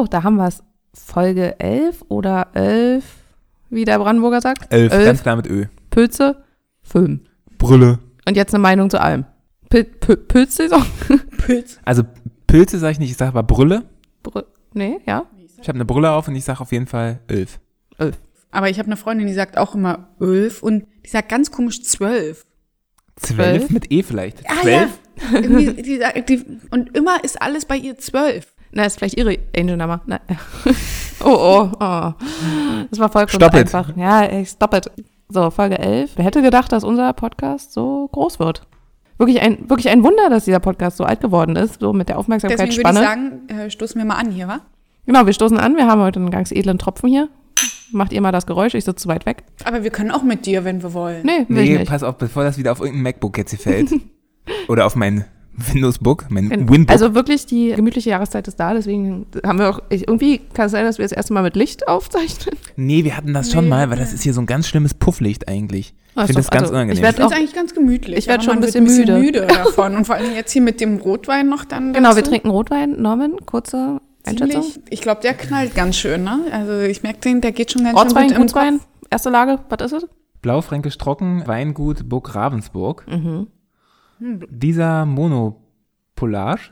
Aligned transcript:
So, 0.00 0.06
da 0.06 0.22
haben 0.22 0.36
wir 0.36 0.46
es. 0.48 0.62
Folge 0.94 1.60
11 1.60 2.06
oder 2.08 2.48
11, 2.54 3.04
wie 3.68 3.84
der 3.84 3.98
Brandenburger 3.98 4.40
sagt. 4.40 4.72
Elf, 4.72 4.90
Elf. 4.94 5.04
ganz 5.04 5.22
klar 5.22 5.36
mit 5.36 5.46
Ö. 5.46 5.66
Pilze, 5.90 6.42
Film. 6.82 7.20
Brülle. 7.58 7.98
Und 8.26 8.34
jetzt 8.34 8.54
eine 8.54 8.62
Meinung 8.62 8.88
zu 8.88 8.98
allem. 8.98 9.26
Pil 9.68 9.84
Pil 9.84 10.16
Pilzsaison? 10.16 10.82
Pilz. 11.44 11.78
Also 11.84 12.02
Pilze 12.46 12.78
sage 12.78 12.92
ich 12.92 12.98
nicht, 12.98 13.10
ich 13.10 13.16
sage 13.18 13.28
aber 13.28 13.42
Brülle. 13.42 13.82
Br- 14.22 14.46
Nee, 14.72 15.00
ja? 15.06 15.24
Ich 15.60 15.68
habe 15.68 15.76
eine 15.76 15.84
Brille 15.84 16.10
auf 16.12 16.26
und 16.28 16.34
ich 16.34 16.44
sage 16.44 16.60
auf 16.60 16.72
jeden 16.72 16.86
Fall 16.86 17.20
elf. 17.28 17.60
Aber 18.50 18.70
ich 18.70 18.78
habe 18.78 18.86
eine 18.86 18.96
Freundin, 18.96 19.26
die 19.26 19.34
sagt 19.34 19.58
auch 19.58 19.74
immer 19.74 20.08
elf 20.18 20.62
und 20.62 20.86
die 21.04 21.10
sagt 21.10 21.28
ganz 21.28 21.50
komisch 21.50 21.82
zwölf. 21.82 22.46
Zwölf? 23.16 23.58
Zwölf? 23.66 23.70
Mit 23.70 23.92
E 23.92 24.02
vielleicht. 24.02 24.48
Ah, 24.48 24.62
Zwölf? 24.62 24.98
ja. 25.32 25.38
Irgendwie, 25.40 25.82
die, 25.82 25.98
sagt- 25.98 26.28
die, 26.30 26.42
und 26.70 26.96
immer 26.96 27.22
ist 27.22 27.40
alles 27.42 27.66
bei 27.66 27.76
ihr 27.76 27.98
zwölf. 27.98 28.54
Na, 28.72 28.84
ist 28.84 28.98
vielleicht 28.98 29.16
ihre 29.18 29.36
Angel-Nummer. 29.56 30.00
Oh, 31.22 31.28
oh, 31.28 31.70
oh. 31.80 32.12
Das 32.90 32.98
war 32.98 33.10
vollkommen 33.10 33.42
Stop 33.42 33.52
it. 33.52 33.60
einfach. 33.74 33.94
Ja, 33.94 34.22
ey, 34.22 34.46
stop 34.46 34.72
it. 34.74 34.90
So, 35.28 35.50
Folge 35.50 35.78
11. 35.78 36.12
Wer 36.16 36.24
hätte 36.24 36.40
gedacht, 36.40 36.72
dass 36.72 36.82
unser 36.82 37.12
Podcast 37.12 37.74
so 37.74 38.08
groß 38.12 38.38
wird? 38.38 38.62
Wirklich 39.18 39.42
ein, 39.42 39.68
wirklich 39.68 39.90
ein 39.90 40.02
Wunder, 40.02 40.30
dass 40.30 40.46
dieser 40.46 40.60
Podcast 40.60 40.96
so 40.96 41.04
alt 41.04 41.20
geworden 41.20 41.56
ist, 41.56 41.80
so 41.80 41.92
mit 41.92 42.08
der 42.08 42.16
Deswegen 42.16 42.32
würde 42.40 42.46
ich 42.48 42.56
Aufmerksamkeitsspanne. 42.86 43.00
sagen, 43.00 43.48
äh, 43.48 43.70
stoßen 43.70 44.00
wir 44.00 44.06
mal 44.06 44.14
an 44.14 44.30
hier, 44.30 44.48
wa? 44.48 44.60
Genau, 45.04 45.26
wir 45.26 45.34
stoßen 45.34 45.58
an. 45.58 45.76
Wir 45.76 45.86
haben 45.86 46.00
heute 46.00 46.20
einen 46.20 46.30
ganz 46.30 46.52
edlen 46.52 46.78
Tropfen 46.78 47.10
hier. 47.10 47.28
Macht 47.92 48.14
ihr 48.14 48.22
mal 48.22 48.32
das 48.32 48.46
Geräusch, 48.46 48.72
ich 48.74 48.84
sitze 48.86 49.02
zu 49.02 49.08
weit 49.08 49.26
weg. 49.26 49.44
Aber 49.64 49.82
wir 49.84 49.90
können 49.90 50.10
auch 50.12 50.22
mit 50.22 50.46
dir, 50.46 50.64
wenn 50.64 50.82
wir 50.82 50.94
wollen. 50.94 51.22
Nee, 51.26 51.44
will 51.48 51.64
Nee, 51.64 51.72
ich 51.74 51.78
nicht. 51.80 51.90
pass 51.90 52.02
auf, 52.02 52.16
bevor 52.16 52.44
das 52.44 52.56
wieder 52.56 52.72
auf 52.72 52.80
irgendein 52.80 53.02
MacBook 53.02 53.36
jetzt 53.36 53.50
hier 53.50 53.58
fällt. 53.58 53.90
Oder 54.68 54.86
auf 54.86 54.96
mein 54.96 55.26
Windows-Book, 55.72 56.26
mein 56.30 56.50
Wenn- 56.50 56.68
Winbook. 56.68 56.90
Also 56.90 57.14
wirklich, 57.14 57.46
die 57.46 57.72
gemütliche 57.74 58.10
Jahreszeit 58.10 58.46
ist 58.48 58.58
da, 58.60 58.74
deswegen 58.74 59.26
haben 59.44 59.58
wir 59.58 59.70
auch, 59.70 59.80
ich, 59.88 60.06
irgendwie 60.08 60.38
kann 60.54 60.66
es 60.66 60.72
sein, 60.72 60.84
dass 60.84 60.98
wir 60.98 61.04
das 61.04 61.12
erste 61.12 61.32
Mal 61.32 61.42
mit 61.42 61.56
Licht 61.56 61.88
aufzeichnen. 61.88 62.54
nee, 62.76 63.04
wir 63.04 63.16
hatten 63.16 63.32
das 63.34 63.52
schon 63.52 63.64
Nee, 63.64 63.70
mal, 63.70 63.90
weil 63.90 63.98
das 63.98 64.12
ist 64.12 64.22
hier 64.22 64.34
so 64.34 64.40
ein 64.40 64.46
ganz 64.46 64.66
schlimmes 64.68 64.94
Pufflicht 64.94 65.48
eigentlich. 65.48 65.94
Ich 66.16 66.22
finde 66.22 66.34
das 66.34 66.50
ganz 66.50 66.62
also, 66.62 66.74
unangenehm. 66.74 66.92
ich 66.94 66.98
Ich 66.98 67.02
werd 67.04 67.14
finde 67.16 67.26
auch, 67.28 67.30
es 67.32 67.36
eigentlich 67.38 67.54
ganz 67.54 67.74
gemütlich. 67.74 68.18
Ich 68.18 68.26
werd 68.26 68.38
aber 68.40 68.44
schon 68.44 68.54
ein 68.54 68.60
bisschen 68.60 68.84
müde 69.20 69.46
davon. 69.46 69.94
Und 69.96 70.06
vor 70.06 70.16
allem 70.16 70.34
jetzt 70.34 70.50
hier 70.52 70.60
mit 70.62 70.80
dem 70.80 70.98
Rotwein 70.98 71.48
noch 71.48 71.64
dann 71.64 71.92
genau, 71.92 72.16
wir 72.16 72.24
trinken 72.24 72.50
Rotwein. 72.50 73.00
Norman, 73.00 73.36
kurze 73.46 74.00
Einschätzung. 74.24 74.62
Ziemlich, 74.62 74.80
ich 74.90 75.00
glaube, 75.02 75.20
der 75.22 75.34
knallt 75.34 75.74
ganz 75.74 75.96
schön, 75.96 76.24
ne? 76.24 76.40
Also 76.52 76.80
ich 76.80 77.02
merke 77.04 77.20
den, 77.20 77.40
der 77.40 77.52
geht 77.52 77.70
schon 77.70 77.84
ganz 77.84 77.96
Ortswein, 77.96 78.24
schön 78.24 78.28
gut 78.28 78.36
im 78.36 78.42
Gutswein, 78.42 78.78
Kopf. 78.78 78.86
erste 79.10 79.30
Lage, 79.30 79.60
was 79.68 79.80
ist 79.92 80.02
es? 80.02 80.08
Blaufränkisch 80.42 80.98
trocken, 80.98 81.42
Weingut 81.46 82.08
Burg 82.08 82.34
Ravensburg. 82.34 83.04
Mhm 83.08 83.46
dieser 84.20 85.06
Monopolage. 85.06 86.70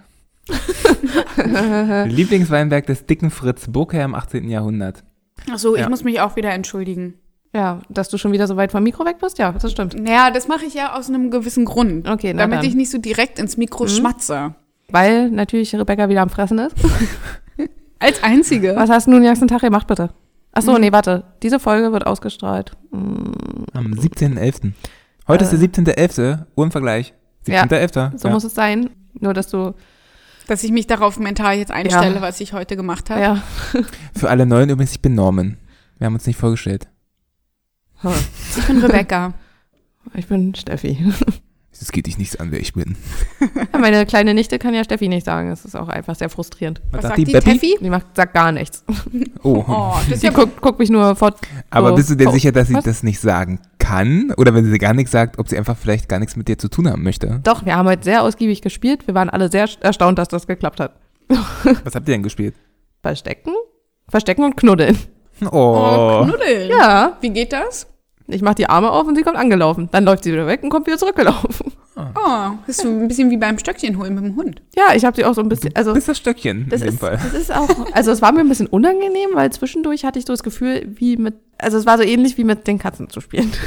Lieblingsweinberg 2.07 2.87
des 2.87 3.07
dicken 3.07 3.31
Fritz 3.31 3.67
Burke 3.69 4.01
im 4.01 4.15
18. 4.15 4.49
Jahrhundert. 4.49 5.05
Ach 5.51 5.59
so, 5.59 5.77
ja. 5.77 5.83
ich 5.83 5.89
muss 5.89 6.05
mich 6.05 6.21
auch 6.21 6.37
wieder 6.37 6.53
entschuldigen. 6.53 7.15
Ja, 7.55 7.81
dass 7.89 8.09
du 8.09 8.19
schon 8.19 8.33
wieder 8.33 8.47
so 8.47 8.57
weit 8.57 8.73
vom 8.73 8.83
Mikro 8.83 9.05
weg 9.05 9.19
bist? 9.21 9.39
Ja, 9.39 9.53
das 9.53 9.71
stimmt. 9.73 9.99
Naja, 9.99 10.31
das 10.31 10.49
mache 10.49 10.67
ich 10.67 10.75
ja 10.75 10.95
aus 10.95 11.09
einem 11.09 11.31
gewissen 11.31 11.65
Grund. 11.65 12.09
Okay, 12.09 12.33
na 12.35 12.43
Damit 12.43 12.59
dann. 12.59 12.67
ich 12.67 12.75
nicht 12.75 12.91
so 12.91 12.99
direkt 12.99 13.39
ins 13.39 13.57
Mikro 13.57 13.85
mhm. 13.85 13.89
schmatze. 13.89 14.55
Weil 14.91 15.31
natürlich 15.31 15.75
Rebecca 15.75 16.09
wieder 16.09 16.23
am 16.23 16.31
Fressen 16.31 16.59
ist. 16.59 16.75
Als 17.99 18.23
einzige. 18.23 18.77
Was 18.77 18.91
hast 18.91 19.07
du 19.07 19.13
nun 19.13 19.23
den 19.23 19.31
nächsten 19.31 19.49
Tag 19.49 19.61
gemacht, 19.61 19.87
bitte? 19.87 20.11
Achso, 20.53 20.73
mhm. 20.73 20.81
nee, 20.81 20.93
warte. 20.93 21.25
Diese 21.43 21.59
Folge 21.59 21.93
wird 21.93 22.07
ausgestrahlt. 22.07 22.73
Mhm. 22.91 23.33
Am 23.73 23.87
17.11. 23.93 24.73
Heute 25.27 25.45
äh. 25.45 25.55
ist 25.55 25.77
der 25.77 25.97
17.11. 25.97 26.45
Uhrenvergleich. 26.55 27.15
17.11. 27.47 27.97
Ja, 27.97 28.13
so 28.17 28.29
ja. 28.29 28.35
muss 28.35 28.45
es 28.45 28.55
sein. 28.55 28.91
Nur, 29.21 29.35
dass 29.35 29.49
du. 29.49 29.75
Dass 30.47 30.65
ich 30.65 30.73
mich 30.73 30.87
darauf 30.87 31.19
mental 31.19 31.57
jetzt 31.57 31.71
einstelle, 31.71 32.17
ja. 32.17 32.23
was 32.23 32.41
ich 32.41 32.55
heute 32.55 32.75
gemacht 32.77 33.11
habe. 33.11 33.21
Ja. 33.21 33.43
Für 34.15 34.31
alle 34.31 34.47
Neuen 34.47 34.71
übrigens, 34.71 34.93
ich 34.93 35.03
bin 35.03 35.15
Norman. 35.15 35.59
Wir 35.99 36.07
haben 36.07 36.15
uns 36.15 36.27
nicht 36.27 36.39
vorgestellt. 36.39 36.89
Ich 38.57 38.67
bin 38.67 38.79
Rebecca. 38.79 39.35
Ich 40.15 40.27
bin 40.27 40.55
Steffi. 40.55 41.13
Es 41.81 41.93
geht 41.93 42.07
dich 42.07 42.19
nichts 42.19 42.35
an, 42.35 42.51
wer 42.51 42.59
ich 42.59 42.73
bin. 42.73 42.97
Ja, 43.73 43.79
meine 43.79 44.05
kleine 44.05 44.35
Nichte 44.35 44.59
kann 44.59 44.75
ja 44.75 44.83
Steffi 44.83 45.07
nicht 45.09 45.25
sagen. 45.25 45.51
Das 45.51 45.65
ist 45.65 45.77
auch 45.77 45.89
einfach 45.89 46.17
sehr 46.17 46.29
frustrierend. 46.29 46.81
Was, 46.91 47.03
sagt 47.03 47.19
die, 47.19 47.25
die 47.25 47.31
Steffi? 47.31 47.79
Die 47.81 47.91
macht, 47.91 48.07
sagt 48.17 48.35
gar 48.35 48.51
nichts. 48.51 48.85
Oh, 49.45 49.65
oh 49.69 49.95
das 50.11 50.19
die 50.19 50.27
ja 50.27 50.33
guckt, 50.33 50.61
guckt 50.61 50.81
mich 50.81 50.91
nur 50.91 51.15
fort. 51.15 51.39
Aber 51.71 51.91
so. 51.91 51.95
bist 51.95 52.11
du 52.11 52.17
dir 52.17 52.29
oh. 52.29 52.33
sicher, 52.33 52.51
dass 52.51 52.67
sie 52.67 52.75
was? 52.75 52.85
das 52.85 53.03
nicht 53.05 53.21
sagen 53.21 53.61
kann? 53.89 54.33
Oder 54.37 54.55
wenn 54.55 54.65
sie 54.65 54.79
gar 54.79 54.93
nichts 54.95 55.13
sagt, 55.13 55.39
ob 55.39 55.49
sie 55.49 55.57
einfach 55.57 55.77
vielleicht 55.77 56.09
gar 56.09 56.19
nichts 56.19 56.37
mit 56.37 56.49
dir 56.49 56.59
zu 56.59 56.69
tun 56.69 56.89
haben 56.89 57.03
möchte? 57.03 57.41
Doch, 57.43 57.65
wir 57.65 57.77
haben 57.77 57.89
heute 57.89 58.05
sehr 58.05 58.23
ausgiebig 58.23 58.61
gespielt. 58.63 59.07
Wir 59.07 59.15
waren 59.15 59.31
alle 59.31 59.51
sehr 59.51 59.69
erstaunt, 59.81 60.19
dass 60.19 60.29
das 60.29 60.47
geklappt 60.47 60.81
hat. 60.81 60.97
Was 61.29 61.95
habt 61.95 62.09
ihr 62.09 62.15
denn 62.15 62.23
gespielt? 62.23 62.55
Verstecken? 63.03 63.53
Verstecken 64.09 64.45
und 64.45 64.57
knuddeln. 64.57 64.99
Oh, 65.43 65.49
Oh. 65.53 66.25
Knuddeln. 66.27 66.71
Ja. 66.71 67.17
Wie 67.21 67.31
geht 67.31 67.53
das? 67.53 67.87
Ich 68.27 68.43
mach 68.43 68.55
die 68.55 68.69
Arme 68.69 68.91
auf 68.91 69.07
und 69.07 69.17
sie 69.17 69.23
kommt 69.23 69.37
angelaufen. 69.37 69.89
Dann 69.91 70.05
läuft 70.05 70.25
sie 70.25 70.33
wieder 70.33 70.47
weg 70.47 70.63
und 70.63 70.69
kommt 70.71 70.87
wieder 70.87 70.99
zurückgelaufen. 70.99 71.68
Oh, 72.15 72.51
das 72.67 72.77
ist 72.79 72.83
so 72.83 72.89
ein 72.89 73.09
bisschen 73.09 73.31
wie 73.31 73.37
beim 73.37 73.59
Stöckchen 73.59 73.99
holen 73.99 74.15
mit 74.15 74.25
dem 74.25 74.37
Hund. 74.37 74.63
Ja, 74.77 74.95
ich 74.95 75.05
habe 75.05 75.17
sie 75.17 75.25
auch 75.25 75.35
so 75.35 75.41
ein 75.41 75.49
bisschen, 75.49 75.75
also 75.75 75.91
das 75.91 75.99
ist 76.01 76.09
das 76.09 76.19
Stöckchen 76.19 76.67
das 76.69 76.81
in 76.81 76.89
dem 76.89 76.95
ist, 76.95 77.01
Fall. 77.01 77.19
das 77.23 77.35
ist 77.35 77.53
auch, 77.55 77.69
also 77.93 78.11
es 78.13 78.23
war 78.23 78.31
mir 78.33 78.41
ein 78.41 78.49
bisschen 78.49 78.69
unangenehm, 78.69 79.31
weil 79.35 79.51
zwischendurch 79.51 80.05
hatte 80.05 80.19
ich 80.19 80.25
so 80.27 80.33
das 80.33 80.43
Gefühl, 80.43 80.87
wie 80.95 81.17
mit, 81.17 81.35
also 81.59 81.77
es 81.77 81.87
war 81.87 81.99
so 81.99 82.05
ähnlich 82.05 82.39
wie 82.39 82.45
mit 82.45 82.67
den 82.67 82.79
Katzen 82.79 83.11
zu 83.11 83.21
spielen. 83.21 83.51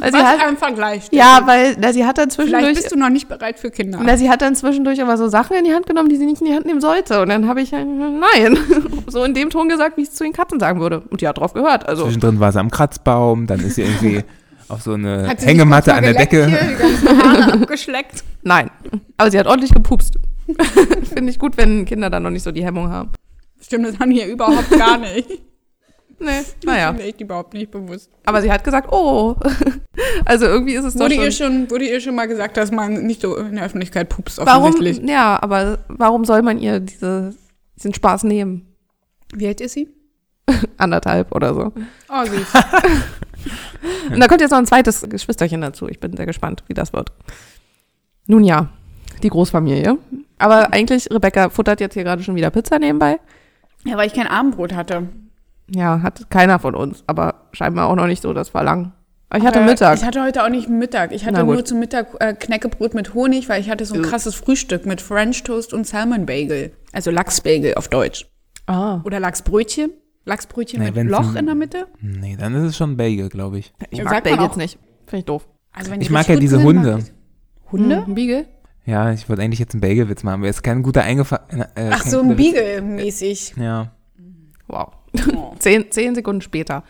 also 0.00 0.16
sie 0.16 0.22
Was 0.22 0.30
hat, 0.32 0.46
ein 0.46 0.56
Vergleich. 0.56 1.08
ja, 1.12 1.42
weil 1.44 1.76
na, 1.80 1.92
sie 1.92 2.04
hat 2.04 2.18
dann 2.18 2.30
Vielleicht 2.30 2.50
zwischendurch, 2.50 2.74
bist 2.74 2.92
du 2.92 2.98
noch 2.98 3.08
nicht 3.08 3.28
bereit 3.28 3.58
für 3.58 3.70
Kinder. 3.70 4.00
na, 4.02 4.16
sie 4.16 4.30
hat 4.30 4.42
dann 4.42 4.54
zwischendurch 4.54 5.00
aber 5.02 5.16
so 5.16 5.28
Sachen 5.28 5.56
in 5.56 5.64
die 5.64 5.72
Hand 5.74 5.86
genommen, 5.86 6.08
die 6.08 6.16
sie 6.16 6.26
nicht 6.26 6.40
in 6.40 6.46
die 6.48 6.54
Hand 6.54 6.66
nehmen 6.66 6.80
sollte. 6.80 7.20
Und 7.22 7.28
dann 7.28 7.48
habe 7.48 7.60
ich 7.60 7.72
nein, 7.72 8.58
so 9.08 9.22
in 9.24 9.34
dem 9.34 9.50
Ton 9.50 9.68
gesagt, 9.68 9.96
wie 9.96 10.02
ich 10.02 10.08
es 10.08 10.14
zu 10.14 10.24
den 10.24 10.32
Katzen 10.32 10.58
sagen 10.60 10.80
würde. 10.80 11.02
Und 11.10 11.20
die 11.20 11.28
hat 11.28 11.38
drauf 11.38 11.52
gehört. 11.52 11.88
Also 11.88 12.04
Zwischendrin 12.04 12.40
war 12.40 12.52
sie 12.52 12.60
am 12.60 12.70
Kratzbaum, 12.70 13.46
dann 13.46 13.60
ist 13.60 13.76
sie 13.76 13.82
irgendwie 13.82 14.22
auf 14.68 14.82
so 14.82 14.92
eine 14.94 15.28
Hat 15.28 15.44
Hängematte 15.44 15.94
an 15.94 16.02
der 16.02 16.14
Decke. 16.14 16.46
Hier, 16.46 16.58
die 16.60 17.52
abgeschleckt. 17.52 18.24
nein, 18.42 18.70
aber 19.16 19.30
sie 19.30 19.38
hat 19.38 19.46
ordentlich 19.46 19.72
gepupst. 19.72 20.14
Finde 21.14 21.30
ich 21.30 21.38
gut, 21.38 21.56
wenn 21.56 21.84
Kinder 21.84 22.10
dann 22.10 22.22
noch 22.24 22.30
nicht 22.30 22.42
so 22.42 22.50
die 22.52 22.64
Hemmung 22.64 22.88
haben. 22.90 23.10
Stimmt, 23.60 23.86
das 23.86 23.98
haben 23.98 24.10
hier 24.10 24.26
überhaupt 24.26 24.70
gar 24.70 24.98
nicht. 24.98 25.28
Nee, 26.18 26.28
Das 26.38 26.54
naja. 26.64 26.90
ist 26.90 26.98
mir 26.98 27.02
echt 27.02 27.20
überhaupt 27.20 27.52
nicht 27.52 27.72
bewusst. 27.72 28.08
Aber 28.26 28.42
sie 28.42 28.52
hat 28.52 28.62
gesagt, 28.62 28.92
oh. 28.92 29.34
Also 30.24 30.44
irgendwie 30.46 30.74
ist 30.74 30.84
es 30.84 30.94
doch 30.94 31.00
Wurde 31.00 31.16
schon. 31.16 31.24
ihr, 31.24 31.32
schon, 31.32 31.70
wurde 31.70 31.84
ihr 31.88 32.00
schon 32.00 32.14
mal 32.14 32.28
gesagt, 32.28 32.56
dass 32.56 32.70
man 32.70 33.06
nicht 33.06 33.22
so 33.22 33.34
in 33.36 33.56
der 33.56 33.64
Öffentlichkeit 33.64 34.08
pupst, 34.08 34.38
warum? 34.38 34.68
offensichtlich? 34.70 35.10
Ja, 35.10 35.42
aber 35.42 35.80
warum 35.88 36.24
soll 36.24 36.42
man 36.42 36.60
ihr 36.60 36.78
diese, 36.78 37.34
diesen 37.76 37.92
Spaß 37.92 38.22
nehmen? 38.22 38.68
Wie 39.34 39.48
alt 39.48 39.60
ist 39.60 39.72
sie? 39.72 39.88
Anderthalb 40.76 41.34
oder 41.34 41.54
so. 41.54 41.72
Oh, 42.08 42.24
süß. 42.24 42.46
Und 44.12 44.20
da 44.20 44.26
kommt 44.28 44.40
jetzt 44.40 44.50
noch 44.50 44.58
ein 44.58 44.66
zweites 44.66 45.02
Geschwisterchen 45.08 45.60
dazu. 45.60 45.88
Ich 45.88 46.00
bin 46.00 46.16
sehr 46.16 46.26
gespannt, 46.26 46.62
wie 46.68 46.74
das 46.74 46.92
wird. 46.92 47.10
Nun 48.26 48.44
ja, 48.44 48.68
die 49.22 49.28
Großfamilie. 49.28 49.98
Aber 50.38 50.72
eigentlich, 50.72 51.10
Rebecca 51.10 51.48
futtert 51.50 51.80
jetzt 51.80 51.94
hier 51.94 52.04
gerade 52.04 52.22
schon 52.22 52.34
wieder 52.34 52.50
Pizza 52.50 52.78
nebenbei. 52.78 53.18
ja, 53.84 53.96
weil 53.96 54.06
ich 54.06 54.14
kein 54.14 54.26
Abendbrot 54.26 54.74
hatte. 54.74 55.08
Ja, 55.74 56.02
hat 56.02 56.28
keiner 56.30 56.58
von 56.58 56.74
uns, 56.74 57.02
aber 57.06 57.46
scheinbar 57.52 57.88
auch 57.88 57.96
noch 57.96 58.06
nicht 58.06 58.22
so 58.22 58.32
das 58.32 58.48
Verlangen. 58.50 58.92
Aber 59.28 59.38
ich 59.40 59.46
hatte 59.46 59.60
Äh, 59.60 59.64
Mittag. 59.64 59.96
Ich 59.98 60.04
hatte 60.04 60.22
heute 60.22 60.44
auch 60.44 60.50
nicht 60.50 60.68
Mittag. 60.68 61.12
Ich 61.12 61.24
hatte 61.24 61.42
nur 61.44 61.64
zum 61.64 61.78
Mittag 61.78 62.08
äh, 62.20 62.34
Knäckebrot 62.34 62.92
mit 62.92 63.14
Honig, 63.14 63.48
weil 63.48 63.60
ich 63.62 63.70
hatte 63.70 63.86
so 63.86 63.94
ein 63.94 64.02
Ja. 64.02 64.08
krasses 64.10 64.34
Frühstück 64.34 64.84
mit 64.84 65.00
French 65.00 65.42
Toast 65.44 65.72
und 65.72 65.86
Salmon 65.86 66.26
Bagel. 66.26 66.72
Also 66.92 67.10
Lachsbagel 67.10 67.74
auf 67.76 67.88
Deutsch. 67.88 68.26
ah. 68.66 69.00
Oder 69.04 69.20
Lachsbrötchen. 69.20 69.90
Lachsbrötchen 70.24 70.80
Nee, 70.82 70.90
mit 70.92 71.10
Loch 71.10 71.30
ein- 71.30 71.36
in 71.36 71.46
der 71.46 71.54
Mitte. 71.54 71.86
Nee, 72.00 72.36
dann 72.38 72.54
ist 72.54 72.62
es 72.62 72.76
schon 72.76 72.92
ein 72.92 72.96
Bagel, 72.96 73.28
glaube 73.28 73.58
ich. 73.58 73.72
Ich 73.90 74.02
mag 74.04 74.22
Bagels 74.24 74.52
auch. 74.52 74.56
nicht. 74.56 74.78
Finde 75.06 75.18
ich 75.18 75.24
doof. 75.24 75.48
Also 75.72 75.90
wenn 75.90 76.00
Ich 76.00 76.10
mag 76.10 76.28
ja 76.28 76.36
diese 76.36 76.56
sind, 76.58 76.64
Hunde. 76.66 76.98
ich- 77.00 77.72
Hunde? 77.72 78.06
Hm, 78.06 78.14
Beagle? 78.14 78.46
Ja, 78.84 79.12
ich 79.12 79.28
wollte 79.28 79.42
eigentlich 79.42 79.58
jetzt 79.60 79.74
einen 79.74 79.80
Bagelwitz 79.80 80.22
machen, 80.22 80.40
aber 80.40 80.48
ist 80.48 80.62
kein 80.62 80.82
guter 80.82 81.02
eingefallen. 81.02 81.62
Äh, 81.74 81.90
Ach 81.92 82.02
kein 82.02 82.10
so, 82.10 82.20
ein. 82.20 82.36
Beagle-mäßig. 82.36 83.54
Ja. 83.56 83.92
Wow. 84.68 84.92
Oh. 85.36 85.54
Zehn, 85.58 85.90
zehn 85.90 86.14
Sekunden 86.14 86.40
später. 86.40 86.84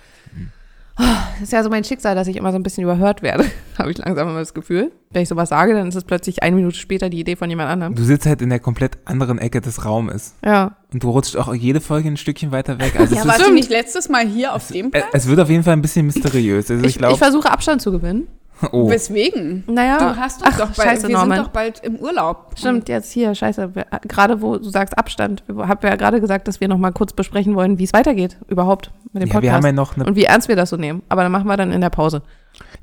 Das 1.03 1.43
ist 1.43 1.53
ja 1.53 1.63
so 1.63 1.71
mein 1.71 1.85
Schicksal, 1.85 2.15
dass 2.15 2.29
ich 2.29 2.37
immer 2.37 2.53
so 2.53 2.57
ein 2.57 2.63
bisschen 2.63 2.85
überhört 2.85 3.23
werde. 3.23 3.45
Habe 3.79 3.91
ich 3.91 3.99
langsam 3.99 4.29
immer 4.29 4.39
das 4.39 4.55
Gefühl. 4.55 4.93
Wenn 5.11 5.23
ich 5.23 5.29
sowas 5.29 5.49
sage, 5.49 5.75
dann 5.75 5.89
ist 5.89 5.95
es 5.95 6.05
plötzlich 6.05 6.43
eine 6.43 6.57
Minute 6.57 6.77
später 6.77 7.11
die 7.11 7.21
Idee 7.21 7.37
von 7.37 7.51
jemand 7.51 7.71
anderem. 7.71 7.95
Du 7.95 8.03
sitzt 8.05 8.27
halt 8.27 8.43
in 8.43 8.51
der 8.51 8.61
komplett 8.61 8.99
anderen 9.05 9.39
Ecke 9.39 9.61
des 9.61 9.85
Raumes. 9.85 10.35
Ja. 10.45 10.77
Und 10.93 11.03
du 11.03 11.11
rutscht 11.11 11.37
auch 11.37 11.53
jede 11.55 11.81
Folge 11.81 12.09
ein 12.09 12.17
Stückchen 12.17 12.53
weiter 12.53 12.79
weg. 12.79 12.95
Also 12.99 13.15
Ja, 13.15 13.23
es, 13.23 13.29
warst 13.29 13.47
du 13.47 13.53
nicht 13.53 13.71
letztes 13.71 14.09
Mal 14.09 14.27
hier 14.27 14.55
auf 14.55 14.69
dem 14.69 14.91
Platz? 14.91 15.07
es 15.13 15.27
wird 15.27 15.41
auf 15.41 15.51
jeden 15.51 15.65
Fall 15.65 15.75
ein 15.75 15.83
bisschen 15.83 16.07
mysteriös. 16.07 16.71
Also 16.71 16.83
ich, 16.83 16.91
Ich, 16.91 16.93
ich 16.95 16.99
glaube, 16.99 17.19
versuche 17.19 17.51
Abstand 17.51 17.83
zu 17.83 17.91
gewinnen. 17.93 18.29
Oh, 18.71 18.89
Weswegen? 18.89 19.65
Naja, 19.67 19.99
Du 19.99 20.17
hast 20.17 20.41
uns 20.43 20.51
ach, 20.53 20.59
doch 20.59 20.71
bald, 20.77 20.89
scheiße, 20.89 21.09
wir 21.09 21.17
Norman. 21.17 21.39
sind 21.39 21.47
doch 21.47 21.53
bald 21.53 21.81
im 21.81 21.97
Urlaub. 21.97 22.53
Stimmt, 22.57 22.89
jetzt 22.89 23.11
hier, 23.11 23.35
scheiße. 23.35 23.75
wir- 23.75 23.87
Gerade 24.07 24.41
wo 24.41 24.57
du 24.59 24.69
sagst 24.69 24.97
Abstand. 24.97 25.43
Wir 25.49 25.67
haben 25.69 25.81
ja 25.83 25.97
gerade 25.97 26.21
gesagt, 26.21 26.47
dass 26.47 26.61
wir 26.61 26.69
noch 26.69 26.79
mal 26.79 26.93
kurz 26.93 27.13
besprechen 27.13 27.55
wollen, 27.57 27.79
wie 27.79 27.85
es 27.85 27.93
weitergeht 27.93 28.37
überhaupt 28.49 28.91
mit 29.13 29.23
dem 29.23 29.29
ja, 29.29 29.33
Podcast. 29.35 29.43
wir 29.43 29.53
haben 29.53 29.67
ja 29.67 29.73
noch 29.73 29.97
eine. 29.97 30.05
und 30.05 30.15
wie 30.17 30.25
ernst 30.25 30.49
wir 30.49 30.57
das 30.57 30.71
so 30.71 30.77
nehmen. 30.77 31.03
Aber 31.09 31.23
dann 31.23 31.33
machen 31.33 31.47
wir 31.49 31.57
dann 31.57 31.73
in 31.73 31.81
der 31.81 31.91
Pause. 31.91 32.23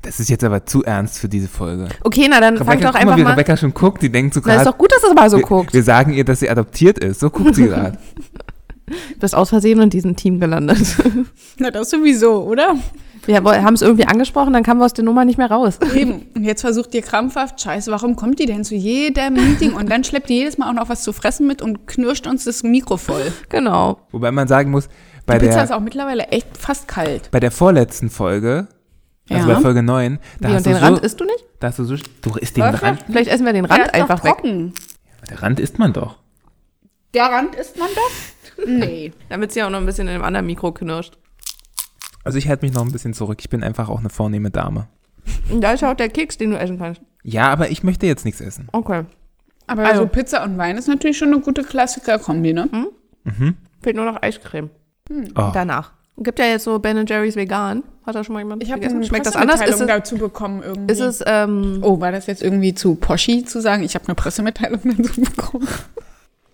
Das 0.02 0.18
ist 0.20 0.28
jetzt 0.28 0.42
aber 0.44 0.66
zu 0.66 0.82
ernst 0.84 1.18
für 1.18 1.28
diese 1.28 1.46
Folge. 1.48 1.88
Okay, 2.02 2.26
na 2.28 2.40
dann 2.40 2.56
fang 2.58 2.66
Rebecca, 2.68 2.82
doch 2.88 2.92
guck 2.92 3.00
einfach 3.00 3.12
mal, 3.14 3.18
wie 3.20 3.24
mal. 3.24 3.30
Rebecca 3.30 3.56
schon 3.56 3.72
guckt. 3.72 4.02
Die 4.02 4.10
denkt 4.10 4.34
so 4.34 4.40
Na, 4.44 4.52
ist 4.54 4.58
gerade. 4.58 4.70
doch 4.70 4.78
gut, 4.78 4.90
dass 4.92 5.02
es 5.08 5.14
mal 5.14 5.30
so 5.30 5.36
wir, 5.38 5.44
guckt. 5.44 5.72
wir 5.72 5.82
sagen 5.82 6.12
ihr, 6.12 6.24
dass 6.24 6.40
sie 6.40 6.50
adoptiert 6.50 6.98
ist. 6.98 7.20
So 7.20 7.30
guckt 7.30 7.54
sie 7.54 7.66
gerade. 7.66 7.96
Du 8.86 9.18
bist 9.20 9.36
aus 9.36 9.50
Versehen 9.50 9.80
in 9.80 9.88
diesem 9.88 10.16
Team 10.16 10.40
gelandet. 10.40 10.96
Na, 11.58 11.70
das 11.70 11.90
sowieso, 11.90 12.42
oder? 12.42 12.74
Wir 13.26 13.42
haben 13.44 13.74
es 13.74 13.82
irgendwie 13.82 14.06
angesprochen, 14.06 14.52
dann 14.52 14.62
kamen 14.62 14.80
wir 14.80 14.86
aus 14.86 14.94
der 14.94 15.04
Nummer 15.04 15.24
nicht 15.24 15.36
mehr 15.38 15.50
raus. 15.50 15.78
Eben. 15.94 16.26
Und 16.34 16.44
jetzt 16.44 16.62
versucht 16.62 16.94
ihr 16.94 17.02
krampfhaft, 17.02 17.60
scheiße, 17.60 17.90
warum 17.92 18.16
kommt 18.16 18.38
die 18.38 18.46
denn 18.46 18.64
zu 18.64 18.74
jedem 18.74 19.34
Meeting 19.34 19.74
und 19.74 19.90
dann 19.90 20.04
schleppt 20.04 20.28
die 20.30 20.34
jedes 20.34 20.58
Mal 20.58 20.68
auch 20.70 20.74
noch 20.74 20.88
was 20.88 21.02
zu 21.02 21.12
fressen 21.12 21.46
mit 21.46 21.60
und 21.62 21.86
knirscht 21.86 22.26
uns 22.26 22.44
das 22.44 22.62
Mikro 22.62 22.96
voll. 22.96 23.32
Genau. 23.48 23.98
Wobei 24.10 24.30
man 24.32 24.48
sagen 24.48 24.70
muss, 24.70 24.88
bei 25.26 25.38
die 25.38 25.46
Pizza 25.46 25.56
der, 25.56 25.64
ist 25.64 25.72
auch 25.72 25.80
mittlerweile 25.80 26.24
echt 26.28 26.56
fast 26.56 26.88
kalt. 26.88 27.30
bei 27.30 27.40
der 27.40 27.50
vorletzten 27.50 28.08
Folge, 28.10 28.68
also 29.28 29.48
Ja. 29.48 29.54
bei 29.54 29.60
Folge 29.60 29.82
9, 29.82 30.18
da 30.40 30.48
Wie, 30.48 30.52
hast 30.54 30.58
und 30.58 30.66
du 30.66 30.70
den 30.70 30.78
so, 30.78 30.84
Rand 30.86 30.98
isst 31.00 31.20
du 31.20 31.24
nicht? 31.24 31.44
da 31.60 31.66
hast 31.68 31.78
du 31.78 31.84
so, 31.84 31.94
du 32.22 32.34
isst 32.36 32.56
den? 32.56 32.62
Rand. 32.64 33.04
Vielleicht 33.06 33.30
essen 33.30 33.44
wir 33.44 33.52
den 33.52 33.64
Der 33.66 33.76
Rand 33.78 33.94
einfach 33.94 34.24
weg. 34.24 34.32
trocken. 34.36 34.72
Der 35.28 35.42
Rand 35.42 35.60
isst 35.60 35.78
man 35.78 35.92
doch. 35.92 36.16
Der 37.14 37.24
Rand 37.26 37.54
isst 37.54 37.76
man 37.78 37.88
doch? 37.94 38.10
Nee. 38.66 39.12
Damit 39.30 39.52
sie 39.52 39.62
auch 39.62 39.70
noch 39.70 39.78
ein 39.78 39.86
bisschen 39.86 40.06
in 40.06 40.12
dem 40.14 40.22
anderen 40.22 40.44
Mikro 40.44 40.70
knirscht. 40.72 41.16
Also 42.24 42.38
ich 42.38 42.48
halte 42.48 42.64
mich 42.66 42.74
noch 42.74 42.84
ein 42.84 42.92
bisschen 42.92 43.14
zurück. 43.14 43.38
Ich 43.40 43.48
bin 43.48 43.62
einfach 43.62 43.88
auch 43.88 44.00
eine 44.00 44.10
vornehme 44.10 44.50
Dame. 44.50 44.88
Und 45.50 45.60
da 45.62 45.72
ist 45.72 45.84
auch 45.84 45.94
der 45.94 46.08
Keks, 46.08 46.38
den 46.38 46.50
du 46.50 46.58
essen 46.58 46.78
kannst. 46.78 47.00
Ja, 47.22 47.48
aber 47.50 47.70
ich 47.70 47.82
möchte 47.82 48.06
jetzt 48.06 48.24
nichts 48.24 48.40
essen. 48.40 48.68
Okay. 48.72 49.04
Aber 49.66 49.84
Also- 49.84 50.02
so 50.02 50.06
Pizza 50.08 50.42
und 50.44 50.58
Wein 50.58 50.76
ist 50.76 50.88
natürlich 50.88 51.16
schon 51.18 51.28
eine 51.32 51.40
gute 51.40 51.62
Klassiker-Kombi, 51.62 52.52
ne? 52.52 52.68
Fehlt 53.82 53.96
nur 53.96 54.04
noch 54.04 54.20
Eiscreme. 54.22 54.70
Oh. 55.36 55.50
Danach. 55.52 55.92
Gibt 56.18 56.38
ja 56.38 56.44
jetzt 56.46 56.64
so 56.64 56.78
Ben 56.78 57.06
Jerry's 57.06 57.36
vegan. 57.36 57.82
Hat 58.04 58.14
da 58.14 58.24
schon 58.24 58.34
mal 58.34 58.40
jemand 58.40 58.62
Ich 58.62 58.70
habe 58.70 58.80
gegessen? 58.80 58.96
eine 58.96 59.06
Schmeckt 59.06 59.26
das 59.26 59.36
anders? 59.36 59.56
Ist 59.60 59.66
Pressemitteilung 59.66 60.02
es, 60.02 60.08
dazu 60.10 60.18
bekommen 60.18 60.62
irgendwie. 60.62 60.92
ist 60.92 61.00
es 61.00 61.22
ähm, 61.26 61.78
oh, 61.82 62.00
war 62.00 62.12
das 62.12 62.26
jetzt 62.26 62.42
irgendwie 62.42 62.74
zu 62.74 62.94
Poschi 62.96 63.44
zu 63.44 63.60
sagen? 63.60 63.82
Ich 63.82 63.94
habe 63.94 64.06
eine 64.06 64.14
Pressemitteilung 64.14 64.80
dazu 64.84 65.20
bekommen. 65.22 65.68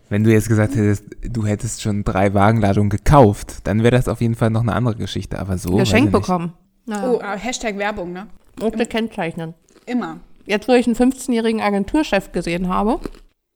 Wenn 0.08 0.22
du 0.22 0.32
jetzt 0.32 0.48
gesagt 0.48 0.74
hättest, 0.76 1.04
du 1.22 1.46
hättest 1.46 1.82
schon 1.82 2.04
drei 2.04 2.32
Wagenladungen 2.32 2.90
gekauft, 2.90 3.58
dann 3.64 3.82
wäre 3.82 3.96
das 3.96 4.06
auf 4.08 4.20
jeden 4.20 4.34
Fall 4.36 4.50
noch 4.50 4.62
eine 4.62 4.74
andere 4.74 4.94
Geschichte. 4.96 5.38
Aber 5.38 5.58
so. 5.58 5.78
nicht. 5.78 6.12
bekommen? 6.12 6.52
Naja. 6.86 7.10
Oh, 7.10 7.18
äh, 7.20 7.36
Hashtag 7.38 7.76
Werbung, 7.78 8.12
ne? 8.12 8.28
Ohne 8.60 8.86
kennzeichnen. 8.86 9.54
Immer. 9.86 10.20
Jetzt, 10.46 10.68
wo 10.68 10.72
ich 10.72 10.86
einen 10.86 10.94
15-jährigen 10.94 11.60
Agenturchef 11.60 12.30
gesehen 12.30 12.68
habe, 12.68 13.00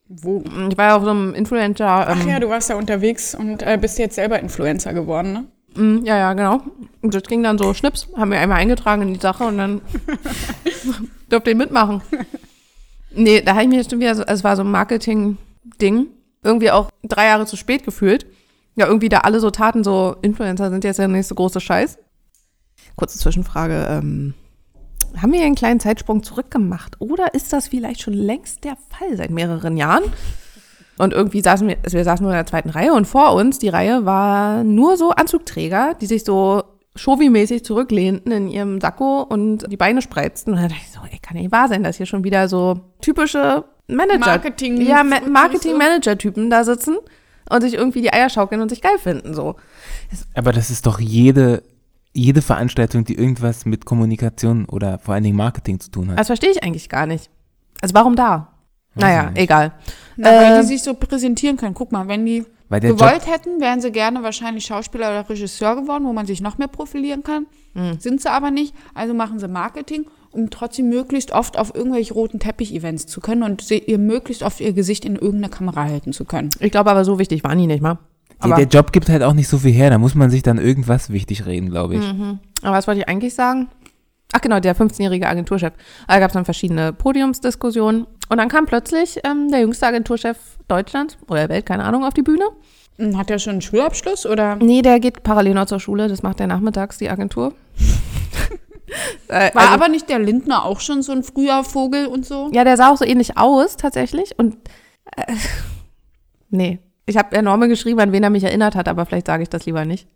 Wo? 0.08 0.43
ich 0.69 0.76
war 0.76 0.87
ja 0.88 0.97
auf 0.97 1.05
so 1.05 1.11
einem 1.11 1.35
Influencer. 1.35 2.08
Ähm, 2.11 2.19
Ach 2.20 2.26
ja, 2.26 2.41
du 2.41 2.49
warst 2.49 2.69
da 2.69 2.75
unterwegs 2.75 3.35
und 3.37 3.62
äh, 3.62 3.79
bist 3.81 3.99
jetzt 4.00 4.17
selber 4.17 4.41
Influencer 4.41 4.93
geworden, 4.93 5.32
ne? 5.32 5.44
Mm, 5.76 6.05
Ja, 6.05 6.17
ja, 6.19 6.32
genau. 6.32 6.61
Und 7.00 7.14
das 7.14 7.23
ging 7.23 7.44
dann 7.44 7.58
so 7.58 7.73
schnips, 7.75 8.08
haben 8.17 8.32
wir 8.32 8.41
einmal 8.41 8.58
eingetragen 8.58 9.02
in 9.02 9.14
die 9.14 9.20
Sache 9.20 9.44
und 9.44 9.56
dann 9.58 9.81
durfte 11.29 11.50
ich 11.52 11.56
mitmachen. 11.56 12.02
Nee, 13.14 13.41
da 13.41 13.52
habe 13.52 13.62
ich 13.62 13.69
mir 13.69 13.79
bestimmt 13.79 14.02
wieder 14.02 14.17
so, 14.17 14.23
also 14.23 14.35
es 14.35 14.44
war 14.44 14.56
so 14.56 14.62
ein 14.62 14.70
Marketing-Ding, 14.73 16.08
irgendwie 16.43 16.71
auch 16.71 16.91
drei 17.03 17.27
Jahre 17.27 17.47
zu 17.47 17.57
spät 17.57 17.85
gefühlt. 17.85 18.27
Ja, 18.77 18.87
irgendwie 18.87 19.09
da 19.09 19.19
alle 19.19 19.41
so 19.41 19.51
taten, 19.51 19.85
so 19.85 20.17
Influencer 20.23 20.71
sind 20.71 20.85
jetzt 20.85 20.99
der 20.99 21.09
nächste 21.09 21.35
große 21.35 21.61
Scheiß. 21.61 21.99
Kurze 22.97 23.19
Zwischenfrage, 23.19 23.87
ähm, 23.91 24.35
haben 25.21 25.33
wir 25.33 25.43
einen 25.43 25.55
kleinen 25.55 25.81
Zeitsprung 25.81 26.23
zurückgemacht 26.23 27.01
oder 27.01 27.35
ist 27.35 27.53
das 27.53 27.69
vielleicht 27.69 28.01
schon 28.01 28.15
längst 28.15 28.65
der 28.65 28.77
Fall 28.89 29.17
seit 29.17 29.31
mehreren 29.31 29.77
Jahren? 29.77 30.05
Und 30.99 31.13
irgendwie 31.15 31.41
saßen 31.41 31.67
wir, 31.67 31.79
also 31.83 31.97
wir 31.97 32.05
saßen 32.05 32.23
nur 32.23 32.33
in 32.33 32.37
der 32.39 32.47
zweiten 32.47 32.71
Reihe 32.71 32.93
und 32.93 33.07
vor 33.07 33.35
uns, 33.35 33.59
die 33.59 33.71
Reihe 33.71 34.05
war 34.05 34.65
nur 34.65 34.97
so 34.97 35.11
Anzugträger, 35.11 35.95
die 36.01 36.07
sich 36.07 36.25
so 36.25 36.63
Shovi-mäßig 36.95 37.65
zurücklehnten 37.65 38.33
in 38.33 38.49
ihrem 38.49 38.81
Sakko 38.81 39.23
und 39.23 39.71
die 39.71 39.77
Beine 39.77 40.03
spreizten. 40.03 40.53
Und 40.53 40.61
dann 40.61 40.69
dachte 40.69 40.83
ich 40.85 40.93
so, 40.93 41.01
ey, 41.11 41.19
kann 41.21 41.37
nicht 41.37 41.53
wahr 41.53 41.69
sein, 41.69 41.83
dass 41.83 41.97
hier 41.97 42.07
schon 42.07 42.25
wieder 42.25 42.49
so 42.49 42.81
typische 43.01 43.65
Manager, 43.95 44.19
Marketing- 44.19 44.81
ja, 44.81 45.03
Ma 45.03 45.17
Marketing-Manager-Typen 45.29 46.51
da 46.51 46.65
sitzen 46.65 46.97
und 47.49 47.61
sich 47.63 47.75
irgendwie 47.75 48.03
die 48.03 48.13
Eier 48.13 48.29
schaukeln 48.31 48.61
und 48.61 48.69
sich 48.69 48.81
geil 48.83 48.99
finden, 48.99 49.35
so. 49.35 49.57
Aber 50.35 50.53
das 50.53 50.71
ist 50.71 50.87
doch 50.87 51.01
jede, 51.01 51.63
jede 52.13 52.43
Veranstaltung, 52.43 53.05
die 53.05 53.15
irgendwas 53.15 53.65
mit 53.67 53.85
Kommunikation 53.85 54.65
oder 54.67 54.99
vor 54.99 55.15
allen 55.15 55.25
Dingen 55.25 55.37
Marketing 55.37 55.79
zu 55.81 55.91
tun 55.91 56.11
hat. 56.11 56.19
Das 56.19 56.27
verstehe 56.29 56.51
ich 56.51 56.63
eigentlich 56.63 56.89
gar 56.89 57.07
nicht. 57.07 57.31
Also 57.81 57.95
warum 57.95 58.17
da? 58.17 58.49
Weiß 58.95 59.03
naja, 59.05 59.31
egal. 59.35 59.73
Na, 60.17 60.29
weil 60.31 60.53
Äh, 60.55 60.61
die 60.61 60.67
sich 60.67 60.83
so 60.83 60.95
präsentieren 60.95 61.57
können. 61.57 61.75
Guck 61.75 61.93
mal, 61.93 62.09
wenn 62.09 62.27
die 62.27 62.45
Weil 62.69 62.81
der 62.81 62.91
Job, 62.91 62.99
gewollt 62.99 63.27
hätten, 63.29 63.61
wären 63.61 63.81
sie 63.81 63.93
gerne 63.93 64.23
wahrscheinlich 64.25 64.65
Schauspieler 64.65 65.11
oder 65.11 65.29
Regisseur 65.31 65.77
geworden, 65.77 66.05
wo 66.05 66.13
man 66.13 66.27
sich 66.27 66.41
noch 66.41 66.59
mehr 66.59 66.67
profilieren 66.69 67.23
kann. 67.23 67.47
Hm. 67.75 68.01
Sind 68.01 68.21
sie 68.21 68.29
aber 68.31 68.51
nicht. 68.51 68.75
Also 68.95 69.15
machen 69.15 69.39
sie 69.39 69.47
Marketing, 69.47 70.07
um 70.32 70.50
trotzdem 70.50 70.88
möglichst 70.88 71.32
oft 71.32 71.59
auf 71.59 71.75
irgendwelche 71.75 72.15
roten 72.15 72.38
Teppich-Events 72.38 73.06
zu 73.06 73.21
können 73.21 73.43
und 73.43 73.62
sie, 73.62 73.79
ihr 73.79 73.99
möglichst 73.99 74.43
oft 74.43 74.61
ihr 74.61 74.73
Gesicht 74.73 75.05
in 75.05 75.17
irgendeine 75.17 75.49
Kamera 75.49 75.85
halten 75.85 76.12
zu 76.12 76.25
können. 76.25 76.50
Ich 76.61 76.71
glaube 76.71 76.91
aber, 76.91 77.05
so 77.05 77.19
wichtig 77.19 77.43
waren 77.44 77.59
die 77.59 77.67
nicht 77.67 77.82
mal. 77.82 77.94
der, 77.94 78.44
Aber, 78.44 78.55
der 78.56 78.67
Job 78.67 78.93
gibt 78.93 79.09
halt 79.09 79.23
auch 79.23 79.35
nicht 79.35 79.49
so 79.49 79.59
viel 79.59 79.73
her. 79.73 79.91
Da 79.91 79.99
muss 79.99 80.15
man 80.15 80.31
sich 80.31 80.43
dann 80.43 80.59
irgendwas 80.59 81.11
wichtig 81.11 81.47
reden, 81.47 81.71
glaube 81.71 81.97
ich. 81.97 82.05
aber 82.62 82.77
was 82.77 82.87
wollte 82.87 83.00
ich 83.00 83.09
eigentlich 83.09 83.35
sagen? 83.35 83.69
Ach 84.32 84.41
genau, 84.41 84.61
der 84.61 84.77
15-jährige 84.77 85.27
Agenturchef. 85.27 85.73
Da 86.06 86.19
gab 86.21 86.31
es 86.31 86.35
dann 86.35 86.44
verschiedene 86.44 86.93
Podiumsdiskussionen. 86.93 88.06
Und 88.29 88.38
dann 88.38 88.49
kam 88.49 88.67
plötzlich 88.67 89.19
ähm, 89.25 89.49
der 89.50 89.61
jüngste 89.61 89.87
Agenturchef 89.87 90.37
Deutschlands 90.69 91.19
oder 91.26 91.41
der 91.41 91.49
Welt, 91.49 91.67
keine 91.67 91.83
Ahnung, 91.85 92.05
auf 92.05 92.15
die 92.15 92.23
Bühne. 92.23 92.44
Hm, 92.99 93.19
Hat 93.19 93.29
er 93.31 93.41
schon 93.41 93.53
einen 93.55 93.61
Schulabschluss 93.62 94.26
oder? 94.26 94.55
Nee, 94.56 94.83
der 94.83 95.00
geht 95.00 95.25
parallel 95.25 95.55
noch 95.55 95.67
zur 95.67 95.81
Schule. 95.81 96.06
Das 96.06 96.23
macht 96.23 96.38
er 96.38 96.47
nachmittags, 96.47 96.99
die 96.99 97.11
Agentur. 97.11 97.53
Äh, 99.29 99.55
War 99.55 99.63
also- 99.63 99.75
aber 99.75 99.89
nicht 99.89 100.09
der 100.09 100.19
Lindner 100.19 100.65
auch 100.65 100.81
schon 100.81 101.03
so 101.03 101.13
ein 101.13 101.23
früher 101.23 101.65
Vogel 101.65 102.07
und 102.07 102.27
so? 102.27 102.51
Ja, 102.53 102.65
der 102.65 102.77
sah 102.77 102.91
auch 102.91 102.97
so 102.97 103.05
ähnlich 103.05 103.37
aus, 103.39 103.77
tatsächlich. 103.77 104.39
Und 104.39 104.57
äh, 105.17 105.33
nee, 106.51 106.79
ich 107.07 107.17
habe 107.17 107.35
enorme 107.37 107.69
geschrieben, 107.69 108.01
an 108.01 108.13
wen 108.13 108.23
er 108.23 108.31
mich 108.31 108.45
erinnert 108.45 108.75
hat, 108.75 108.89
aber 108.89 109.07
vielleicht 109.07 109.27
sage 109.27 109.43
ich 109.43 109.49
das 109.49 109.67
lieber 109.67 109.85
nicht. 109.85 110.07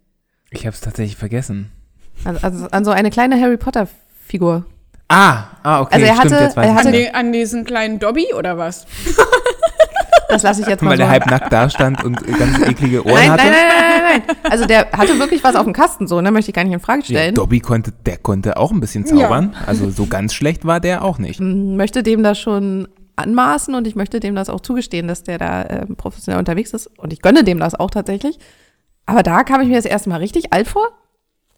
Ich 0.51 0.67
habe 0.67 0.75
es 0.75 0.81
tatsächlich 0.81 1.17
vergessen. 1.17 1.73
Also, 2.25 2.41
also 2.47 2.67
an 2.71 2.85
so 2.85 2.91
eine 2.93 3.11
kleine 3.11 3.41
Harry 3.41 3.57
Potter-Figur. 3.57 4.65
Ah, 5.09 5.45
ah, 5.63 5.81
okay, 5.83 5.95
Also 5.97 6.07
er 6.07 6.15
stimmt, 6.17 6.33
hatte- 6.33 6.45
jetzt 6.45 6.57
weiß 6.57 6.67
er 6.67 6.75
hatte- 6.75 6.89
An, 6.89 6.93
die, 6.95 7.11
an 7.15 7.33
diesen 7.33 7.65
kleinen 7.65 7.99
Dobby 7.99 8.33
oder 8.35 8.57
was? 8.57 8.87
Das 10.29 10.43
lasse 10.43 10.63
ich 10.63 10.67
jetzt 10.67 10.83
mal 10.83 10.91
Weil 10.91 10.97
so. 10.97 11.03
der 11.03 11.11
halbnackt 11.11 11.53
da 11.53 11.69
stand 11.69 12.03
und 12.05 12.17
ganz 12.39 12.59
eklige 12.61 13.05
Ohren 13.05 13.15
nein, 13.15 13.31
hatte. 13.33 13.45
nein, 13.45 13.53
nein, 13.53 13.69
nein, 13.69 14.03
nein, 14.03 14.23
nein. 14.29 14.37
Also 14.51 14.65
der 14.67 14.91
hatte 14.93 15.19
wirklich 15.19 15.45
was 15.45 15.55
auf 15.57 15.65
dem 15.65 15.73
Kasten, 15.73 16.07
so, 16.07 16.21
ne? 16.21 16.31
Möchte 16.31 16.51
ich 16.51 16.55
gar 16.55 16.65
nicht 16.65 16.73
in 16.73 16.81
Frage 16.81 17.01
Ja, 17.01 17.05
stellen. 17.07 17.35
Dobby 17.35 17.61
konnte, 17.61 17.93
der 18.07 18.17
konnte 18.19 18.57
auch 18.57 18.71
ein 18.73 18.81
bisschen 18.81 19.07
zaubern. 19.07 19.55
Also 19.67 19.91
so 19.91 20.07
ganz 20.07 20.35
schlecht 20.35 20.65
war 20.65 20.81
der 20.81 21.05
auch 21.05 21.19
nicht. 21.19 21.41
möchte 21.41 22.03
dem 22.03 22.23
das 22.23 22.39
schon 22.39 22.89
anmaßen 23.17 23.75
und 23.75 23.87
ich 23.87 23.95
möchte 23.97 24.19
dem 24.21 24.35
das 24.35 24.49
auch 24.49 24.61
zugestehen, 24.61 25.07
dass 25.09 25.23
der 25.23 25.39
da 25.39 25.65
ähm, 25.69 25.97
professionell 25.97 26.39
unterwegs 26.39 26.73
ist. 26.73 26.87
Und 26.99 27.13
ich 27.13 27.23
gönne 27.23 27.45
dem 27.45 27.61
das 27.61 27.75
auch 27.75 27.91
tatsächlich. 27.91 28.39
Aber 29.07 29.23
da 29.23 29.45
kam 29.45 29.61
ich 29.61 29.69
mir 29.69 29.77
das 29.77 29.85
erste 29.85 30.09
Mal 30.09 30.17
richtig 30.17 30.53
alt 30.53 30.67
vor. 30.69 30.89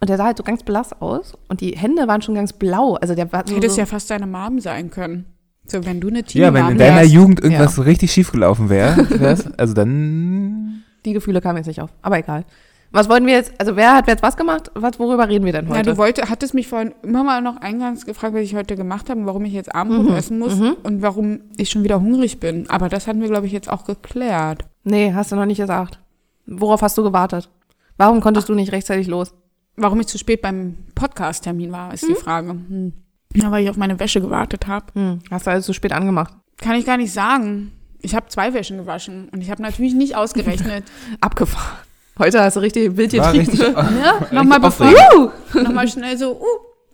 Und 0.00 0.10
der 0.10 0.18
sah 0.18 0.24
halt 0.24 0.36
so 0.36 0.42
ganz 0.42 0.62
blass 0.62 0.92
aus. 1.00 1.34
Und 1.48 1.62
die 1.62 1.70
Hände 1.76 2.06
waren 2.06 2.20
schon 2.20 2.34
ganz 2.34 2.52
blau. 2.52 2.94
Also 2.96 3.14
der 3.14 3.32
war 3.32 3.44
so, 3.46 3.56
Hättest 3.56 3.76
so 3.76 3.80
ja 3.80 3.86
fast 3.86 4.10
deine 4.10 4.26
Mom 4.26 4.60
sein 4.60 4.90
können. 4.90 5.24
So, 5.66 5.84
wenn 5.84 6.00
du 6.00 6.08
eine 6.08 6.22
Ja, 6.28 6.52
wenn 6.54 6.68
in 6.70 6.78
deiner 6.78 7.00
wärst. 7.00 7.12
Jugend 7.12 7.40
irgendwas 7.42 7.74
so 7.74 7.82
richtig 7.82 8.12
schief 8.12 8.32
gelaufen 8.32 8.68
wäre, 8.68 9.06
also 9.56 9.74
dann 9.74 10.82
die 11.04 11.12
Gefühle 11.12 11.40
kamen 11.40 11.58
jetzt 11.58 11.66
nicht 11.66 11.80
auf. 11.80 11.90
Aber 12.02 12.18
egal. 12.18 12.44
Was 12.92 13.08
wollten 13.08 13.26
wir 13.26 13.34
jetzt, 13.34 13.52
also 13.58 13.76
wer 13.76 13.94
hat 13.94 14.06
jetzt 14.08 14.22
was 14.22 14.36
gemacht? 14.36 14.70
Was, 14.74 14.98
worüber 14.98 15.28
reden 15.28 15.44
wir 15.44 15.52
denn 15.52 15.66
Ja, 15.68 15.74
heute? 15.76 15.90
du 15.90 15.96
wollte, 15.98 16.30
hattest 16.30 16.54
mich 16.54 16.68
vorhin 16.68 16.94
immer 17.02 17.24
mal 17.24 17.42
noch 17.42 17.56
eingangs 17.56 18.06
gefragt, 18.06 18.34
was 18.34 18.42
ich 18.42 18.54
heute 18.54 18.76
gemacht 18.76 19.10
habe 19.10 19.20
und 19.20 19.26
warum 19.26 19.44
ich 19.44 19.52
jetzt 19.52 19.74
Abendbrot 19.74 20.16
essen 20.16 20.38
muss 20.38 20.54
und 20.82 21.02
warum 21.02 21.40
ich 21.56 21.68
schon 21.68 21.82
wieder 21.84 22.00
hungrig 22.00 22.38
bin. 22.40 22.70
Aber 22.70 22.88
das 22.88 23.06
hatten 23.06 23.20
wir, 23.20 23.28
glaube 23.28 23.46
ich, 23.46 23.52
jetzt 23.52 23.68
auch 23.70 23.84
geklärt. 23.84 24.64
nee, 24.84 25.12
hast 25.12 25.32
du 25.32 25.36
noch 25.36 25.46
nicht 25.46 25.58
gesagt. 25.58 25.98
Worauf 26.46 26.80
hast 26.82 26.96
du 26.96 27.02
gewartet? 27.02 27.50
Warum 27.98 28.20
konntest 28.20 28.48
du 28.48 28.54
nicht 28.54 28.72
rechtzeitig 28.72 29.08
los? 29.08 29.34
Warum 29.76 30.00
ich 30.00 30.06
zu 30.06 30.16
spät 30.16 30.40
beim 30.40 30.76
Podcast-Termin 30.94 31.72
war, 31.72 31.92
ist 31.92 32.06
die 32.08 32.14
Frage. 32.14 32.50
Hm. 32.50 32.92
Ja, 33.36 33.50
weil 33.50 33.64
ich 33.64 33.70
auf 33.70 33.76
meine 33.76 33.98
Wäsche 33.98 34.20
gewartet 34.20 34.66
habe. 34.66 34.86
Hm, 34.94 35.20
hast 35.30 35.46
du 35.46 35.50
alles 35.50 35.66
zu 35.66 35.72
spät 35.72 35.92
angemacht. 35.92 36.34
Kann 36.58 36.74
ich 36.76 36.86
gar 36.86 36.96
nicht 36.96 37.12
sagen. 37.12 37.72
Ich 38.00 38.14
habe 38.14 38.26
zwei 38.28 38.54
Wäschen 38.54 38.78
gewaschen 38.78 39.28
und 39.30 39.40
ich 39.40 39.50
habe 39.50 39.62
natürlich 39.62 39.94
nicht 39.94 40.16
ausgerechnet. 40.16 40.84
Abgefahren. 41.20 41.78
Heute 42.18 42.42
hast 42.42 42.56
du 42.56 42.60
richtig 42.60 42.86
ein 42.86 42.94
Bild 42.94 43.16
war 43.18 43.32
getrieben. 43.32 43.50
richtig, 43.50 43.76
ja, 44.02 44.26
nochmal 44.32 44.60
bevor, 44.60 44.86
aufregend. 44.86 45.64
nochmal 45.64 45.88
schnell 45.88 46.16
so, 46.16 46.32
uh, 46.32 46.44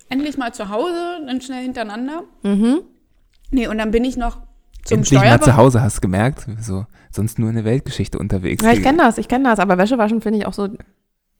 endlich 0.08 0.36
mal 0.36 0.52
zu 0.52 0.68
Hause, 0.68 1.20
dann 1.26 1.40
schnell 1.40 1.62
hintereinander. 1.62 2.24
Mhm. 2.42 2.80
Nee, 3.50 3.68
und 3.68 3.78
dann 3.78 3.90
bin 3.90 4.04
ich 4.04 4.16
noch 4.16 4.38
zum 4.84 4.98
endlich 4.98 5.20
mal 5.20 5.40
zu. 5.40 5.56
Hause, 5.56 5.82
hast 5.82 5.98
du 5.98 6.00
gemerkt? 6.00 6.46
So, 6.60 6.86
sonst 7.10 7.38
nur 7.38 7.50
in 7.50 7.54
der 7.54 7.64
Weltgeschichte 7.64 8.18
unterwegs. 8.18 8.64
Ja, 8.64 8.72
ich 8.72 8.82
kenne 8.82 8.98
das, 8.98 9.18
ich 9.18 9.28
kenne 9.28 9.44
das. 9.44 9.58
Aber 9.58 9.78
Wäsche 9.78 9.98
waschen 9.98 10.20
finde 10.20 10.40
ich 10.40 10.46
auch 10.46 10.54
so 10.54 10.68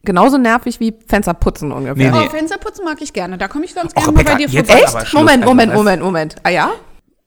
genauso 0.04 0.38
nervig 0.38 0.80
wie 0.80 0.94
Fenster 1.06 1.35
putzen 1.35 1.73
ungefähr. 1.73 2.11
Nee, 2.12 2.18
nee. 2.18 2.26
Oh, 2.26 2.30
Fensterputzen 2.30 2.85
mag 2.85 3.00
ich 3.00 3.12
gerne. 3.12 3.38
Da 3.38 3.49
komme 3.49 3.64
ich 3.64 3.75
sonst 3.75 3.97
Och, 3.97 4.02
gerne 4.04 4.12
mal 4.16 4.25
bei 4.25 4.35
dir 4.35 4.49
vorbei. 4.49 4.75
Echt? 4.82 5.12
Moment, 5.14 5.42
Also 5.42 5.47
Moment, 5.49 5.75
Moment, 5.75 6.02
Moment. 6.02 6.37
Ah 6.42 6.50
ja? 6.50 6.71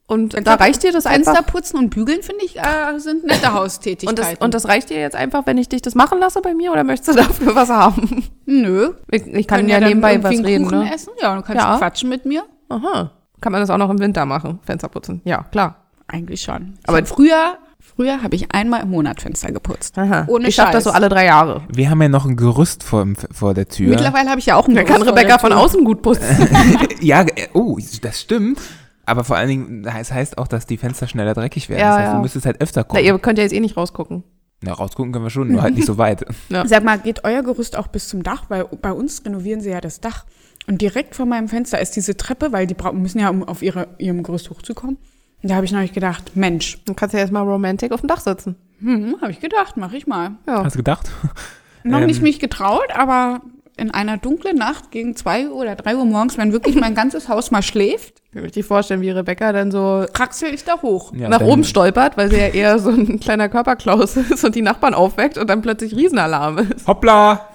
Und 0.07 0.35
da 0.45 0.53
reicht 0.53 0.83
dir 0.83 0.91
das 0.91 1.07
einfach? 1.07 1.33
Fensterputzen 1.33 1.79
und 1.79 1.89
bügeln, 1.89 2.21
finde 2.21 2.45
ich, 2.45 2.59
äh, 2.59 2.99
sind 2.99 3.23
nette 3.23 3.37
Und 3.37 3.43
das, 3.43 3.53
Haustätigkeiten. 3.53 4.43
und 4.43 4.53
das 4.53 4.67
reicht 4.67 4.91
dir 4.91 4.99
jetzt 4.99 5.15
einfach, 5.15 5.47
wenn 5.47 5.57
ich 5.57 5.67
dich 5.67 5.81
das 5.81 5.95
machen 5.95 6.19
lasse 6.19 6.41
bei 6.41 6.53
mir 6.53 6.71
oder 6.71 6.83
möchtest 6.83 7.17
du 7.17 7.23
dafür 7.23 7.55
was 7.55 7.69
haben? 7.69 8.23
Nö. 8.45 8.91
Ich, 9.09 9.25
ich 9.25 9.47
kann 9.47 9.57
Können 9.61 9.69
ja 9.69 9.79
dann 9.79 9.89
nebenbei 9.89 10.21
was 10.23 10.31
einen 10.35 10.45
reden, 10.45 10.65
Kuchen 10.65 10.79
ne? 10.83 10.93
essen. 10.93 11.09
Ja, 11.19 11.35
du 11.35 11.41
kannst 11.41 11.63
Ja. 11.63 11.77
quatschen 11.79 12.09
mit 12.09 12.23
mir. 12.25 12.43
Aha. 12.69 13.09
Kann 13.41 13.51
man 13.51 13.61
das 13.61 13.69
auch 13.71 13.77
noch 13.77 13.89
im 13.89 13.97
Winter 13.99 14.25
machen, 14.27 14.59
Fenster 14.63 14.89
putzen? 14.89 15.21
Ja, 15.25 15.43
klar. 15.51 15.77
Eigentlich 16.07 16.41
schon. 16.43 16.75
Aber- 16.85 16.99
Aber 16.99 17.07
früher, 17.07 17.57
früher 17.95 18.21
habe 18.21 18.35
ich 18.35 18.51
einmal 18.51 18.83
im 18.83 18.89
Monat 18.89 19.21
Fenster 19.21 19.51
geputzt. 19.51 19.97
Aha. 19.97 20.25
Ohne 20.27 20.47
ich 20.47 20.55
schaff 20.55 20.71
das 20.71 20.83
so 20.83 20.91
alle 20.91 21.09
drei 21.09 21.25
Jahre. 21.25 21.63
Wir 21.73 21.89
haben 21.89 22.01
ja 22.01 22.09
noch 22.09 22.25
ein 22.25 22.35
Gerüst 22.35 22.83
vor, 22.83 23.07
vor 23.31 23.53
der 23.53 23.67
Tür. 23.67 23.89
Mittlerweile 23.89 24.29
habe 24.29 24.39
ich 24.39 24.47
ja 24.47 24.55
auch 24.55 24.65
kann 24.65 24.75
Gerüst 24.75 25.03
vor 25.03 25.07
Rebecca 25.07 25.27
der 25.27 25.39
von 25.39 25.53
außen 25.53 25.83
gut 25.83 26.01
putzen. 26.01 26.47
ja, 27.01 27.21
äh, 27.21 27.47
oh, 27.53 27.77
das 28.01 28.21
stimmt. 28.21 28.59
Aber 29.05 29.23
vor 29.23 29.37
allen 29.37 29.49
Dingen, 29.49 29.85
es 29.85 30.11
heißt 30.11 30.37
auch, 30.37 30.47
dass 30.47 30.65
die 30.65 30.77
Fenster 30.77 31.07
schneller 31.07 31.33
dreckig 31.33 31.69
werden. 31.69 31.79
Ja, 31.79 31.89
das 31.89 31.97
heißt, 31.97 32.07
ja. 32.07 32.15
du 32.15 32.21
müsstest 32.21 32.45
halt 32.45 32.61
öfter 32.61 32.81
Na, 32.81 32.87
gucken. 32.87 33.05
ihr 33.05 33.19
könnt 33.19 33.37
ja 33.37 33.43
jetzt 33.43 33.53
eh 33.53 33.59
nicht 33.59 33.77
rausgucken. 33.77 34.23
Na, 34.61 34.73
rausgucken 34.73 35.11
können 35.11 35.25
wir 35.25 35.29
schon, 35.29 35.49
nur 35.49 35.61
halt 35.61 35.75
nicht 35.75 35.85
so 35.85 35.97
weit. 35.99 36.25
Sag 36.49 36.83
mal, 36.83 36.97
geht 36.97 37.23
euer 37.23 37.43
Gerüst 37.43 37.77
auch 37.77 37.87
bis 37.87 38.07
zum 38.07 38.23
Dach? 38.23 38.45
Weil 38.49 38.65
bei 38.81 38.91
uns 38.91 39.23
renovieren 39.23 39.61
sie 39.61 39.69
ja 39.69 39.81
das 39.81 40.01
Dach. 40.01 40.25
Und 40.67 40.81
direkt 40.81 41.15
vor 41.15 41.27
meinem 41.27 41.47
Fenster 41.47 41.79
ist 41.79 41.95
diese 41.95 42.17
Treppe, 42.17 42.51
weil 42.51 42.65
die 42.65 42.75
müssen 42.93 43.19
ja, 43.19 43.29
um 43.29 43.43
auf 43.43 43.61
ihre, 43.61 43.87
ihrem 43.99 44.23
Gerüst 44.23 44.49
hochzukommen. 44.49 44.97
Da 45.47 45.55
habe 45.55 45.65
ich 45.65 45.71
noch 45.71 45.79
nicht 45.81 45.93
gedacht, 45.93 46.31
Mensch, 46.35 46.79
Dann 46.85 46.95
kannst 46.95 47.13
du 47.13 47.17
ja 47.17 47.23
jetzt 47.23 47.31
mal 47.31 47.41
romantic 47.41 47.91
auf 47.91 48.01
dem 48.01 48.07
Dach 48.07 48.19
sitzen. 48.19 48.55
hm, 48.79 49.15
habe 49.21 49.31
ich 49.31 49.39
gedacht, 49.39 49.77
mache 49.77 49.95
ich 49.97 50.07
mal. 50.07 50.31
Ja. 50.47 50.63
Hast 50.63 50.75
du 50.75 50.79
gedacht? 50.79 51.09
Noch 51.83 51.99
Ähm. 51.99 52.07
nicht 52.07 52.21
mich 52.23 52.39
getraut, 52.39 52.87
aber 52.95 53.41
in 53.77 53.91
einer 53.91 54.17
dunklen 54.17 54.55
Nacht 54.57 54.89
gegen 54.89 55.15
zwei 55.15 55.49
oder 55.49 55.75
drei 55.75 55.95
Uhr 55.97 56.05
morgens, 56.05 56.37
wenn 56.37 56.51
wirklich 56.53 56.75
mein 56.75 56.95
ganzes 56.95 57.29
Haus 57.29 57.51
mal 57.51 57.61
schläft, 57.61 58.15
Ich 58.25 58.31
kann 58.37 58.41
mir 58.41 58.47
richtig 58.47 58.65
vorstellen, 58.65 58.99
wie 59.01 59.11
Rebecca 59.11 59.53
dann 59.53 59.71
so 59.71 60.05
kraxel 60.11 60.53
ich 60.53 60.63
da 60.65 60.81
hoch. 60.81 61.13
Ja, 61.15 61.29
nach 61.29 61.39
oben 61.41 61.63
stolpert, 61.63 62.17
weil 62.17 62.29
sie 62.29 62.37
ja 62.37 62.47
eher 62.47 62.79
so 62.79 62.89
ein 62.89 63.19
kleiner 63.21 63.47
Körperklaus 63.47 64.17
ist 64.17 64.43
und 64.43 64.55
die 64.55 64.61
Nachbarn 64.61 64.93
aufweckt 64.93 65.37
und 65.37 65.49
dann 65.49 65.61
plötzlich 65.61 65.95
Riesenalarm 65.95 66.57
ist. 66.57 66.85
Hoppla! 66.87 67.47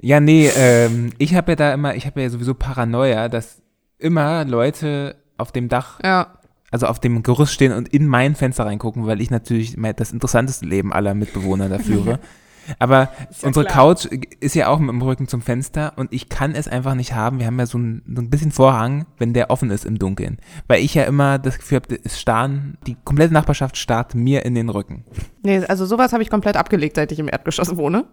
ja, 0.00 0.20
nee, 0.20 0.48
ähm, 0.56 1.10
ich 1.18 1.34
habe 1.34 1.52
ja 1.52 1.56
da 1.56 1.74
immer, 1.74 1.94
ich 1.96 2.06
habe 2.06 2.22
ja 2.22 2.30
sowieso 2.30 2.54
Paranoia, 2.54 3.28
dass 3.28 3.60
immer 3.98 4.44
Leute 4.44 5.16
auf 5.36 5.52
dem 5.52 5.68
Dach, 5.68 5.98
Ja. 6.04 6.38
Also 6.74 6.88
auf 6.88 6.98
dem 6.98 7.22
Gerüst 7.22 7.52
stehen 7.52 7.70
und 7.70 7.86
in 7.94 8.08
mein 8.08 8.34
Fenster 8.34 8.66
reingucken, 8.66 9.06
weil 9.06 9.20
ich 9.20 9.30
natürlich 9.30 9.76
das 9.96 10.10
interessanteste 10.10 10.66
Leben 10.66 10.92
aller 10.92 11.14
Mitbewohner 11.14 11.68
da 11.68 11.78
führe. 11.78 12.18
Aber 12.80 12.98
ja 12.98 13.08
unsere 13.42 13.64
klar. 13.64 13.94
Couch 13.94 14.06
ist 14.40 14.56
ja 14.56 14.66
auch 14.66 14.80
mit 14.80 14.88
dem 14.88 15.00
Rücken 15.00 15.28
zum 15.28 15.40
Fenster 15.40 15.92
und 15.94 16.12
ich 16.12 16.28
kann 16.28 16.52
es 16.52 16.66
einfach 16.66 16.96
nicht 16.96 17.14
haben. 17.14 17.38
Wir 17.38 17.46
haben 17.46 17.60
ja 17.60 17.66
so 17.66 17.78
ein, 17.78 18.02
so 18.12 18.20
ein 18.20 18.28
bisschen 18.28 18.50
Vorhang, 18.50 19.06
wenn 19.18 19.34
der 19.34 19.50
offen 19.50 19.70
ist 19.70 19.84
im 19.84 20.00
Dunkeln. 20.00 20.38
Weil 20.66 20.82
ich 20.82 20.94
ja 20.94 21.04
immer 21.04 21.38
das 21.38 21.58
Gefühl 21.58 21.76
habe, 21.76 21.96
es 22.02 22.20
starren, 22.20 22.76
die 22.88 22.96
komplette 23.04 23.34
Nachbarschaft 23.34 23.76
starrt 23.76 24.16
mir 24.16 24.44
in 24.44 24.56
den 24.56 24.68
Rücken. 24.68 25.04
Nee, 25.44 25.58
also 25.66 25.86
sowas 25.86 26.12
habe 26.12 26.24
ich 26.24 26.30
komplett 26.30 26.56
abgelegt, 26.56 26.96
seit 26.96 27.12
ich 27.12 27.20
im 27.20 27.28
Erdgeschoss 27.28 27.76
wohne. 27.76 28.06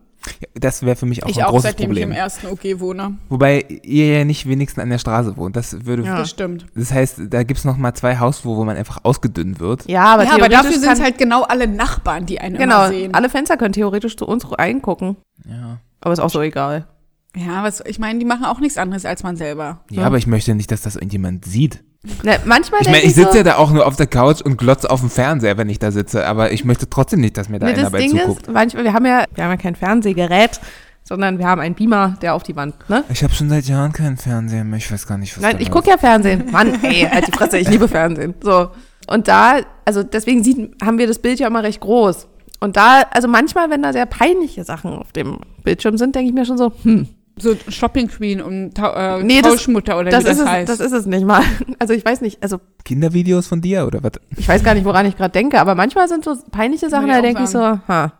Das 0.54 0.84
wäre 0.84 0.96
für 0.96 1.06
mich 1.06 1.24
auch 1.24 1.30
Ich 1.30 1.38
ein 1.40 1.46
auch, 1.46 1.50
großes 1.52 1.64
seitdem 1.72 1.88
Problem. 1.88 2.12
ich 2.12 2.16
im 2.18 2.22
ersten 2.22 2.48
OG 2.48 2.80
wohne. 2.80 3.18
Wobei 3.30 3.62
ihr 3.84 4.18
ja 4.20 4.26
nicht 4.26 4.48
wenigstens 4.48 4.82
an 4.84 4.90
der 4.90 5.00
Straße 5.00 5.36
wohnt. 5.38 5.56
Das 5.56 5.86
würde. 5.86 6.04
Ja. 6.04 6.18
Das 6.18 6.30
stimmt. 6.30 6.66
Das 6.76 6.92
heißt, 6.92 7.22
da 7.30 7.44
gibt 7.44 7.58
es 7.60 7.66
noch 7.66 7.78
mal 7.78 7.94
zwei 7.94 8.18
Hausflur, 8.20 8.58
wo 8.58 8.64
man 8.64 8.78
einfach 8.78 9.00
ausgedünnt 9.04 9.60
wird. 9.60 9.88
Ja, 9.90 10.06
aber 10.14 10.24
ja, 10.26 10.34
aber 10.34 10.50
dafür 10.50 10.74
sind 10.78 10.92
es 10.92 11.02
halt 11.02 11.18
genau 11.18 11.44
alle 11.44 11.68
Nachbarn, 11.68 12.26
die 12.26 12.40
einen 12.40 12.58
Genau, 12.58 12.86
immer 12.86 12.88
sehen. 12.90 13.14
alle 13.14 13.30
Fenster 13.30 13.58
können 13.58 13.74
theoretisch 13.74 14.16
zu 14.18 14.28
uns 14.28 14.46
reingucken. 14.52 15.18
Ja. 15.48 15.80
Aber 16.02 16.14
ist 16.14 16.20
auch 16.20 16.30
so 16.30 16.42
egal. 16.42 16.88
Ja, 17.36 17.64
was, 17.64 17.82
ich 17.86 17.98
meine, 17.98 18.20
die 18.20 18.26
machen 18.26 18.46
auch 18.46 18.60
nichts 18.60 18.78
anderes 18.78 19.06
als 19.06 19.24
man 19.24 19.38
selber. 19.38 19.86
Ja, 19.90 20.04
aber 20.06 20.18
ich 20.18 20.28
möchte 20.28 20.54
nicht, 20.54 20.72
dass 20.72 20.82
das 20.82 20.96
irgendjemand 20.96 21.46
sieht. 21.46 21.84
Ne, 22.24 22.40
manchmal 22.46 22.82
Ich 22.82 22.88
meine, 22.88 23.04
ich 23.04 23.14
sitze 23.14 23.32
so, 23.32 23.38
ja 23.38 23.44
da 23.44 23.56
auch 23.58 23.72
nur 23.72 23.86
auf 23.86 23.96
der 23.96 24.08
Couch 24.08 24.42
und 24.42 24.58
glotze 24.58 24.90
auf 24.90 25.02
dem 25.02 25.12
Fernseher, 25.12 25.58
wenn 25.58 25.70
ich 25.70 25.78
da 25.78 25.92
sitze, 25.92 26.26
aber 26.26 26.52
ich 26.52 26.66
möchte 26.66 26.90
trotzdem 26.90 27.22
nicht, 27.22 27.38
dass 27.38 27.48
mir 27.48 27.60
da 27.60 27.68
ne, 27.68 27.74
einer 27.74 27.84
dabei 27.84 28.00
Ding 28.00 28.18
zuguckt. 28.18 28.48
ist, 28.48 28.54
manchmal, 28.54 28.84
wir 28.86 28.94
haben 28.94 29.06
ja, 29.06 29.26
wir 29.36 29.44
haben 29.44 29.52
ja 29.52 29.58
kein 29.58 29.76
Fernsehgerät, 29.76 30.60
sondern 31.04 31.38
wir 31.38 31.46
haben 31.46 31.62
einen 31.62 31.76
Beamer, 31.76 32.16
der 32.22 32.34
auf 32.34 32.42
die 32.42 32.56
Wand, 32.56 32.90
ne? 32.90 33.04
Ich 33.10 33.24
habe 33.24 33.34
schon 33.36 33.50
seit 33.50 33.66
Jahren 33.66 33.94
keinen 33.94 34.18
Fernseher 34.18 34.64
mehr. 34.64 34.78
Ich 34.78 34.92
weiß 34.92 35.06
gar 35.06 35.20
nicht, 35.20 35.36
was 35.38 35.44
Nein, 35.44 35.58
ich 35.60 35.70
gucke 35.70 35.90
ja 35.90 35.98
Fernsehen. 35.98 36.46
Mann, 36.52 36.84
ey, 36.84 37.08
halt 37.08 37.28
die 37.28 37.32
Fresse, 37.32 37.60
ich 37.60 37.70
liebe 37.70 37.88
Fernsehen. 37.90 38.34
So. 38.42 38.72
Und 39.08 39.28
da, 39.28 39.60
also 39.86 40.02
deswegen 40.02 40.44
sieht, 40.44 40.72
haben 40.84 40.98
wir 40.98 41.06
das 41.06 41.20
Bild 41.20 41.40
ja 41.40 41.48
immer 41.48 41.62
recht 41.62 41.82
groß. 41.82 42.28
Und 42.62 42.78
da, 42.78 43.04
also 43.12 43.28
manchmal, 43.28 43.70
wenn 43.70 43.84
da 43.84 43.94
sehr 43.94 44.06
peinliche 44.08 44.64
Sachen 44.64 44.92
auf 44.94 45.12
dem 45.12 45.40
Bildschirm 45.64 45.98
sind, 45.98 46.16
denke 46.16 46.30
ich 46.30 46.34
mir 46.34 46.46
schon 46.46 46.58
so, 46.58 46.72
hm, 46.84 47.08
So 47.42 47.56
Shopping 47.70 48.08
Queen 48.08 48.42
und 48.42 48.74
Ta 48.76 49.18
äh, 49.20 49.24
Nee, 49.24 49.42
das- 49.42 49.54
Tauschmutter 49.54 49.98
oder 50.00 50.12
das 50.12 50.24
wie 50.24 50.28
das 50.28 50.38
ist, 50.38 50.44
es, 50.44 50.48
heißt. 50.50 50.70
das 50.70 50.80
ist 50.80 50.92
es 50.92 51.06
nicht 51.06 51.26
mal. 51.26 51.42
Also 51.80 51.94
ich 51.94 52.06
weiß 52.06 52.22
nicht, 52.22 52.42
also 52.44 52.60
Kindervideos 52.86 53.48
von 53.48 53.62
dir 53.62 53.88
oder 53.88 54.04
was? 54.04 54.12
ich 54.38 54.48
weiß 54.48 54.64
gar 54.64 54.76
nicht, 54.76 54.86
woran 54.86 55.06
ich 55.08 55.18
gerade 55.18 55.32
denke, 55.32 55.60
aber 55.60 55.74
manchmal 55.76 56.08
sind 56.08 56.24
so 56.24 56.36
peinliche 56.52 56.90
Sachen, 56.90 57.08
da 57.08 57.22
denke 57.22 57.44
ich 57.44 57.50
so, 57.50 57.60
ha. 57.60 58.14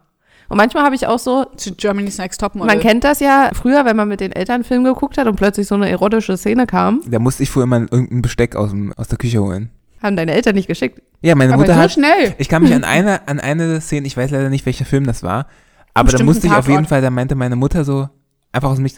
Und 0.50 0.58
manchmal 0.58 0.84
habe 0.84 0.96
ich 0.96 1.06
auch 1.08 1.20
so, 1.20 1.46
Zu 1.56 1.76
Germany's 1.76 2.18
Next 2.18 2.42
Topmodel. 2.42 2.68
man 2.68 2.82
kennt 2.82 3.04
das 3.06 3.20
ja 3.22 3.52
früher, 3.54 3.86
wenn 3.86 3.96
man 3.96 4.08
mit 4.10 4.20
den 4.20 4.32
Eltern 4.34 4.64
Film 4.66 4.84
geguckt 4.84 5.18
hat 5.18 5.28
und 5.28 5.36
plötzlich 5.38 5.66
so 5.68 5.76
eine 5.76 5.90
erotische 5.90 6.36
Szene 6.38 6.66
kam, 6.68 7.02
Da 7.08 7.20
musste 7.20 7.44
ich 7.44 7.50
vorher 7.50 7.68
mal 7.68 7.88
irgendein 7.90 8.22
Besteck 8.22 8.56
aus, 8.56 8.72
dem, 8.72 8.92
aus 8.98 9.08
der 9.08 9.18
Küche 9.18 9.42
holen. 9.42 9.70
haben 10.04 10.16
deine 10.18 10.34
Eltern 10.34 10.56
nicht 10.56 10.68
geschickt. 10.68 11.02
Ja, 11.22 11.36
meine 11.36 11.54
aber 11.54 11.62
Mutter 11.62 11.76
so 11.76 11.80
hat. 11.80 11.92
schnell. 11.92 12.34
Ich 12.40 12.50
kann 12.50 12.64
mich 12.64 12.74
an 12.74 12.84
eine, 12.96 13.28
an 13.28 13.40
eine 13.40 13.80
Szene, 13.80 14.08
ich 14.08 14.18
weiß 14.18 14.32
leider 14.32 14.50
nicht, 14.50 14.66
welcher 14.66 14.86
Film 14.86 15.06
das 15.06 15.22
war, 15.24 15.46
aber 15.94 16.12
da 16.12 16.24
musste 16.24 16.48
ich 16.48 16.54
auf 16.54 16.68
jeden. 16.68 16.86
Fall, 16.86 17.02
da 17.02 17.12
meinte 17.12 17.36
meine 17.36 17.56
Mutter 17.56 17.84
so, 17.86 18.10
einfach 18.52 18.72
aus 18.72 18.80
mich, 18.80 18.96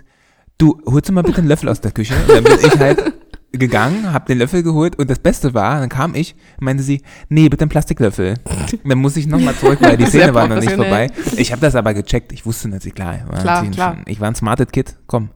du, 0.64 0.82
holst 0.86 1.10
du 1.10 1.14
mal 1.14 1.24
bitte 1.24 1.40
einen 1.40 1.48
Löffel 1.48 1.70
aus 1.70 1.82
der 1.82 1.92
Küche? 1.92 2.16
Und 2.16 2.30
dann 2.30 2.44
bin 2.44 2.58
ich 2.66 2.80
halt 2.80 3.14
gegangen, 3.52 4.12
hab 4.12 4.26
den 4.26 4.40
Löffel 4.40 4.64
geholt 4.64 4.98
und 4.98 5.10
das 5.12 5.20
Beste 5.20 5.54
war, 5.54 5.80
dann 5.80 5.90
kam 5.90 6.16
ich, 6.16 6.36
meinte 6.60 6.82
sie, 6.82 7.04
nee, 7.30 7.50
bitte 7.50 7.64
einen 7.64 7.70
Plastiklöffel. 7.70 8.36
Dann 8.84 8.98
muss 8.98 9.16
ich 9.16 9.28
nochmal 9.28 9.54
zurück, 9.54 9.78
weil 9.80 9.96
die 9.96 10.06
Szene 10.08 10.34
war 10.34 10.48
noch 10.48 10.56
nicht 10.56 10.72
vorbei. 10.72 11.12
Ich 11.38 11.52
habe 11.52 11.62
das 11.62 11.76
aber 11.76 11.94
gecheckt, 11.94 12.32
ich 12.32 12.48
wusste 12.48 12.68
natürlich, 12.68 12.96
klar, 12.96 13.20
war 13.28 13.42
Klar, 13.42 13.66
klar. 13.70 13.94
Schon, 13.96 14.04
ich 14.08 14.20
war 14.20 14.28
ein 14.28 14.36
smarted 14.36 14.74
Kid, 14.74 14.96
komm. 15.06 15.30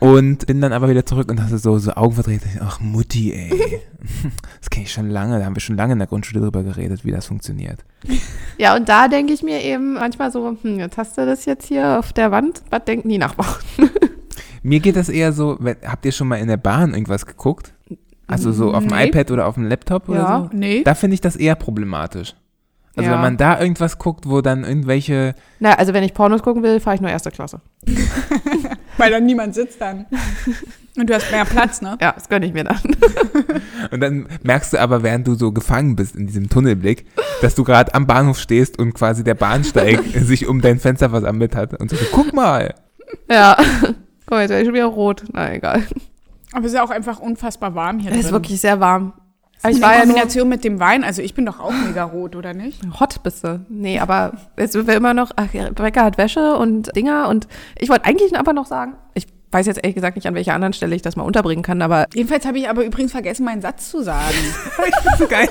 Und 0.00 0.46
bin 0.46 0.60
dann 0.60 0.72
aber 0.72 0.88
wieder 0.88 1.06
zurück 1.06 1.30
und 1.30 1.40
hatte 1.40 1.58
so, 1.58 1.78
so 1.78 1.92
Augen 1.92 2.14
verdreht, 2.14 2.42
ach 2.60 2.80
Mutti, 2.80 3.32
ey. 3.32 3.80
Das 4.60 4.70
kenne 4.70 4.86
ich 4.86 4.92
schon 4.92 5.10
lange, 5.10 5.38
da 5.38 5.44
haben 5.44 5.54
wir 5.54 5.60
schon 5.60 5.76
lange 5.76 5.92
in 5.92 5.98
der 5.98 6.08
Grundschule 6.08 6.40
drüber 6.40 6.62
geredet, 6.62 7.04
wie 7.04 7.10
das 7.12 7.26
funktioniert. 7.26 7.84
Ja, 8.56 8.74
und 8.74 8.88
da 8.88 9.08
denke 9.08 9.32
ich 9.32 9.42
mir 9.42 9.62
eben 9.62 9.94
manchmal 9.94 10.32
so, 10.32 10.56
hm, 10.60 10.78
jetzt 10.78 10.96
hast 10.96 11.18
du 11.18 11.26
das 11.26 11.44
jetzt 11.44 11.66
hier 11.66 11.98
auf 11.98 12.12
der 12.12 12.30
Wand, 12.30 12.62
was 12.70 12.84
denken 12.84 13.08
die 13.08 13.18
Nachbarn? 13.18 13.54
Mir 14.68 14.80
geht 14.80 14.96
das 14.96 15.08
eher 15.08 15.32
so, 15.32 15.58
habt 15.86 16.04
ihr 16.04 16.12
schon 16.12 16.28
mal 16.28 16.36
in 16.36 16.48
der 16.48 16.58
Bahn 16.58 16.92
irgendwas 16.92 17.24
geguckt? 17.26 17.72
Also 18.26 18.52
so 18.52 18.74
auf 18.74 18.84
dem 18.86 18.94
Nee. 18.94 19.06
iPad 19.08 19.30
oder 19.30 19.46
auf 19.46 19.54
dem 19.54 19.64
Laptop 19.64 20.08
oder 20.10 20.18
Ja. 20.18 20.48
so? 20.52 20.56
Nee. 20.56 20.82
Da 20.84 20.94
finde 20.94 21.14
ich 21.14 21.22
das 21.22 21.34
eher 21.36 21.54
problematisch. 21.54 22.34
Also 22.94 23.08
Ja. 23.10 23.14
wenn 23.16 23.22
man 23.22 23.36
da 23.38 23.58
irgendwas 23.60 23.96
guckt, 23.98 24.28
wo 24.28 24.42
dann 24.42 24.64
irgendwelche, 24.64 25.34
Na, 25.60 25.72
also 25.74 25.94
wenn 25.94 26.04
ich 26.04 26.12
Pornos 26.12 26.42
gucken 26.42 26.62
will, 26.62 26.80
fahre 26.80 26.96
ich 26.96 27.00
nur 27.00 27.10
erste 27.10 27.30
Klasse. 27.30 27.60
Weil 28.98 29.10
dann 29.10 29.24
niemand 29.24 29.54
sitzt 29.54 29.80
dann. 29.80 30.04
Und 30.98 31.08
du 31.08 31.14
hast 31.14 31.30
mehr 31.30 31.44
Platz, 31.44 31.80
ne? 31.80 31.96
Ja, 32.00 32.12
das 32.12 32.28
gönne 32.28 32.44
ich 32.44 32.52
mir 32.52 32.64
dann. 32.64 32.80
und 33.92 34.00
dann 34.00 34.26
merkst 34.42 34.72
du 34.72 34.78
aber, 34.80 35.02
während 35.04 35.26
du 35.28 35.34
so 35.34 35.52
gefangen 35.52 35.94
bist 35.96 36.16
in 36.16 36.26
diesem 36.26 36.50
Tunnelblick, 36.50 37.06
dass 37.40 37.54
du 37.54 37.62
gerade 37.64 37.94
am 37.94 38.06
Bahnhof 38.06 38.38
stehst 38.40 38.78
und 38.78 38.94
quasi 38.94 39.22
der 39.24 39.34
Bahnsteig 39.34 40.00
sich 40.14 40.46
um 40.48 40.60
dein 40.60 40.80
Fenster 40.80 41.08
versammelt 41.10 41.54
hat 41.54 41.80
und 41.80 41.88
so, 41.90 41.96
guck 42.12 42.34
mal. 42.34 42.74
Ja. 43.30 43.56
Mal, 44.30 44.42
jetzt 44.42 44.50
werde 44.50 44.62
ich 44.62 44.66
schon 44.66 44.74
wieder 44.74 44.86
rot. 44.86 45.24
Na, 45.32 45.52
egal. 45.52 45.82
Aber 46.52 46.60
es 46.64 46.72
ist 46.72 46.74
ja 46.76 46.82
auch 46.84 46.90
einfach 46.90 47.18
unfassbar 47.20 47.74
warm 47.74 47.98
hier 47.98 48.10
Es 48.10 48.18
ist 48.18 48.24
drin. 48.26 48.32
wirklich 48.32 48.60
sehr 48.60 48.80
warm. 48.80 49.12
Aber 49.62 49.70
In 49.70 49.76
ich 49.76 49.82
war 49.82 49.90
ja 49.92 49.98
nur, 49.98 50.06
Kombination 50.14 50.48
mit 50.48 50.62
dem 50.64 50.78
Wein, 50.78 51.02
also 51.02 51.20
ich 51.20 51.34
bin 51.34 51.44
doch 51.44 51.58
auch 51.58 51.72
mega 51.72 52.04
rot, 52.04 52.36
oder 52.36 52.54
nicht? 52.54 52.80
hot 53.00 53.22
bist 53.24 53.42
du. 53.42 53.64
Nee, 53.68 53.98
aber 53.98 54.32
jetzt 54.56 54.72
sind 54.72 54.86
wir 54.86 54.94
immer 54.94 55.14
noch, 55.14 55.32
ach, 55.34 55.52
ja, 55.52 55.64
Rebecca 55.64 56.04
hat 56.04 56.16
Wäsche 56.16 56.56
und 56.56 56.94
Dinger 56.94 57.28
und 57.28 57.48
ich 57.76 57.88
wollte 57.88 58.04
eigentlich 58.04 58.38
aber 58.38 58.52
noch 58.52 58.66
sagen, 58.66 58.94
ich 59.14 59.26
weiß 59.50 59.66
jetzt 59.66 59.78
ehrlich 59.78 59.96
gesagt 59.96 60.14
nicht, 60.14 60.28
an 60.28 60.34
welcher 60.34 60.54
anderen 60.54 60.74
Stelle 60.74 60.94
ich 60.94 61.02
das 61.02 61.16
mal 61.16 61.24
unterbringen 61.24 61.64
kann, 61.64 61.82
aber 61.82 62.06
Jedenfalls 62.14 62.46
habe 62.46 62.58
ich 62.58 62.68
aber 62.68 62.84
übrigens 62.84 63.10
vergessen, 63.10 63.44
meinen 63.44 63.60
Satz 63.62 63.90
zu 63.90 64.02
sagen. 64.02 64.34
so 65.18 65.26
geil. 65.28 65.48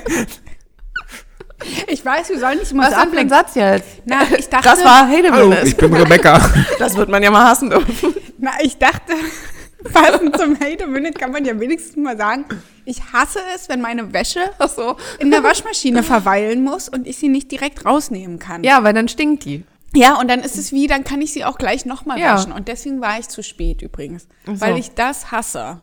Ich 1.88 2.04
weiß, 2.04 2.28
wir 2.30 2.38
sollen 2.38 2.58
nicht 2.58 2.70
immer 2.72 2.84
was 2.84 2.90
so 2.90 2.96
ablenken. 2.96 3.28
Satz 3.30 3.54
jetzt? 3.54 4.02
Na, 4.04 4.22
ich 4.38 4.48
dachte, 4.48 4.68
Das 4.68 4.84
war. 4.84 5.08
Hallo, 5.08 5.52
ich 5.64 5.76
bin 5.76 5.92
Rebecca. 5.92 6.40
Das 6.78 6.96
wird 6.96 7.08
man 7.08 7.22
ja 7.22 7.30
mal 7.30 7.48
hassen 7.48 7.70
dürfen. 7.70 8.14
na, 8.38 8.52
ich 8.62 8.78
dachte, 8.78 9.12
passend 9.92 10.36
zum 10.38 10.58
Hate 10.60 10.86
Minute 10.86 11.18
kann 11.18 11.32
man 11.32 11.44
ja 11.44 11.58
wenigstens 11.58 11.96
mal 11.96 12.16
sagen, 12.16 12.44
ich 12.84 13.02
hasse 13.12 13.40
es, 13.54 13.68
wenn 13.68 13.80
meine 13.80 14.12
Wäsche 14.12 14.40
Ach 14.58 14.68
so. 14.68 14.96
in 15.18 15.30
der 15.30 15.42
Waschmaschine 15.42 16.02
verweilen 16.02 16.62
muss 16.62 16.88
und 16.88 17.06
ich 17.06 17.16
sie 17.18 17.28
nicht 17.28 17.50
direkt 17.50 17.84
rausnehmen 17.84 18.38
kann. 18.38 18.62
Ja, 18.64 18.82
weil 18.84 18.94
dann 18.94 19.08
stinkt 19.08 19.44
die. 19.44 19.64
Ja, 19.94 20.18
und 20.20 20.28
dann 20.28 20.40
ist 20.40 20.56
es 20.58 20.70
wie, 20.72 20.86
dann 20.86 21.02
kann 21.02 21.20
ich 21.22 21.32
sie 21.32 21.44
auch 21.44 21.58
gleich 21.58 21.84
nochmal 21.86 22.18
Ja. 22.20 22.34
waschen. 22.34 22.52
Und 22.52 22.68
deswegen 22.68 23.00
war 23.00 23.18
ich 23.18 23.28
zu 23.28 23.42
spät 23.42 23.82
übrigens. 23.82 24.28
So. 24.46 24.60
Weil 24.60 24.78
ich 24.78 24.90
das 24.94 25.32
hasse. 25.32 25.80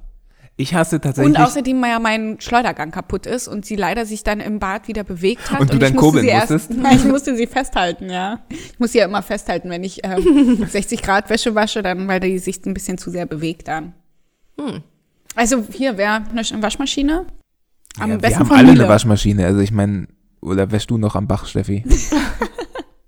Ich 0.57 0.73
hasse 0.73 0.95
Und 0.95 1.01
tatsächlich. 1.01 1.37
außerdem 1.37 1.83
ja 1.83 1.99
mein 1.99 2.37
Schleudergang 2.39 2.91
kaputt 2.91 3.25
ist 3.25 3.49
und 3.49 3.65
sie 3.65 3.75
leider 3.75 4.05
sich 4.05 4.23
dann 4.23 4.39
im 4.39 4.59
Bad 4.59 4.87
wieder 4.87 5.03
bewegt 5.03 5.51
hat. 5.51 5.59
Und 5.59 5.69
du 5.69 5.73
ich 5.73 5.79
dann 5.79 5.93
musste 5.93 5.99
kurbeln 5.99 6.23
sie 6.23 6.29
erst, 6.29 6.51
musstest? 6.51 6.79
Nein, 6.81 6.95
ich 6.97 7.03
musste 7.03 7.35
sie 7.35 7.47
festhalten, 7.47 8.09
ja. 8.09 8.39
Ich 8.49 8.79
muss 8.79 8.93
sie 8.93 8.99
ja 8.99 9.05
immer 9.05 9.21
festhalten, 9.21 9.69
wenn 9.69 9.83
ich 9.83 9.99
ähm, 10.03 10.65
60 10.69 11.01
Grad 11.01 11.29
Wäsche 11.29 11.55
wasche, 11.55 11.83
dann, 11.83 12.07
weil 12.07 12.21
die 12.21 12.39
sich 12.39 12.65
ein 12.65 12.73
bisschen 12.73 12.97
zu 12.97 13.11
sehr 13.11 13.25
bewegt 13.25 13.67
dann. 13.67 13.93
Also 15.35 15.65
hier 15.69 15.97
wäre 15.97 16.23
eine 16.29 16.63
Waschmaschine. 16.63 17.25
Am 17.99 18.09
ja, 18.09 18.15
wir 18.15 18.21
besten 18.21 18.39
haben 18.39 18.47
von 18.47 18.57
alle 18.57 18.71
Miele. 18.71 18.83
eine 18.83 18.93
Waschmaschine. 18.93 19.45
Also 19.45 19.59
ich 19.59 19.71
meine, 19.71 20.07
oder 20.41 20.71
wäschst 20.71 20.89
du 20.89 20.97
noch 20.97 21.15
am 21.15 21.27
Bach, 21.27 21.45
Steffi? 21.45 21.83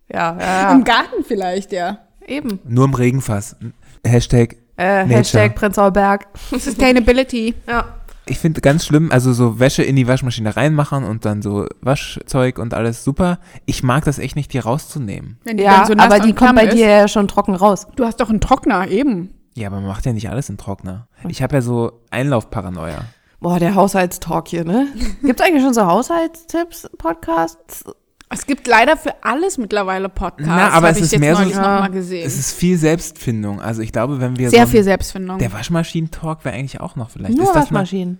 Ja, 0.09 0.37
ja, 0.39 0.71
Im 0.71 0.79
ja. 0.79 0.83
Garten 0.83 1.23
vielleicht, 1.25 1.73
ja. 1.73 1.99
eben. 2.25 2.59
Nur 2.63 2.85
im 2.85 2.93
Regenfass. 2.93 3.57
Hashtag. 4.05 4.55
Äh. 4.77 5.05
Hashtag 5.05 5.55
Prenzlauer 5.55 5.91
Berg. 5.91 6.27
Sustainability. 6.51 7.53
Ja. 7.67 7.85
Ich 8.29 8.39
finde 8.39 8.59
ganz 8.59 8.85
schlimm, 8.85 9.09
also 9.11 9.31
so 9.31 9.57
Wäsche 9.59 9.83
in 9.83 9.95
die 9.95 10.07
Waschmaschine 10.07 10.57
reinmachen 10.57 11.03
und 11.05 11.23
dann 11.23 11.41
so 11.41 11.65
Waschzeug 11.81 12.59
und 12.59 12.73
alles 12.73 13.03
super. 13.05 13.39
Ich 13.65 13.83
mag 13.83 14.03
das 14.03 14.19
echt 14.19 14.35
nicht, 14.35 14.51
die 14.51 14.59
rauszunehmen. 14.59 15.37
Wenn 15.45 15.57
die 15.57 15.63
Ja, 15.63 15.85
so 15.85 15.93
aber 15.93 16.15
die 16.19 16.33
kommt 16.33 16.37
klamm 16.37 16.55
bei 16.55 16.65
ist. 16.65 16.73
dir 16.75 16.87
ja 16.89 17.07
schon 17.07 17.27
trocken 17.29 17.55
raus. 17.55 17.87
Du 17.95 18.05
hast 18.05 18.19
doch 18.19 18.29
einen 18.29 18.41
Trockner, 18.41 18.89
eben. 18.89 19.33
Ja, 19.55 19.67
aber 19.67 19.77
man 19.77 19.87
macht 19.87 20.05
ja 20.05 20.11
nicht 20.13 20.29
alles 20.29 20.49
in 20.49 20.57
Trockner. 20.57 21.07
Ich 21.29 21.41
habe 21.41 21.55
ja 21.55 21.61
so 21.61 22.01
Einlaufparanoia. 22.11 23.05
Boah, 23.39 23.59
der 23.59 23.75
Haushaltstalk 23.75 24.49
hier, 24.49 24.65
ne? 24.65 24.87
Gibt's 25.23 25.41
eigentlich 25.41 25.63
schon 25.63 25.73
so 25.73 25.85
Haushaltstipps, 25.85 26.89
Podcasts? 26.97 27.85
Es 28.29 28.45
gibt 28.45 28.67
leider 28.67 28.97
für 28.97 29.13
alles 29.23 29.57
mittlerweile 29.57 30.09
Podcasts. 30.09 30.45
Na, 30.53 30.69
aber 30.71 30.89
es 30.89 30.97
ich 30.97 31.03
ist 31.03 31.11
jetzt 31.13 31.19
mehr 31.21 31.35
so- 31.35 31.43
Ja. 31.43 31.61
mal 31.79 31.89
gesehen. 31.89 32.25
Es 32.27 32.37
ist 32.37 32.51
viel 32.53 32.77
Selbstfindung. 32.77 33.61
Also 33.61 33.81
ich 33.81 33.91
glaube, 33.93 34.19
wenn 34.19 34.37
wir 34.37 34.49
Sehr 34.49 34.65
so 34.65 34.71
viel 34.71 34.83
Selbstfindung. 34.83 35.37
der 35.39 35.53
Waschmaschinen-Talk 35.53 36.43
wäre 36.43 36.55
eigentlich 36.55 36.81
auch 36.81 36.95
noch 36.97 37.09
vielleicht. 37.09 37.35
Nur 37.35 37.43
ist 37.45 37.49
das 37.55 37.71
mal, 37.71 37.79
Waschmaschinen. 37.81 38.19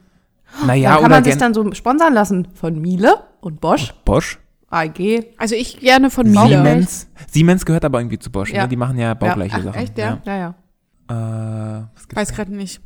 naja, 0.65 0.89
da 0.91 0.95
kann 0.95 1.05
oder 1.05 1.15
man 1.15 1.23
sich 1.25 1.37
dann 1.37 1.53
so 1.53 1.73
sponsern 1.73 2.13
lassen 2.13 2.47
von 2.53 2.79
Miele 2.79 3.15
und 3.41 3.59
Bosch, 3.59 3.93
Bosch, 4.05 4.39
AEG. 4.69 5.25
Also 5.37 5.55
ich 5.55 5.79
gerne 5.81 6.09
von 6.09 6.25
Miele. 6.29 6.47
Siemens. 6.47 7.09
Siemens 7.29 7.65
gehört 7.65 7.83
aber 7.83 7.99
irgendwie 7.99 8.19
zu 8.19 8.31
Bosch. 8.31 8.51
Ja. 8.53 8.63
Ne? 8.63 8.69
Die 8.69 8.77
machen 8.77 8.97
ja 8.97 9.13
baugleiche 9.13 9.57
Ach, 9.59 9.63
Sachen. 9.63 9.81
echt, 9.81 9.97
ja? 9.97 10.19
Ja, 10.23 10.37
ja. 10.37 10.55
Ja. 11.09 11.79
Äh, 11.79 12.15
Weiß 12.15 12.33
gerade 12.33 12.55
nicht. 12.55 12.81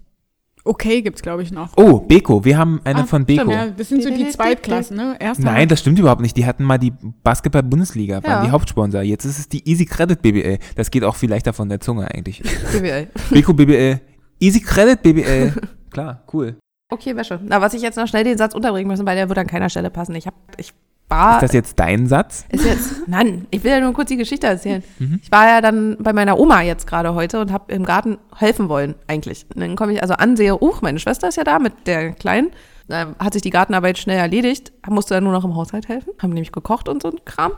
Okay 0.63 1.01
gibt's 1.01 1.21
glaube 1.21 1.41
ich 1.43 1.51
noch. 1.51 1.75
Oh, 1.77 1.99
Beko. 1.99 2.45
Wir 2.45 2.57
haben 2.57 2.81
eine 2.83 3.01
Ah, 3.01 3.05
von 3.05 3.25
Beko. 3.25 3.41
Stimmt, 3.41 3.53
ja, 3.55 3.67
das 3.69 3.89
sind 3.89 4.03
so 4.03 4.09
die 4.09 4.29
Zweitklassen, 4.29 4.95
ne? 4.95 5.15
Erster. 5.19 5.43
Nein, 5.43 5.67
das 5.67 5.79
stimmt 5.79 5.97
überhaupt 5.97 6.21
nicht. 6.21 6.37
Die 6.37 6.45
hatten 6.45 6.63
mal 6.63 6.77
die 6.77 6.93
Basketball-Bundesliga, 7.23 8.23
waren 8.23 8.31
Ja. 8.31 8.45
die 8.45 8.51
Hauptsponsor. 8.51 9.01
Jetzt 9.01 9.25
ist 9.25 9.39
es 9.39 9.49
die 9.49 9.67
Easy 9.67 9.85
Credit 9.85 10.21
BBL. 10.21 10.59
Das 10.75 10.91
geht 10.91 11.03
auch 11.03 11.15
viel 11.15 11.29
leichter 11.29 11.53
von 11.53 11.67
der 11.69 11.79
Zunge 11.79 12.09
eigentlich. 12.13 12.41
BWL. 12.71 13.07
Beko 13.31 13.53
BBL. 13.53 13.99
Easy 14.39 14.59
Credit 14.61 15.01
BBL. 15.01 15.53
Klar, 15.89 16.23
cool. 16.33 16.57
Okay, 16.93 17.15
Wäsche. 17.15 17.39
Na, 17.43 17.61
was 17.61 17.73
ich 17.73 17.81
jetzt 17.81 17.95
noch 17.95 18.07
schnell 18.07 18.23
den 18.25 18.37
Satz 18.37 18.53
unterbringen 18.53 18.87
müssen, 18.89 19.05
weil 19.05 19.15
der 19.15 19.29
wird 19.29 19.39
an 19.39 19.47
keiner 19.47 19.69
Stelle 19.69 19.89
passen. 19.89 20.13
Ich 20.15 20.27
hab, 20.27 20.33
ich 20.57 20.73
war. 21.11 21.35
Ist 21.35 21.43
das 21.43 21.53
jetzt 21.53 21.79
dein 21.79 22.07
Satz? 22.07 22.45
Ist 22.49 22.65
jetzt, 22.65 23.07
nein, 23.07 23.45
ich 23.51 23.63
will 23.63 23.71
ja 23.71 23.79
nur 23.79 23.93
kurz 23.93 24.09
die 24.09 24.17
Geschichte 24.17 24.47
erzählen. 24.47 24.83
Mhm. 24.97 25.19
Ich 25.21 25.31
war 25.31 25.47
ja 25.47 25.61
dann 25.61 25.97
bei 25.99 26.13
meiner 26.13 26.39
Oma 26.39 26.61
jetzt 26.61 26.87
gerade 26.87 27.13
heute 27.13 27.39
und 27.39 27.51
habe 27.51 27.71
im 27.71 27.85
Garten 27.85 28.17
helfen 28.35 28.69
wollen, 28.69 28.95
eigentlich. 29.07 29.45
Und 29.53 29.61
dann 29.61 29.75
komme 29.75 29.93
ich 29.93 30.01
also 30.01 30.15
an, 30.15 30.35
sehe, 30.35 30.59
uch, 30.59 30.81
meine 30.81 30.97
Schwester 30.97 31.27
ist 31.27 31.35
ja 31.35 31.43
da 31.43 31.59
mit 31.59 31.73
der 31.85 32.13
Kleinen. 32.13 32.51
Da 32.87 33.15
hat 33.19 33.33
sich 33.33 33.41
die 33.41 33.51
Gartenarbeit 33.51 33.97
schnell 33.99 34.17
erledigt, 34.17 34.73
musste 34.89 35.13
dann 35.13 35.23
nur 35.23 35.33
noch 35.33 35.45
im 35.45 35.55
Haushalt 35.55 35.87
helfen, 35.87 36.13
haben 36.21 36.31
nämlich 36.31 36.51
gekocht 36.51 36.89
und 36.89 37.01
so 37.03 37.09
ein 37.09 37.23
Kram. 37.25 37.51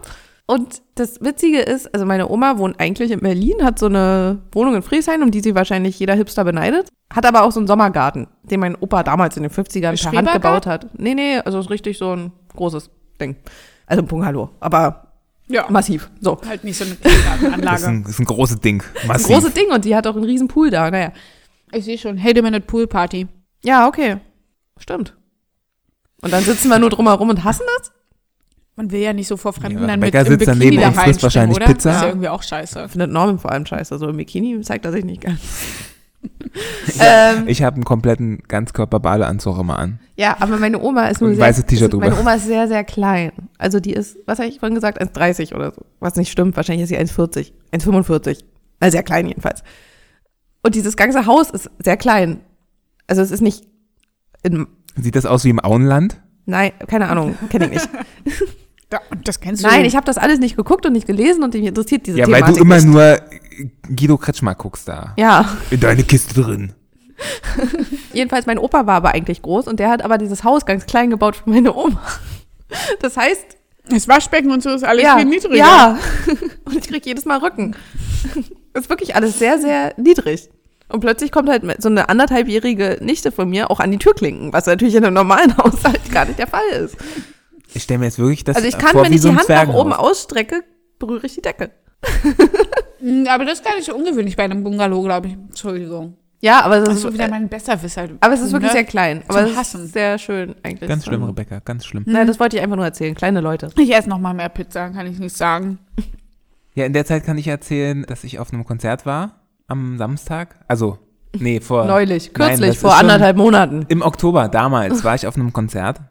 Und 0.45 0.81
das 0.95 1.21
Witzige 1.21 1.59
ist, 1.59 1.93
also 1.93 2.05
meine 2.05 2.29
Oma 2.29 2.57
wohnt 2.57 2.79
eigentlich 2.79 3.11
in 3.11 3.21
Berlin, 3.21 3.63
hat 3.63 3.79
so 3.79 3.85
eine 3.85 4.39
Wohnung 4.51 4.75
in 4.75 4.81
Friesheim, 4.81 5.21
um 5.21 5.31
die 5.31 5.39
sie 5.39 5.55
wahrscheinlich 5.55 5.97
jeder 5.97 6.15
Hipster 6.15 6.43
beneidet, 6.43 6.89
hat 7.13 7.25
aber 7.25 7.43
auch 7.43 7.51
so 7.51 7.59
einen 7.59 7.67
Sommergarten, 7.67 8.27
den 8.43 8.59
mein 8.59 8.75
Opa 8.75 9.03
damals 9.03 9.37
in 9.37 9.43
den 9.43 9.51
50ern 9.51 10.01
per 10.01 10.11
Hand 10.11 10.33
gebaut 10.33 10.67
hat. 10.67 10.87
Nee, 10.99 11.15
nee, 11.15 11.37
also 11.37 11.59
ist 11.59 11.69
richtig 11.69 11.97
so 11.97 12.13
ein 12.13 12.33
großes 12.55 12.89
Ding. 13.23 13.35
Also 13.85 14.01
ein 14.03 14.07
Bungalow, 14.07 14.49
aber 14.59 15.07
Ja, 15.47 15.65
massiv. 15.69 16.09
So. 16.21 16.39
halt 16.47 16.63
nicht 16.63 16.77
so 16.77 16.85
eine 16.85 16.95
Das 16.95 17.11
ist 17.13 17.53
Anlage. 17.53 17.87
ein, 17.87 18.03
das 18.03 18.11
ist 18.13 18.19
ein 18.19 18.25
großes 18.25 18.59
Ding. 18.59 18.83
Ein 19.01 19.07
Massiv. 19.07 19.27
großes 19.27 19.53
Ding 19.53 19.71
und 19.71 19.85
die 19.85 19.95
hat 19.95 20.07
auch 20.07 20.15
einen 20.15 20.25
riesen 20.25 20.47
Pool 20.47 20.69
da. 20.69 20.89
Naja. 20.89 21.11
Ich 21.71 21.85
sehe 21.85 21.97
schon, 21.97 22.21
Hate 22.23 22.39
a 22.39 22.43
Minute 22.43 22.61
Pool 22.65 22.87
Party. 22.87 23.27
Ja, 23.63 23.87
okay. 23.87 24.17
Stimmt. 24.77 25.15
Und 26.21 26.31
dann 26.31 26.43
sitzen 26.43 26.69
wir 26.69 26.79
nur 26.79 26.89
drumherum 26.89 27.29
und 27.29 27.43
hassen 27.43 27.63
das? 27.77 27.91
Man 28.75 28.89
will 28.91 29.01
ja 29.01 29.13
nicht 29.13 29.27
so 29.27 29.37
vor 29.37 29.53
Fremden 29.53 29.81
Ja, 29.81 29.87
dann 29.87 29.99
mit 29.99 30.13
Rebecca 30.13 30.21
im 30.25 30.39
sitzt 30.39 30.45
Bikini 30.47 30.59
daneben 30.77 30.81
da 30.81 30.87
und 30.87 30.95
frisst 31.05 31.23
wahrscheinlich 31.23 31.55
oder? 31.57 31.65
Pizza. 31.67 31.89
Das 31.89 31.97
ist 31.97 32.01
ja 32.03 32.07
irgendwie 32.09 32.29
auch 32.29 32.41
scheiße. 32.43 32.89
Findet 32.89 33.11
Norman 33.11 33.37
vor 33.37 33.51
allem 33.51 33.65
scheiße. 33.65 33.97
So 33.99 34.07
im 34.09 34.17
Bikini 34.17 34.59
zeigt 34.61 34.85
er 34.85 34.91
sich 34.91 35.05
nicht 35.05 35.21
gern. 36.97 37.37
ähm, 37.39 37.47
Ich 37.47 37.63
habe 37.63 37.75
einen 37.75 37.83
kompletten 37.83 38.43
Ganzkörper-Badeanzug 38.47 39.59
immer 39.59 39.77
an. 39.79 39.99
ja, 40.15 40.35
aber 40.39 40.57
meine 40.57 40.79
Oma 40.81 41.07
ist 41.07 41.21
nur 41.21 41.29
ein 41.31 41.35
sehr, 41.35 41.45
weißes 41.45 41.65
T-Shirt 41.65 41.93
ist- 41.93 41.99
meine 41.99 42.11
drüber. 42.11 42.21
Oma 42.21 42.33
ist 42.35 42.45
sehr, 42.45 42.67
sehr 42.67 42.83
klein. 42.83 43.31
Also 43.57 43.79
die 43.79 43.93
ist, 43.93 44.17
was 44.25 44.39
habe 44.39 44.49
ich 44.49 44.59
vorhin 44.59 44.75
gesagt, 44.75 45.01
1,30 45.01 45.53
oder 45.55 45.71
so. 45.71 45.81
Was 45.99 46.15
nicht 46.15 46.31
stimmt. 46.31 46.55
Wahrscheinlich 46.57 46.83
ist 46.83 46.89
sie 46.89 46.97
1,40. 46.97 47.51
1,45. 47.71 48.43
Also 48.79 48.91
sehr 48.91 49.03
klein 49.03 49.27
jedenfalls. 49.27 49.63
Und 50.61 50.75
dieses 50.75 50.95
ganze 50.95 51.25
Haus 51.25 51.49
ist 51.49 51.69
sehr 51.83 51.97
klein. 51.97 52.39
Also 53.07 53.21
es 53.21 53.31
ist 53.31 53.41
nicht 53.41 53.65
in, 54.43 54.67
Sieht 54.95 55.15
das 55.15 55.25
aus 55.25 55.43
wie 55.43 55.49
im 55.49 55.63
Auenland? 55.63 56.21
nein, 56.45 56.71
keine 56.87 57.07
Ahnung, 57.09 57.35
kenne 57.49 57.65
ich 57.65 57.71
nicht. 57.71 57.89
Da, 58.93 58.99
und 59.09 59.27
das 59.27 59.39
kennst 59.39 59.63
du. 59.63 59.67
Nein, 59.67 59.85
ich 59.85 59.95
habe 59.95 60.05
das 60.05 60.19
alles 60.19 60.37
nicht 60.37 60.55
geguckt 60.55 60.85
und 60.85 60.93
nicht 60.93 61.07
gelesen 61.07 61.41
und 61.43 61.55
mich 61.55 61.63
interessiert 61.65 62.05
diese 62.05 62.19
Ja, 62.19 62.27
weil 62.27 62.35
Thematik 62.35 62.57
du 62.57 62.61
immer 62.61 62.75
nicht. 62.75 62.85
nur 62.85 63.19
Guido 63.95 64.17
Kretschmer 64.17 64.53
guckst 64.53 64.87
da. 64.87 65.13
Ja, 65.17 65.49
In 65.71 65.79
deine 65.79 66.03
Kiste 66.03 66.39
drin. 66.39 66.73
jedenfalls 68.13 68.45
mein 68.45 68.59
Opa 68.59 68.85
war 68.85 68.95
aber 68.95 69.13
eigentlich 69.13 69.41
groß 69.41 69.67
und 69.67 69.79
der 69.79 69.89
hat 69.89 70.03
aber 70.03 70.17
dieses 70.19 70.43
Haus 70.43 70.65
ganz 70.67 70.85
klein 70.85 71.09
gebaut 71.09 71.35
für 71.37 71.49
meine 71.49 71.73
Oma. 71.73 72.01
Das 73.01 73.17
heißt, 73.17 73.45
Das 73.89 74.07
Waschbecken 74.07 74.51
und 74.51 74.61
so 74.63 74.69
ist 74.69 74.83
alles 74.83 75.03
ja, 75.03 75.15
viel 75.17 75.25
niedriger. 75.25 75.55
ja. 75.57 75.97
Und 76.65 76.75
ich 76.75 76.87
krieg 76.87 77.05
jedes 77.05 77.25
Mal 77.25 77.37
Rücken. 77.39 77.75
Das 78.73 78.83
ist 78.85 78.89
wirklich 78.89 79.15
alles 79.15 79.37
sehr, 79.37 79.59
sehr 79.59 79.93
niedrig. 79.97 80.49
Und 80.89 80.99
plötzlich 81.01 81.31
kommt 81.31 81.49
halt 81.49 81.63
so 81.81 81.89
eine 81.89 82.09
anderthalbjährige 82.09 82.97
Nichte 83.01 83.31
von 83.31 83.49
mir 83.49 83.69
auch 83.69 83.79
an 83.79 83.91
die 83.91 83.97
Türklinken, 83.99 84.53
was 84.53 84.65
natürlich 84.65 84.95
in 84.95 85.03
einem 85.05 85.13
normalen 85.15 85.55
Haushalt 85.57 86.11
gar 86.11 86.25
nicht 86.25 86.39
der 86.39 86.47
Fall 86.47 86.67
ist. 86.83 86.95
Ich 87.75 87.83
stelle 87.83 87.99
mir 87.99 88.05
jetzt 88.05 88.19
wirklich 88.19 88.43
das 88.43 88.55
Also 88.55 88.67
ich 88.67 88.77
kann, 88.77 88.89
vor 88.91 89.03
wenn 89.03 89.13
ich 89.13 89.21
so 89.21 89.29
die 89.29 89.35
Hand 89.35 89.47
nach 89.49 89.55
Zwergenhaus. 89.55 89.81
oben 89.81 89.93
ausstrecke, 89.93 90.63
berühre 90.99 91.25
ich 91.25 91.35
die 91.35 91.41
Decke. 91.41 91.71
Mm, 93.01 93.25
Aber 93.27 93.45
das 93.45 93.55
ist 93.59 93.65
gar 93.65 93.75
nicht 93.75 93.85
so 93.85 93.95
ungewöhnlich 93.95 94.35
bei 94.35 94.43
einem 94.43 94.63
Bungalow, 94.63 95.01
glaube 95.03 95.27
ich. 95.27 95.33
Entschuldigung. 95.33 96.17
Ja, 96.41 96.61
aber 96.61 96.79
das 96.79 96.89
Das 96.89 96.97
ist, 96.99 97.05
ist 97.05 97.13
wieder 97.13 97.29
mein 97.29 97.47
Besserwisser. 97.47 98.09
aber 98.19 98.33
es 98.33 98.41
ist 98.41 98.51
wirklich 98.51 98.71
ne? 98.71 98.77
sehr 98.77 98.83
klein. 98.83 99.23
Aber 99.29 99.43
es 99.43 99.51
ist 99.51 99.57
Hassen. 99.57 99.87
sehr 99.87 100.17
schön 100.17 100.55
eigentlich. 100.63 100.89
Ganz 100.89 101.05
schlimm, 101.05 101.23
Rebecca, 101.23 101.59
ganz 101.59 101.85
schlimm. 101.85 102.03
Nein, 102.05 102.27
das 102.27 102.39
wollte 102.39 102.57
ich 102.57 102.63
einfach 102.63 102.75
nur 102.75 102.83
erzählen. 102.85 103.15
Kleine 103.15 103.39
Leute. 103.39 103.69
Ich 103.77 103.93
esse 103.95 104.09
noch 104.09 104.19
mal 104.19 104.33
mehr 104.33 104.49
Pizza, 104.49 104.89
kann 104.89 105.07
ich 105.07 105.19
nicht 105.19 105.35
sagen. 105.37 105.79
Ja, 106.75 106.85
in 106.85 106.91
der 106.93 107.05
Zeit 107.05 107.23
kann 107.23 107.37
ich 107.37 107.47
erzählen, 107.47 108.03
dass 108.07 108.23
ich 108.25 108.39
auf 108.39 108.51
einem 108.51 108.65
Konzert 108.65 109.05
war 109.05 109.39
am 109.67 109.97
Samstag. 109.97 110.55
Also, 110.67 110.97
nee, 111.39 111.61
vor. 111.61 111.85
Neulich, 111.85 112.31
Nein, 112.37 112.49
kürzlich, 112.49 112.71
das 112.71 112.77
vor 112.81 112.95
anderthalb 112.95 113.37
Monaten. 113.37 113.85
Im 113.87 114.01
Oktober 114.01 114.49
damals 114.49 115.03
war 115.05 115.15
ich 115.15 115.25
auf 115.27 115.35
einem 115.35 115.53
Konzert 115.53 116.01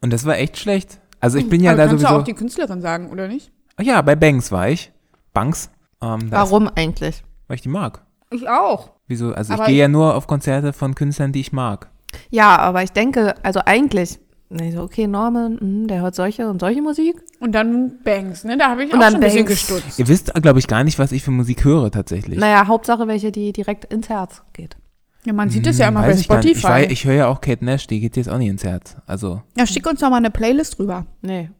und 0.00 0.12
das 0.12 0.24
war 0.24 0.36
echt 0.38 0.58
schlecht. 0.58 1.00
Also 1.20 1.38
ich 1.38 1.48
bin 1.48 1.60
ja 1.62 1.72
Aber 1.72 1.78
da 1.78 1.86
kannst 1.88 2.02
du 2.02 2.06
sowieso. 2.06 2.20
auch 2.20 2.24
die 2.24 2.34
Künstlerin 2.34 2.80
sagen, 2.80 3.10
oder 3.10 3.26
nicht? 3.28 3.50
Ach 3.76 3.82
ja, 3.84 4.00
bei 4.02 4.14
Banks 4.16 4.52
war 4.52 4.68
ich. 4.68 4.92
Banks. 5.34 5.70
Ähm, 6.00 6.30
da 6.30 6.42
ist- 6.44 6.50
Warum 6.50 6.68
eigentlich? 6.76 7.22
Weil 7.48 7.56
ich 7.56 7.62
die 7.62 7.68
mag. 7.68 8.02
Ich 8.30 8.48
auch. 8.48 8.90
Wieso? 9.08 9.32
Also 9.32 9.52
ich 9.52 9.58
Aber 9.58 9.66
gehe 9.66 9.74
ich- 9.76 9.80
ja 9.80 9.88
nur 9.88 10.14
auf 10.14 10.26
Konzerte 10.26 10.72
von 10.72 10.94
Künstlern, 10.94 11.32
die 11.32 11.40
ich 11.40 11.52
mag. 11.52 11.88
Ja, 12.30 12.56
aber 12.58 12.82
ich 12.82 12.92
denke, 12.92 13.34
also 13.42 13.60
eigentlich, 13.64 14.18
nee, 14.48 14.70
so, 14.70 14.82
okay, 14.82 15.06
Norman, 15.06 15.58
mhm, 15.60 15.88
der 15.88 16.02
hört 16.02 16.14
solche 16.14 16.48
und 16.48 16.60
solche 16.60 16.82
Musik. 16.82 17.16
Und 17.40 17.52
dann 17.52 17.98
Banks, 18.04 18.44
ne? 18.44 18.56
Da 18.58 18.70
habe 18.70 18.84
ich 18.84 18.92
Und 18.92 18.98
auch 18.98 19.02
dann 19.02 19.12
schon 19.14 19.22
ein 19.22 19.24
bisschen 19.24 19.44
Banks. 19.46 19.66
gestutzt. 19.66 19.98
Ihr 19.98 20.08
wisst, 20.08 20.32
glaube 20.34 20.58
ich, 20.58 20.66
gar 20.68 20.84
nicht, 20.84 20.98
was 20.98 21.12
ich 21.12 21.22
für 21.22 21.30
Musik 21.30 21.64
höre 21.64 21.90
tatsächlich. 21.90 22.38
Naja, 22.38 22.66
Hauptsache 22.66 23.06
welche, 23.08 23.32
die 23.32 23.52
direkt 23.52 23.86
ins 23.92 24.08
Herz 24.08 24.42
geht. 24.52 24.76
Ja, 25.24 25.32
man 25.32 25.50
sieht 25.50 25.66
es 25.66 25.78
ja 25.78 25.88
immer 25.88 26.00
Hm, 26.00 26.06
bei 26.06 26.12
ich. 26.14 26.20
Ich, 26.20 26.24
Spotify. 26.26 26.62
weiß, 26.62 26.90
ich 26.90 27.04
höre 27.04 27.14
ja 27.14 27.26
auch 27.28 27.40
Kate 27.40 27.64
Nash, 27.64 27.86
die 27.86 28.00
geht 28.00 28.16
jetzt 28.16 28.28
auch 28.28 28.38
nicht 28.38 28.48
ins 28.48 28.64
Herz. 28.64 28.96
Also, 29.06 29.42
ja, 29.56 29.66
schick 29.66 29.86
uns 29.86 30.00
doch 30.00 30.10
mal 30.10 30.16
eine 30.16 30.30
Playlist 30.30 30.78
rüber. 30.78 31.06
Nee. 31.22 31.50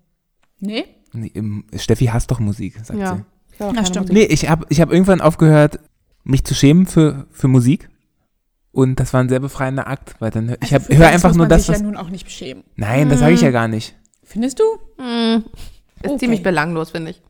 Nee? 0.60 0.84
nee, 1.12 1.30
im- 1.34 1.64
Steffi 1.76 2.06
hasst 2.06 2.30
doch 2.30 2.40
Musik, 2.40 2.76
sagt 2.84 2.98
Ja. 2.98 3.16
sie. 3.16 3.22
Ich 3.52 3.58
Ja, 3.60 3.84
stimmt. 3.84 4.08
Musik. 4.08 4.12
Nee, 4.14 4.24
ich 4.34 4.48
habe 4.48 4.66
ich 4.68 4.80
hab 4.80 4.90
irgendwann 4.92 5.20
aufgehört, 5.20 5.80
mich 6.24 6.44
zu 6.44 6.54
schämen 6.54 6.86
für, 6.86 7.26
für 7.30 7.48
Musik. 7.48 7.88
Und 8.70 9.00
das 9.00 9.12
war 9.12 9.20
ein 9.20 9.28
sehr 9.28 9.40
befreiender 9.40 9.88
Akt, 9.88 10.14
weil 10.20 10.30
dann 10.30 10.50
hör- 10.50 10.58
ich 10.62 10.72
hab, 10.72 10.82
Also 10.88 10.94
höre 10.96 11.08
einfach 11.08 11.30
muss 11.30 11.36
nur 11.38 11.44
man 11.44 11.50
das, 11.50 11.62
sich 11.66 11.70
was. 11.74 11.80
ja 11.80 11.84
nun 11.86 11.96
auch 11.96 12.10
nicht 12.10 12.24
beschämen. 12.24 12.62
Nein, 12.76 13.08
das 13.08 13.18
sage 13.20 13.34
ich 13.34 13.40
ja 13.40 13.50
gar 13.50 13.66
nicht. 13.66 13.96
Findest 14.22 14.60
du? 14.60 14.64
Hm. 15.02 15.44
Ist 16.02 16.10
Okay. 16.10 16.18
ziemlich 16.18 16.42
belanglos, 16.44 16.90
finde 16.90 17.10
ich. 17.10 17.22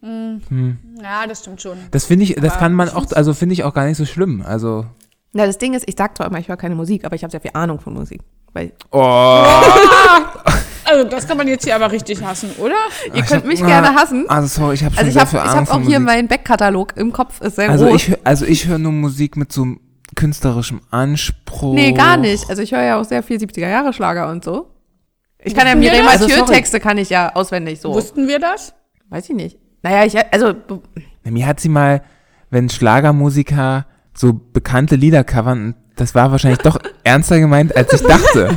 Hm. 0.00 0.78
Ja, 1.02 1.26
das 1.26 1.40
stimmt 1.40 1.60
schon. 1.62 1.76
Das 1.90 2.04
finde 2.04 2.24
ich, 2.24 2.34
das 2.36 2.52
Aber 2.52 2.58
kann 2.60 2.72
man 2.74 2.88
ich 2.88 2.94
auch, 2.94 3.10
also 3.12 3.34
finde 3.34 3.52
ich 3.54 3.64
auch 3.64 3.74
gar 3.74 3.86
nicht 3.86 3.96
so 3.96 4.04
schlimm. 4.06 4.42
Also, 4.46 4.86
Ja, 5.34 5.46
das 5.46 5.58
Ding 5.58 5.74
ist, 5.74 5.88
ich 5.88 5.96
sag 5.98 6.16
zwar 6.16 6.28
immer, 6.28 6.38
ich 6.38 6.48
höre 6.48 6.56
keine 6.56 6.74
Musik, 6.74 7.04
aber 7.04 7.16
ich 7.16 7.22
habe 7.22 7.30
sehr 7.30 7.40
viel 7.40 7.50
Ahnung 7.54 7.80
von 7.80 7.92
Musik. 7.92 8.20
Weil 8.52 8.72
oh, 8.92 9.44
Also, 10.86 11.08
das 11.08 11.26
kann 11.26 11.36
man 11.36 11.48
jetzt 11.48 11.64
hier 11.64 11.74
aber 11.74 11.90
richtig 11.90 12.22
hassen, 12.22 12.50
oder? 12.58 12.74
ihr 13.06 13.14
ich 13.14 13.26
könnt 13.26 13.42
hab- 13.42 13.46
mich 13.46 13.62
ah, 13.64 13.66
gerne 13.66 13.94
hassen. 13.94 14.26
also 14.28 14.46
sorry, 14.46 14.74
ich 14.74 14.84
habe 14.84 14.94
schon 14.94 15.04
Also 15.06 15.18
ich 15.18 15.28
viel 15.28 15.40
ich 15.40 15.44
hab 15.50 15.70
auch 15.70 15.80
hier 15.80 15.98
meinen 15.98 16.28
Backkatalog 16.28 16.96
im 16.96 17.10
Kopf, 17.12 17.40
ist 17.40 17.56
sehr 17.56 17.70
Also 17.70 17.86
groß. 17.86 18.08
ich, 18.08 18.26
also 18.26 18.44
ich 18.44 18.68
höre 18.68 18.78
nur 18.78 18.92
Musik 18.92 19.36
mit 19.36 19.50
so 19.50 19.62
einem 19.62 19.80
künstlerischem 20.14 20.82
Anspruch. 20.90 21.74
Nee, 21.74 21.92
gar 21.92 22.16
nicht. 22.16 22.48
Also 22.48 22.62
ich 22.62 22.72
höre 22.72 22.82
ja 22.82 23.00
auch 23.00 23.04
sehr 23.04 23.22
viel 23.22 23.38
70er 23.38 23.68
Jahre 23.68 23.92
Schlager 23.92 24.28
und 24.30 24.44
so. 24.44 24.70
Ich 25.42 25.54
kann 25.54 25.66
ja 25.66 25.74
das? 25.74 26.06
Also, 26.06 26.24
Mathieu 26.26 26.38
sorry. 26.38 26.54
Texte 26.54 26.80
kann 26.80 26.98
ich 26.98 27.10
ja 27.10 27.34
auswendig 27.34 27.80
so. 27.80 27.92
Wussten 27.92 28.28
wir 28.28 28.38
das? 28.38 28.74
Weiß 29.08 29.28
ich 29.28 29.34
nicht. 29.34 29.58
Naja, 29.82 30.04
ich, 30.04 30.16
also, 30.32 30.54
Na, 31.24 31.30
Mir 31.30 31.46
hat 31.46 31.60
sie 31.60 31.68
mal, 31.68 32.02
wenn 32.50 32.70
Schlagermusiker 32.70 33.86
so 34.16 34.32
bekannte 34.52 34.96
Lieder 34.96 35.24
covern, 35.24 35.64
und 35.66 35.74
das 35.96 36.14
war 36.14 36.30
wahrscheinlich 36.30 36.60
doch 36.60 36.78
ernster 37.04 37.38
gemeint, 37.40 37.76
als 37.76 37.92
ich 37.92 38.02
dachte. 38.02 38.50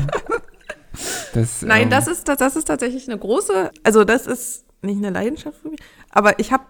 Das, 1.33 1.61
nein, 1.61 1.83
ähm, 1.83 1.89
das 1.89 2.07
ist, 2.07 2.27
das, 2.27 2.37
das 2.37 2.55
ist 2.55 2.65
tatsächlich 2.65 3.07
eine 3.07 3.17
große, 3.19 3.71
also 3.83 4.03
das 4.03 4.25
ist 4.25 4.65
nicht 4.81 4.97
eine 4.97 5.11
Leidenschaft 5.11 5.57
für 5.61 5.69
mich, 5.69 5.79
aber 6.09 6.39
ich 6.39 6.51
habe, 6.51 6.63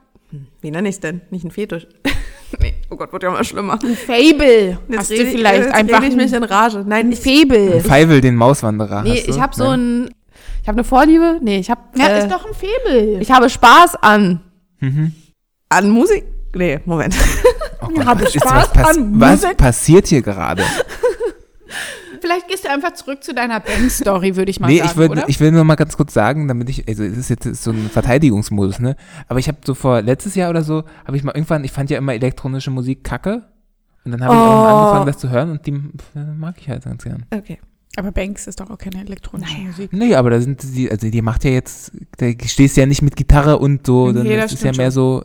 wie 0.61 0.71
nenne 0.71 0.89
ich 0.89 0.95
es 0.95 0.99
denn? 1.01 1.21
Nicht 1.29 1.45
ein 1.45 1.51
Fetisch. 1.51 1.87
nee, 2.59 2.73
oh 2.89 2.97
Gott, 2.97 3.13
wird 3.13 3.23
ja 3.23 3.31
mal 3.31 3.43
schlimmer. 3.45 3.79
Ein 3.81 3.95
Fable. 3.95 4.79
Jetzt 4.89 4.97
Hast 4.99 5.09
du 5.11 5.15
ich- 5.15 5.29
vielleicht 5.29 5.63
jetzt 5.65 5.73
einfach 5.73 6.03
ich 6.03 6.15
mich 6.15 6.33
ein, 6.33 6.43
in 6.43 6.49
Rage. 6.49 6.83
Nein, 6.85 7.07
ein 7.07 7.11
ich, 7.13 7.19
Fable. 7.21 7.79
Feivel, 7.81 8.19
den 8.19 8.35
Mauswanderer. 8.35 9.03
nee, 9.03 9.17
hast 9.19 9.27
du? 9.27 9.31
ich 9.31 9.39
habe 9.39 9.55
so 9.55 9.63
Nein? 9.63 10.05
ein, 10.05 10.15
ich 10.61 10.67
habe 10.67 10.75
eine 10.77 10.83
Vorliebe, 10.83 11.39
nee, 11.41 11.59
ich 11.59 11.69
habe, 11.69 11.81
Ja, 11.97 12.07
äh, 12.09 12.19
ist 12.19 12.31
doch 12.31 12.45
ein 12.45 12.53
Fable. 12.53 13.19
ich 13.21 13.31
habe 13.31 13.49
Spaß 13.49 13.95
an, 13.95 14.41
Mhm. 14.81 15.13
an 15.69 15.89
Musik. 15.89 16.25
Nee, 16.57 16.79
Moment. 16.85 17.15
Oh 17.79 17.89
Gott, 17.93 18.05
Habe 18.05 18.23
was 18.23 18.33
Spaß 18.33 18.51
was, 18.51 18.73
pass- 18.73 18.97
an 18.97 19.19
was 19.19 19.55
passiert 19.55 20.07
hier 20.07 20.23
gerade? 20.23 20.63
Vielleicht 22.21 22.47
gehst 22.47 22.65
du 22.65 22.69
einfach 22.71 22.93
zurück 22.93 23.23
zu 23.23 23.33
deiner 23.33 23.59
Bank-Story, 23.59 24.35
würde 24.35 24.49
ich 24.49 24.59
mal 24.59 24.67
Nee, 24.67 24.79
sagen, 24.79 24.89
ich, 24.89 24.95
würd, 24.97 25.23
ich 25.27 25.39
will 25.39 25.51
nur 25.51 25.63
mal 25.63 25.75
ganz 25.75 25.95
kurz 25.95 26.13
sagen, 26.13 26.47
damit 26.47 26.69
ich, 26.69 26.87
also 26.87 27.03
es 27.03 27.17
ist 27.17 27.29
jetzt 27.29 27.63
so 27.63 27.71
ein 27.71 27.89
Verteidigungsmodus, 27.89 28.79
ne? 28.79 28.95
Aber 29.27 29.39
ich 29.39 29.47
habe 29.47 29.59
so 29.63 29.75
vor 29.75 30.01
letztes 30.01 30.33
Jahr 30.35 30.49
oder 30.49 30.63
so, 30.63 30.83
habe 31.05 31.15
ich 31.15 31.23
mal 31.23 31.33
irgendwann, 31.35 31.63
ich 31.63 31.71
fand 31.71 31.89
ja 31.91 31.97
immer 31.99 32.13
elektronische 32.13 32.71
Musik 32.71 33.03
kacke. 33.03 33.43
Und 34.03 34.11
dann 34.13 34.23
habe 34.23 34.33
ich 34.33 34.39
auch 34.39 34.45
mal 34.45 34.73
Oh. 34.73 34.77
angefangen, 34.77 35.05
das 35.05 35.17
zu 35.19 35.29
hören 35.29 35.51
und 35.51 35.65
die 35.67 35.79
mag 36.37 36.55
ich 36.59 36.67
halt 36.69 36.83
ganz 36.85 37.03
gern. 37.03 37.25
Okay. 37.31 37.59
Aber 37.97 38.11
Banks 38.11 38.47
ist 38.47 38.59
doch 38.59 38.69
auch 38.69 38.77
keine 38.77 39.01
elektronische 39.01 39.57
Musik. 39.59 39.93
Nee, 39.93 40.15
aber 40.15 40.29
da 40.31 40.39
sind 40.41 40.61
die, 40.75 40.89
also 40.89 41.09
die 41.09 41.21
macht 41.21 41.43
ja 41.43 41.51
jetzt, 41.51 41.91
da 42.17 42.27
stehst 42.45 42.77
du 42.77 42.81
ja 42.81 42.87
nicht 42.87 43.01
mit 43.01 43.15
Gitarre 43.15 43.59
und 43.59 43.85
so, 43.85 44.11
dann 44.11 44.23
Nee, 44.23 44.35
das 44.35 44.51
das 44.51 44.53
ist 44.53 44.63
ja 44.63 44.71
mehr 44.73 44.91
so. 44.91 45.23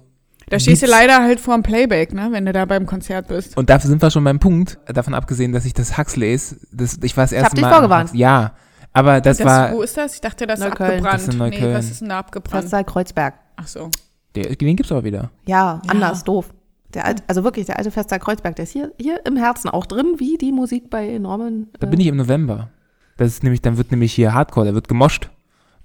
Da 0.52 0.58
stehst 0.58 0.82
du 0.82 0.86
leider 0.86 1.22
halt 1.22 1.40
vorm 1.40 1.62
Playback, 1.62 2.12
ne, 2.12 2.28
wenn 2.30 2.44
du 2.44 2.52
da 2.52 2.64
beim 2.66 2.84
Konzert 2.86 3.28
bist. 3.28 3.56
Und 3.56 3.70
dafür 3.70 3.88
sind 3.88 4.02
wir 4.02 4.10
schon 4.10 4.22
beim 4.22 4.38
Punkt, 4.38 4.78
davon 4.86 5.14
abgesehen, 5.14 5.52
dass 5.52 5.64
ich 5.64 5.72
das 5.72 5.96
Huxleys, 5.96 6.56
das, 6.70 6.98
ich 7.02 7.16
war 7.16 7.24
das 7.24 7.32
erste 7.32 7.54
dich 7.56 7.62
Mal. 7.62 7.72
vorgewarnt. 7.72 8.10
Ja, 8.14 8.52
aber 8.92 9.20
das, 9.22 9.38
Das, 9.38 9.46
war, 9.46 9.72
wo 9.72 9.82
ist 9.82 9.96
das? 9.96 10.14
Ich 10.14 10.20
dachte, 10.20 10.46
das 10.46 10.58
ist 10.60 10.64
Neukölln. 10.66 10.90
abgebrannt. 10.90 11.14
Das 11.14 11.22
ist 11.22 11.28
in 11.34 11.38
Nee, 11.38 11.50
Neukölln. 11.50 11.74
was 11.74 11.90
ist 11.90 12.00
denn 12.02 12.08
da 12.10 12.18
abgebrannt? 12.18 12.62
Fester 12.64 12.84
Kreuzberg. 12.84 13.34
Ach 13.56 13.66
so. 13.66 13.90
der, 14.34 14.54
den 14.54 14.76
gibt's 14.76 14.92
aber 14.92 15.04
wieder. 15.04 15.30
Ja, 15.46 15.80
Ja. 15.84 15.90
anders, 15.90 16.22
doof. 16.24 16.50
Der 16.92 17.06
alte, 17.06 17.22
also 17.26 17.42
wirklich, 17.44 17.64
der 17.64 17.78
alte 17.78 17.90
Fester 17.90 18.18
Kreuzberg, 18.18 18.54
der 18.56 18.64
ist 18.64 18.72
hier, 18.72 18.92
hier 19.00 19.24
im 19.24 19.38
Herzen 19.38 19.70
auch 19.70 19.86
drin, 19.86 20.16
wie 20.18 20.36
die 20.36 20.52
Musik 20.52 20.90
bei 20.90 21.16
Norman. 21.16 21.68
Da 21.80 21.86
bin 21.86 21.98
ich 21.98 22.06
im 22.08 22.16
November. 22.18 22.68
Das 23.16 23.28
ist 23.28 23.42
nämlich, 23.42 23.62
dann 23.62 23.78
wird 23.78 23.90
nämlich 23.90 24.12
hier 24.12 24.34
Hardcore, 24.34 24.66
da 24.66 24.74
wird 24.74 24.88
gemoscht 24.88 25.30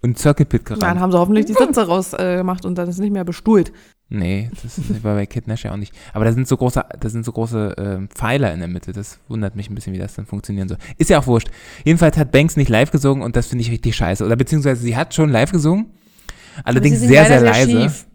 und 0.02 0.20
Circle 0.20 0.46
Pit 0.46 0.70
Dann 0.70 0.80
gerannt. 0.80 1.00
haben 1.00 1.12
sie 1.14 1.18
hoffentlich 1.18 1.46
die 1.46 1.54
Sitze 1.54 1.88
rausgemacht 1.88 2.22
äh, 2.34 2.36
gemacht 2.38 2.66
und 2.66 2.78
dann 2.78 2.90
ist 2.90 3.00
nicht 3.00 3.14
mehr 3.14 3.24
bestuhlt. 3.24 3.72
Nee, 4.10 4.50
das 4.64 4.78
ist- 4.78 5.04
war 5.04 5.16
bei 5.16 5.26
Kid 5.26 5.48
Nash 5.48 5.66
ja 5.66 5.74
auch 5.74 5.78
nicht. 5.78 5.94
Aber 6.14 6.24
da 6.24 6.32
sind 6.32 6.48
so 6.48 6.56
große, 6.56 6.84
da 7.00 7.10
sind 7.10 7.26
so 7.26 7.32
große 7.34 7.76
ähm, 7.78 8.10
Pfeiler 8.10 8.54
in 8.54 8.60
der 8.60 8.70
Mitte. 8.70 8.94
Das 8.94 9.20
wundert 9.28 9.56
mich 9.58 9.70
ein 9.70 9.76
bisschen, 9.76 9.92
wie 9.94 9.98
das 9.98 10.16
dann 10.16 10.26
funktionieren 10.26 10.70
soll. 10.70 10.78
Ist 10.98 11.10
ja 11.10 11.20
auch 11.20 11.28
wurscht. 11.28 11.50
Jedenfalls 11.84 12.16
hat 12.18 12.32
Banks 12.32 12.56
nicht 12.56 12.70
live 12.70 12.92
gesungen 12.92 13.22
und 13.22 13.36
das 13.36 13.48
finde 13.48 13.64
ich 13.64 13.72
richtig 13.72 13.96
scheiße. 13.98 14.26
Oder 14.26 14.38
beziehungsweise 14.38 14.82
sie 14.82 14.96
hat 14.96 15.14
schon 15.14 15.30
live 15.30 15.52
gesungen, 15.52 15.88
allerdings 16.64 17.00
sehr, 17.00 17.26
sehr, 17.26 17.40
sehr 17.40 17.42
leise. 17.42 17.72
schief. 17.82 18.08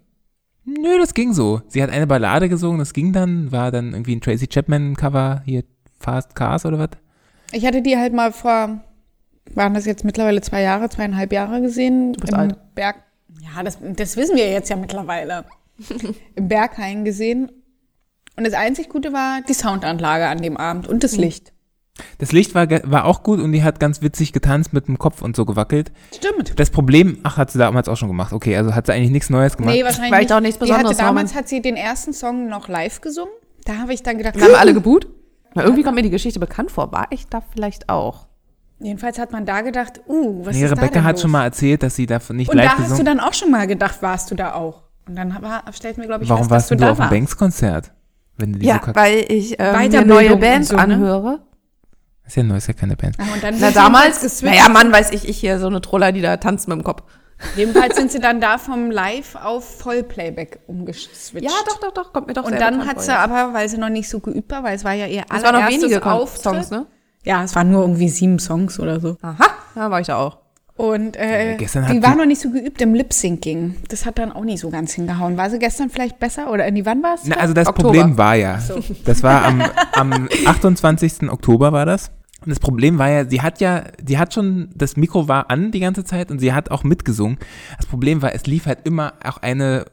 Nö, 0.64 0.98
das 0.98 1.12
ging 1.12 1.33
so. 1.35 1.61
Sie 1.68 1.83
hat 1.83 1.90
eine 1.90 2.07
Ballade 2.07 2.48
gesungen, 2.48 2.78
das 2.78 2.94
ging 2.94 3.12
dann, 3.12 3.50
war 3.52 3.70
dann 3.70 3.92
irgendwie 3.92 4.14
ein 4.16 4.20
Tracy 4.20 4.46
Chapman 4.46 4.96
Cover, 4.96 5.42
hier 5.44 5.64
Fast 5.98 6.35
Cars 6.35 6.64
oder 6.64 6.78
was? 6.78 6.90
Ich 7.52 7.66
hatte 7.66 7.83
die 7.83 7.96
halt 7.98 8.14
mal 8.14 8.33
vor, 8.33 8.81
waren 9.55 9.74
das 9.74 9.85
jetzt 9.85 10.05
mittlerweile 10.05 10.40
zwei 10.40 10.62
Jahre, 10.62 10.88
zweieinhalb 10.88 11.33
Jahre 11.33 11.61
gesehen. 11.61 12.14
Du 12.14 12.20
bist 12.20 12.33
im 12.33 12.38
alt. 12.38 12.74
Berg. 12.74 12.96
Ja, 13.42 13.62
das, 13.62 13.76
das 13.96 14.16
wissen 14.16 14.37
wir 14.37 14.50
jetzt 14.50 14.70
ja 14.70 14.76
mittlerweile. 14.76 15.44
Im 16.34 16.48
Berghain 16.48 17.04
gesehen. 17.04 17.50
Und 18.36 18.44
das 18.44 18.54
einzig 18.54 18.88
Gute 18.88 19.12
war 19.12 19.40
die 19.46 19.54
Soundanlage 19.54 20.26
an 20.26 20.38
dem 20.38 20.56
Abend 20.56 20.88
und 20.88 21.04
das 21.04 21.16
Licht. 21.16 21.52
Das 22.18 22.32
Licht 22.32 22.54
war, 22.54 22.68
war 22.90 23.04
auch 23.04 23.22
gut 23.22 23.38
und 23.38 23.52
die 23.52 23.62
hat 23.62 23.78
ganz 23.78 24.00
witzig 24.00 24.32
getanzt 24.32 24.72
mit 24.72 24.88
dem 24.88 24.98
Kopf 24.98 25.20
und 25.20 25.36
so 25.36 25.44
gewackelt. 25.44 25.92
Stimmt. 26.16 26.58
Das 26.58 26.70
Problem, 26.70 27.18
ach, 27.22 27.36
hat 27.36 27.50
sie 27.50 27.58
damals 27.58 27.88
auch 27.88 27.96
schon 27.96 28.08
gemacht. 28.08 28.32
Okay, 28.32 28.56
also 28.56 28.74
hat 28.74 28.86
sie 28.86 28.92
eigentlich 28.94 29.10
nichts 29.10 29.28
Neues 29.28 29.58
gemacht. 29.58 29.74
Nee, 29.74 29.84
wahrscheinlich 29.84 30.08
Vielleicht 30.08 30.30
nicht. 30.30 30.36
auch 30.36 30.40
nichts 30.40 30.58
Die 30.58 30.72
hatte 30.72 30.84
Besonderes, 30.84 30.96
damals 30.96 31.34
hat 31.34 31.48
sie 31.48 31.60
den 31.60 31.76
ersten 31.76 32.14
Song 32.14 32.48
noch 32.48 32.68
live 32.68 33.02
gesungen. 33.02 33.32
Da 33.66 33.76
habe 33.76 33.92
ich 33.92 34.02
dann 34.02 34.16
gedacht, 34.16 34.36
Wir 34.36 34.44
haben 34.44 34.54
alle 34.54 34.72
geboot. 34.72 35.06
Na, 35.54 35.64
irgendwie 35.64 35.82
kommt 35.82 35.96
mir 35.96 36.02
die 36.02 36.10
Geschichte 36.10 36.40
bekannt 36.40 36.70
vor. 36.70 36.92
War 36.92 37.08
ich 37.10 37.26
da 37.26 37.42
vielleicht 37.52 37.90
auch? 37.90 38.26
jedenfalls 38.82 39.18
hat 39.18 39.32
man 39.32 39.46
da 39.46 39.60
gedacht, 39.60 40.00
uh, 40.08 40.44
was 40.44 40.56
nee, 40.56 40.64
ist 40.64 40.70
da 40.70 40.74
Rebecca 40.74 40.94
denn 40.94 41.04
hat 41.04 41.12
los? 41.12 41.22
schon 41.22 41.30
mal 41.30 41.44
erzählt, 41.44 41.82
dass 41.82 41.94
sie 41.94 42.06
da 42.06 42.20
nicht 42.30 42.50
Und 42.50 42.56
live 42.56 42.74
da 42.76 42.78
hast 42.78 42.98
du 42.98 43.04
dann 43.04 43.20
auch 43.20 43.34
schon 43.34 43.50
mal 43.50 43.66
gedacht, 43.66 44.02
warst 44.02 44.30
du 44.30 44.34
da 44.34 44.54
auch? 44.54 44.82
Und 45.06 45.16
dann 45.16 45.42
war, 45.42 45.64
stellt 45.72 45.98
mir, 45.98 46.06
glaube 46.06 46.24
ich, 46.24 46.30
Warum 46.30 46.44
fest, 46.44 46.50
warst 46.50 46.70
dass 46.70 46.78
du 46.78 46.84
da 46.84 46.92
auf 46.92 46.98
dem. 46.98 47.10
Banks-Konzert? 47.10 47.92
Wenn 48.36 48.52
du 48.52 48.58
diese 48.58 48.70
Ja, 48.72 48.80
weil 48.94 49.24
ich 49.28 49.56
ähm, 49.58 49.90
mir 49.90 50.04
neue 50.04 50.36
Bands 50.36 50.68
so, 50.68 50.76
ne? 50.76 50.82
anhöre. 50.82 51.40
Ist 52.26 52.36
ja 52.36 52.42
neu, 52.44 52.56
ist 52.56 52.68
ja 52.68 52.74
keine 52.74 52.96
Band. 52.96 53.16
Ja, 53.18 53.24
und 53.32 53.42
dann 53.42 53.56
Na, 53.58 53.70
damals, 53.70 54.42
naja, 54.42 54.68
Mann, 54.68 54.92
weiß 54.92 55.10
ich, 55.10 55.28
ich 55.28 55.38
hier 55.38 55.58
so 55.58 55.66
eine 55.66 55.80
Troller, 55.80 56.12
die 56.12 56.22
da 56.22 56.36
tanzt 56.36 56.68
mit 56.68 56.78
dem 56.78 56.84
Kopf. 56.84 57.02
Jedenfalls 57.56 57.96
sind 57.96 58.12
sie 58.12 58.20
dann 58.20 58.40
da 58.40 58.56
vom 58.58 58.90
Live 58.90 59.34
auf 59.34 59.80
Vollplayback 59.80 60.60
umgeswitcht. 60.68 61.44
Ja, 61.44 61.50
doch, 61.66 61.80
doch, 61.80 61.92
doch, 61.92 62.12
kommt 62.12 62.28
mir 62.28 62.34
doch 62.34 62.44
Und 62.44 62.58
dann 62.58 62.86
hat 62.86 63.02
sie 63.02 63.12
aber, 63.12 63.52
weil 63.52 63.68
sie 63.68 63.78
noch 63.78 63.88
nicht 63.88 64.08
so 64.08 64.20
geübt 64.20 64.50
war, 64.52 64.62
weil 64.62 64.76
es 64.76 64.84
war 64.84 64.92
ja 64.92 65.06
ihr 65.06 65.24
Es 65.24 65.42
waren 65.42 65.54
noch 65.54 65.62
allererstes 65.62 65.82
wenige 65.90 66.06
Auftritt. 66.06 66.42
Songs, 66.42 66.70
ne? 66.70 66.86
Ja, 67.24 67.42
es 67.42 67.54
waren 67.54 67.70
nur 67.70 67.82
irgendwie 67.82 68.08
sieben 68.08 68.38
Songs 68.38 68.78
oder 68.78 69.00
so. 69.00 69.16
Aha, 69.22 69.46
da 69.74 69.90
war 69.90 70.00
ich 70.00 70.06
da 70.06 70.18
auch. 70.18 70.38
Und 70.76 71.16
äh, 71.16 71.56
gestern 71.58 71.87
hat 71.87 71.94
die 71.94 72.02
war 72.02 72.14
noch 72.16 72.24
nicht 72.24 72.40
so 72.40 72.50
geübt 72.50 72.80
im 72.80 72.94
Lip-Syncing. 72.94 73.76
Das 73.88 74.06
hat 74.06 74.18
dann 74.18 74.32
auch 74.32 74.44
nicht 74.44 74.61
so 74.61 74.70
ganz 74.70 74.92
hingehauen. 74.92 75.37
War 75.37 75.50
sie 75.50 75.58
gestern 75.58 75.90
vielleicht 75.90 76.18
besser? 76.18 76.50
Oder 76.50 76.66
in 76.66 76.74
die 76.74 76.87
wann 76.87 77.02
war 77.02 77.14
es? 77.14 77.22
Na, 77.24 77.37
also 77.37 77.52
das 77.52 77.68
Oktober. 77.68 77.88
Problem 77.88 78.16
war 78.16 78.35
ja, 78.37 78.58
das 79.04 79.22
war 79.22 79.44
am, 79.44 79.62
am 79.92 80.28
28. 80.46 81.30
Oktober 81.30 81.72
war 81.72 81.85
das. 81.85 82.11
Und 82.40 82.50
das 82.50 82.58
Problem 82.58 82.98
war 82.98 83.08
ja, 83.08 83.28
sie 83.28 83.42
hat 83.42 83.61
ja, 83.61 83.85
sie 84.04 84.18
hat 84.18 84.35
schon, 84.35 84.70
das 84.74 84.96
Mikro 84.96 85.28
war 85.28 85.50
an 85.50 85.70
die 85.70 85.80
ganze 85.80 86.04
Zeit 86.04 86.30
und 86.30 86.40
sie 86.40 86.52
hat 86.52 86.70
auch 86.70 86.85
mitgesungen. 86.85 87.38
Das 87.76 87.87
Problem 87.87 88.22
war, 88.22 88.35
es 88.35 88.46
lief 88.46 88.66
halt 88.66 88.80
immer 88.85 89.12
auch 89.24 89.38
eine 89.38 89.85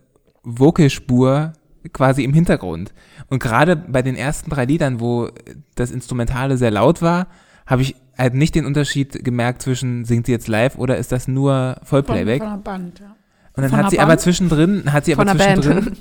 Vocalspur 0.44 1.54
quasi 1.94 2.24
im 2.24 2.34
Hintergrund. 2.34 2.94
Und 3.30 3.40
gerade 3.40 3.76
bei 3.76 4.02
den 4.02 4.16
ersten 4.16 4.50
drei 4.50 4.66
Liedern, 4.66 5.00
wo 5.00 5.30
das 5.76 5.92
Instrumentale 5.92 6.58
sehr 6.58 6.72
laut 6.72 7.02
war, 7.02 7.28
habe 7.68 7.84
ich 7.84 7.96
halt 8.20 8.34
nicht 8.34 8.54
den 8.56 8.66
Unterschied 8.66 9.24
gemerkt 9.24 9.62
zwischen 9.62 10.06
singt 10.06 10.26
sie 10.26 10.32
jetzt 10.32 10.48
live 10.48 10.78
oder 10.78 10.98
ist 10.98 11.12
das 11.12 11.28
nur 11.28 11.78
Vollplayback. 11.84 12.42
Von, 12.42 12.52
von 12.52 12.64
Band, 12.64 13.00
ja. 13.00 13.16
Und 13.56 13.64
dann 13.64 13.70
Von 13.72 13.80
hat 13.80 13.90
sie 13.90 14.00
aber 14.00 14.10
Band? 14.10 14.22
zwischendrin, 14.22 14.94
hat 14.94 15.06
sie 15.06 15.14
aber 15.14 15.26
Von 15.26 15.38
Band. 15.38 15.64
zwischendrin, 15.64 15.98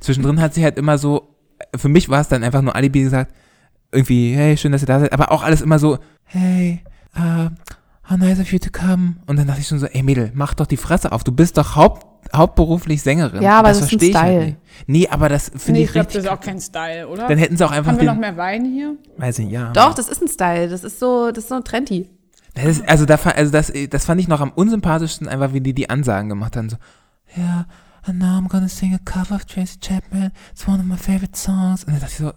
zwischendrin 0.00 0.40
hat 0.40 0.54
sie 0.54 0.62
halt 0.62 0.78
immer 0.78 0.98
so, 0.98 1.34
für 1.76 1.88
mich 1.88 2.08
war 2.08 2.20
es 2.20 2.28
dann 2.28 2.42
einfach 2.44 2.62
nur 2.62 2.74
Alibi 2.74 3.02
gesagt, 3.02 3.34
irgendwie, 3.92 4.34
hey, 4.34 4.56
schön, 4.56 4.72
dass 4.72 4.82
ihr 4.82 4.86
da 4.86 5.00
seid, 5.00 5.12
aber 5.12 5.32
auch 5.32 5.42
alles 5.42 5.62
immer 5.62 5.78
so, 5.78 5.98
hey, 6.24 6.82
uh, 7.16 7.48
how 8.08 8.16
nice 8.16 8.38
of 8.38 8.52
you 8.52 8.58
to 8.58 8.70
come. 8.70 9.16
Und 9.26 9.38
dann 9.38 9.46
dachte 9.46 9.60
ich 9.60 9.68
schon 9.68 9.78
so, 9.78 9.86
ey 9.86 10.02
Mädel, 10.02 10.30
mach 10.34 10.54
doch 10.54 10.66
die 10.66 10.76
Fresse 10.76 11.12
auf, 11.12 11.24
du 11.24 11.32
bist 11.32 11.58
doch 11.58 11.74
Haupt, 11.76 12.06
hauptberuflich 12.34 13.02
Sängerin. 13.02 13.42
Ja, 13.42 13.58
aber 13.58 13.68
das 13.68 13.78
ist 13.78 13.82
ein 13.84 13.88
versteh 13.90 14.08
ich 14.10 14.14
halt 14.16 14.26
Style. 14.28 14.44
nicht. 14.46 14.56
Nee, 14.86 15.08
aber 15.08 15.28
das 15.28 15.48
finde 15.48 15.72
Nee, 15.72 15.78
ich 15.80 15.84
ich 15.86 15.92
glaube, 15.92 16.06
richtig. 16.08 16.22
das 16.22 16.32
ist 16.32 16.38
auch 16.38 16.40
kein 16.44 16.60
Style, 16.60 17.08
oder? 17.08 17.28
dann 17.28 17.38
hätten 17.38 17.56
sie 17.56 17.64
auch 17.66 17.70
einfach 17.70 17.92
Haben 17.92 18.00
wir 18.00 18.06
noch 18.06 18.16
mehr 18.18 18.36
Wein 18.36 18.64
hier? 18.64 18.96
weiß 19.16 19.40
ich, 19.40 19.50
ja. 19.50 19.70
Doch, 19.72 19.94
das 19.94 20.08
ist 20.08 20.22
ein 20.22 20.28
Style. 20.28 20.68
Das 20.68 20.84
ist 20.84 20.98
so, 21.00 21.30
das 21.30 21.44
ist 21.44 21.48
so 21.50 21.60
trendy. 21.60 22.08
Das 22.54 22.64
ist, 22.64 22.88
also, 22.88 23.04
da, 23.06 23.16
also 23.16 23.52
das, 23.52 23.72
das 23.90 24.04
fand 24.04 24.20
ich 24.20 24.28
noch 24.28 24.40
am 24.40 24.50
unsympathischsten, 24.50 25.28
einfach 25.28 25.52
wie 25.52 25.60
die 25.60 25.72
die 25.74 25.88
Ansagen 25.90 26.28
gemacht 26.28 26.56
haben. 26.56 26.68
So, 26.70 26.76
ja, 27.36 27.66
and 28.04 28.18
now 28.18 28.38
I'm 28.38 28.48
gonna 28.48 28.68
sing 28.68 28.94
a 28.94 28.98
cover 29.04 29.36
of 29.36 29.44
Tracy 29.44 29.78
Chapman. 29.80 30.32
It's 30.52 30.66
one 30.66 30.78
of 30.80 30.84
my 30.86 30.96
favorite 30.96 31.36
songs. 31.36 31.84
Und 31.84 31.92
dann 31.92 32.00
dachte 32.00 32.12
ich 32.12 32.18
so, 32.18 32.32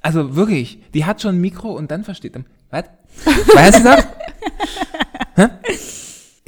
also 0.00 0.36
wirklich, 0.36 0.82
die 0.94 1.04
hat 1.06 1.20
schon 1.22 1.36
ein 1.36 1.40
Mikro 1.40 1.72
und 1.72 1.90
dann 1.90 2.04
versteht 2.04 2.34
man, 2.34 2.44
was? 2.70 2.84
Weißt 3.54 3.80
du 3.80 3.84
das? 3.84 4.06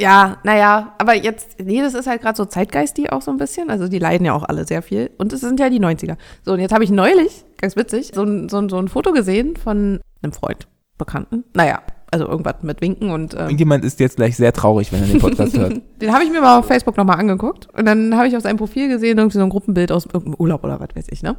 Ja, 0.01 0.39
naja, 0.45 0.95
aber 0.97 1.15
jetzt, 1.15 1.57
nee, 1.63 1.83
das 1.83 1.93
ist 1.93 2.07
halt 2.07 2.23
gerade 2.23 2.37
so 2.37 2.47
zeitgeistig 2.47 3.13
auch 3.13 3.21
so 3.21 3.31
ein 3.31 3.37
bisschen. 3.37 3.69
Also 3.69 3.87
die 3.87 3.99
leiden 3.99 4.25
ja 4.25 4.33
auch 4.33 4.45
alle 4.45 4.67
sehr 4.67 4.81
viel. 4.81 5.11
Und 5.19 5.33
es 5.35 5.41
sind 5.43 5.61
ja 5.61 5.69
die 5.69 5.79
90er. 5.79 6.17
So, 6.43 6.55
und 6.55 6.61
jetzt 6.61 6.73
habe 6.73 6.85
ich 6.85 6.91
neulich, 6.91 7.45
ganz 7.59 7.77
witzig, 7.77 8.13
so 8.15 8.23
ein, 8.23 8.49
so, 8.49 8.59
ein, 8.59 8.71
so 8.71 8.79
ein 8.79 8.89
Foto 8.89 9.13
gesehen 9.13 9.57
von 9.57 10.01
einem 10.23 10.33
Freund, 10.33 10.69
Bekannten. 10.97 11.45
Naja, 11.53 11.83
also 12.11 12.27
irgendwas 12.27 12.57
mit 12.63 12.81
Winken 12.81 13.11
und 13.11 13.35
ähm, 13.35 13.41
Irgendjemand 13.41 13.85
ist 13.85 14.01
jetzt 14.01 14.17
gleich 14.17 14.37
sehr 14.37 14.55
traurig, 14.55 14.91
wenn 14.91 15.03
er 15.03 15.09
den 15.09 15.21
Podcast 15.21 15.57
hört. 15.59 15.81
den 16.01 16.13
habe 16.15 16.25
ich 16.25 16.31
mir 16.31 16.41
mal 16.41 16.59
auf 16.59 16.67
Facebook 16.67 16.97
nochmal 16.97 17.19
angeguckt. 17.19 17.69
Und 17.77 17.85
dann 17.85 18.17
habe 18.17 18.27
ich 18.27 18.35
auf 18.37 18.43
seinem 18.43 18.57
Profil 18.57 18.89
gesehen, 18.89 19.19
irgendwie 19.19 19.37
so 19.37 19.45
ein 19.45 19.51
Gruppenbild 19.51 19.93
aus 19.93 20.07
irgendeinem 20.07 20.37
Urlaub 20.37 20.65
oder 20.65 20.81
was 20.81 20.89
weiß 20.95 21.07
ich, 21.11 21.23
ne? 21.23 21.37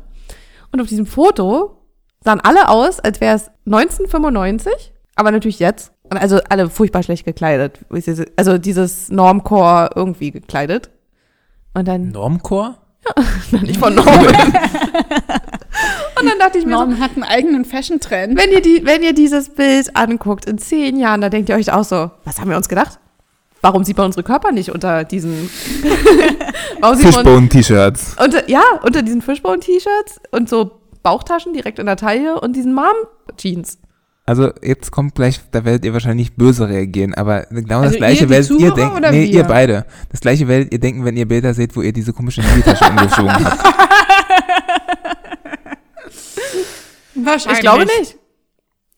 Und 0.72 0.80
auf 0.80 0.88
diesem 0.88 1.08
Foto 1.08 1.78
sahen 2.24 2.40
alle 2.40 2.70
aus, 2.70 3.00
als 3.00 3.20
wäre 3.22 3.36
es 3.36 3.50
1995, 3.66 4.94
aber 5.16 5.32
natürlich 5.32 5.58
jetzt. 5.58 5.92
Und 6.12 6.18
also 6.18 6.40
alle 6.50 6.70
furchtbar 6.70 7.04
schlecht 7.04 7.24
gekleidet. 7.24 7.80
Also 8.36 8.58
dieses 8.58 9.10
Normcore 9.10 9.92
irgendwie 9.96 10.32
gekleidet. 10.32 10.90
Und 11.74 11.88
dann, 11.88 12.10
Normcore? 12.10 12.76
nicht 13.52 13.78
von 13.78 13.96
Norm. 13.96 14.08
und 14.28 14.36
dann 16.30 16.38
dachte 16.38 16.58
ich 16.58 16.66
mir 16.66 16.74
so, 16.74 16.86
Norm 16.86 17.00
hat 17.00 17.12
einen 17.14 17.24
eigenen 17.24 17.64
Fashion-Trend. 17.64 18.38
wenn 18.38 18.52
ihr, 18.52 18.62
die, 18.62 18.86
wenn 18.86 19.04
ihr 19.04 19.14
dieses 19.14 19.50
Bild 19.50 19.96
anguckt 19.96 20.46
in 20.46 20.58
zehn 20.58 21.00
Jahren, 21.00 21.22
dann 21.22 21.32
denkt 21.32 21.48
ihr 21.48 21.56
euch 21.56 21.72
auch 21.72 21.86
so, 21.86 22.12
was 22.26 22.42
haben 22.42 22.50
wir 22.50 22.58
uns 22.58 22.68
gedacht? 22.68 23.00
Warum 23.62 23.86
sieht 23.86 23.96
man 23.96 24.08
unsere 24.08 24.24
Körper 24.24 24.52
nicht 24.52 24.72
unter 24.72 25.06
diesen 25.06 25.50
Fishbone-T-Shirts. 26.82 28.18
unter, 28.22 28.50
ja, 28.50 28.64
unter 28.84 29.02
diesen 29.02 29.22
Fishbone-T-Shirts 29.22 30.20
und 30.32 30.50
so 30.50 30.72
Bauchtaschen 31.04 31.54
direkt 31.54 31.80
in 31.80 31.86
der 31.86 31.96
Taille 31.96 32.42
und 32.42 32.56
diesen 32.56 32.74
Mom-Jeans. 32.74 33.78
Also 34.26 34.52
jetzt 34.62 34.92
kommt 34.92 35.16
gleich, 35.16 35.42
da 35.52 35.66
werdet 35.66 35.84
ihr 35.84 35.94
wahrscheinlich 35.94 36.36
böse 36.36 36.70
reagieren, 36.70 37.14
aber 37.16 37.48
genau 37.50 37.80
Also 37.80 37.90
das 37.90 37.98
gleiche 37.98 38.24
ihr, 38.26 38.30
werdet 38.30 38.50
ihr 38.52 38.58
Zuhörer 38.58 38.76
denken. 38.76 38.96
oder 38.98 39.12
Nee, 39.12 39.24
wir? 39.24 39.30
ihr 39.34 39.44
beide. 39.44 39.86
Das 40.10 40.20
gleiche 40.22 40.48
werdet 40.48 40.72
ihr 40.72 40.80
denken, 40.80 41.04
wenn 41.06 41.18
ihr 41.18 41.28
Bilder 41.28 41.54
seht, 41.54 41.76
wo 41.76 41.82
ihr 41.82 41.92
diese 41.92 42.14
komische 42.14 42.42
Handytasche 42.44 42.86
umgeschoben 42.86 43.32
habt. 43.46 43.64
Wahrscheinlich. 47.16 47.54
Ich 47.58 47.60
glaube 47.62 47.86
nicht. 47.86 48.18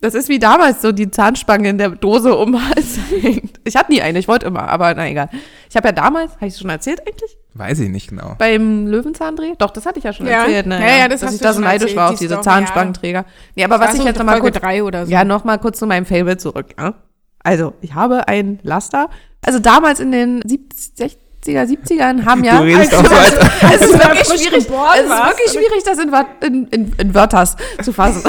Das 0.03 0.15
ist 0.15 0.27
wie 0.27 0.37
damals 0.37 0.81
so 0.81 0.91
die 0.91 1.09
Zahnspange 1.09 1.69
in 1.69 1.77
der 1.77 1.89
Dose 1.91 2.35
um 2.35 2.51
den 2.51 2.69
Hals 2.69 2.99
hängt. 3.21 3.59
Ich 3.63 3.77
hatte 3.77 3.89
nie 3.89 4.01
eine, 4.01 4.19
ich 4.19 4.27
wollte 4.27 4.45
immer, 4.47 4.63
aber 4.67 4.93
na 4.95 5.07
egal. 5.07 5.29
Ich 5.69 5.77
habe 5.77 5.87
ja 5.87 5.91
damals, 5.93 6.33
habe 6.35 6.47
ich 6.47 6.53
es 6.55 6.59
schon 6.59 6.69
erzählt 6.69 6.99
eigentlich? 7.07 7.37
Weiß 7.53 7.79
ich 7.79 7.87
nicht 7.89 8.09
genau. 8.09 8.35
Beim 8.37 8.87
Löwenzahndreh? 8.87 9.53
Doch, 9.59 9.69
das 9.71 9.85
hatte 9.85 9.99
ich 9.99 10.03
ja 10.03 10.11
schon 10.11 10.27
Ja. 10.27 10.41
erzählt. 10.41 10.65
Ne? 10.65 10.79
Ja, 10.81 10.97
ja, 10.97 11.07
das 11.07 11.21
dass 11.21 11.27
hast 11.29 11.35
ich 11.35 11.39
du 11.39 11.45
da 11.45 11.53
so 11.53 11.61
neidisch 11.61 11.95
war 11.95 12.09
auf 12.09 12.15
die 12.15 12.25
diese 12.25 12.33
Story, 12.33 12.43
Zahnspangenträger. 12.43 13.23
Nee, 13.55 13.63
aber 13.63 13.79
was 13.79 13.93
ich 13.95 14.03
jetzt 14.03 14.17
nochmal 14.17 14.39
Folge 14.39 14.51
kurz, 14.51 14.61
drei 14.61 14.83
oder 14.83 15.05
so. 15.05 15.11
ja, 15.11 15.23
noch 15.23 15.45
mal 15.45 15.57
kurz 15.57 15.79
zu 15.79 15.85
meinem 15.87 16.05
Fable 16.05 16.35
zurück. 16.37 16.67
Ja? 16.77 16.95
Also, 17.41 17.73
ich 17.79 17.93
habe 17.95 18.27
ein 18.27 18.59
Laster. 18.63 19.09
Also 19.45 19.59
damals 19.59 19.99
in 20.01 20.11
den 20.11 20.41
70, 20.45 21.17
60er, 21.45 21.65
70ern 21.65 22.25
haben 22.25 22.43
ja... 22.45 22.57
Du 22.57 22.63
redest 22.63 22.93
also, 22.93 23.05
auch 23.05 23.09
so, 23.09 23.15
als- 23.15 23.33
es 23.75 23.81
ist 23.81 23.93
wirklich 23.93 24.27
schwierig, 24.27 24.53
es 24.57 24.65
ist 24.65 24.69
wirklich 24.69 25.51
schwierig, 25.51 25.83
das 25.85 25.99
in, 25.99 26.13
in, 26.47 26.67
in, 26.67 26.93
in 26.97 27.15
Wörters 27.15 27.55
zu 27.81 27.93
fassen. 27.93 28.23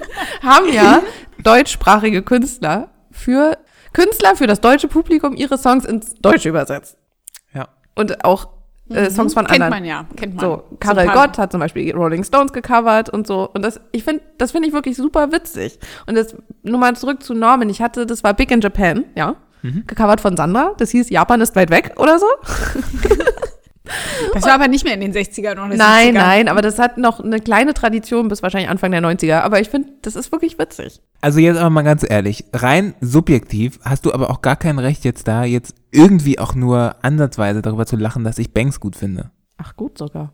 haben 0.42 0.72
ja 0.72 1.02
deutschsprachige 1.42 2.22
Künstler 2.22 2.90
für 3.10 3.58
Künstler 3.92 4.36
für 4.36 4.46
das 4.46 4.60
deutsche 4.60 4.88
Publikum 4.88 5.34
ihre 5.34 5.58
Songs 5.58 5.84
ins 5.84 6.14
Deutsche 6.14 6.48
übersetzt. 6.48 6.98
Ja. 7.54 7.68
Und 7.94 8.24
auch 8.24 8.48
äh, 8.90 9.10
Songs 9.10 9.34
von 9.34 9.44
Mhm. 9.44 9.48
Kennt 9.48 9.62
anderen. 9.62 9.82
man 9.82 9.84
ja, 9.84 10.06
kennt 10.16 10.36
man. 10.36 10.44
So, 10.44 10.64
Karel 10.78 11.08
Gott 11.08 11.38
hat 11.38 11.50
zum 11.50 11.60
Beispiel 11.60 11.84
die 11.84 11.90
Rolling 11.90 12.22
Stones 12.24 12.52
gecovert 12.52 13.08
und 13.10 13.26
so. 13.26 13.48
Und 13.52 13.62
das, 13.62 13.80
ich 13.92 14.04
finde, 14.04 14.22
das 14.38 14.52
finde 14.52 14.68
ich 14.68 14.74
wirklich 14.74 14.96
super 14.96 15.32
witzig. 15.32 15.78
Und 16.06 16.14
das, 16.14 16.36
nur 16.62 16.78
mal 16.78 16.94
zurück 16.94 17.22
zu 17.22 17.34
Norman. 17.34 17.68
Ich 17.68 17.82
hatte, 17.82 18.06
das 18.06 18.22
war 18.22 18.34
Big 18.34 18.50
in 18.50 18.60
Japan, 18.60 19.04
ja. 19.14 19.36
Mhm. 19.74 19.84
Gecovert 19.86 20.20
von 20.20 20.36
Sandra. 20.36 20.72
Das 20.78 20.90
hieß 20.90 21.10
Japan 21.10 21.40
ist 21.40 21.54
weit 21.56 21.70
weg 21.70 21.94
oder 21.96 22.18
so. 22.18 22.26
Das 24.34 24.44
war 24.44 24.54
aber 24.54 24.68
nicht 24.68 24.84
mehr 24.84 24.94
in 24.94 25.00
den 25.00 25.12
60ern 25.12 25.52
oder 25.52 25.68
Nein, 25.68 26.08
70ern. 26.08 26.12
nein, 26.14 26.48
aber 26.48 26.60
das 26.60 26.78
hat 26.78 26.98
noch 26.98 27.20
eine 27.20 27.38
kleine 27.40 27.72
Tradition 27.72 28.28
bis 28.28 28.42
wahrscheinlich 28.42 28.68
Anfang 28.68 28.90
der 28.90 29.00
90er. 29.00 29.40
Aber 29.42 29.60
ich 29.60 29.68
finde, 29.68 29.90
das 30.02 30.16
ist 30.16 30.32
wirklich 30.32 30.58
witzig. 30.58 31.00
Also 31.20 31.38
jetzt 31.38 31.56
aber 31.58 31.70
mal 31.70 31.82
ganz 31.82 32.04
ehrlich, 32.08 32.44
rein 32.52 32.94
subjektiv 33.00 33.78
hast 33.84 34.04
du 34.04 34.12
aber 34.12 34.30
auch 34.30 34.42
gar 34.42 34.56
kein 34.56 34.78
Recht 34.78 35.04
jetzt 35.04 35.28
da, 35.28 35.44
jetzt 35.44 35.74
irgendwie 35.92 36.38
auch 36.38 36.54
nur 36.54 36.96
ansatzweise 37.02 37.62
darüber 37.62 37.86
zu 37.86 37.96
lachen, 37.96 38.24
dass 38.24 38.38
ich 38.38 38.52
Banks 38.52 38.80
gut 38.80 38.96
finde. 38.96 39.30
Ach, 39.56 39.76
gut 39.76 39.98
sogar. 39.98 40.32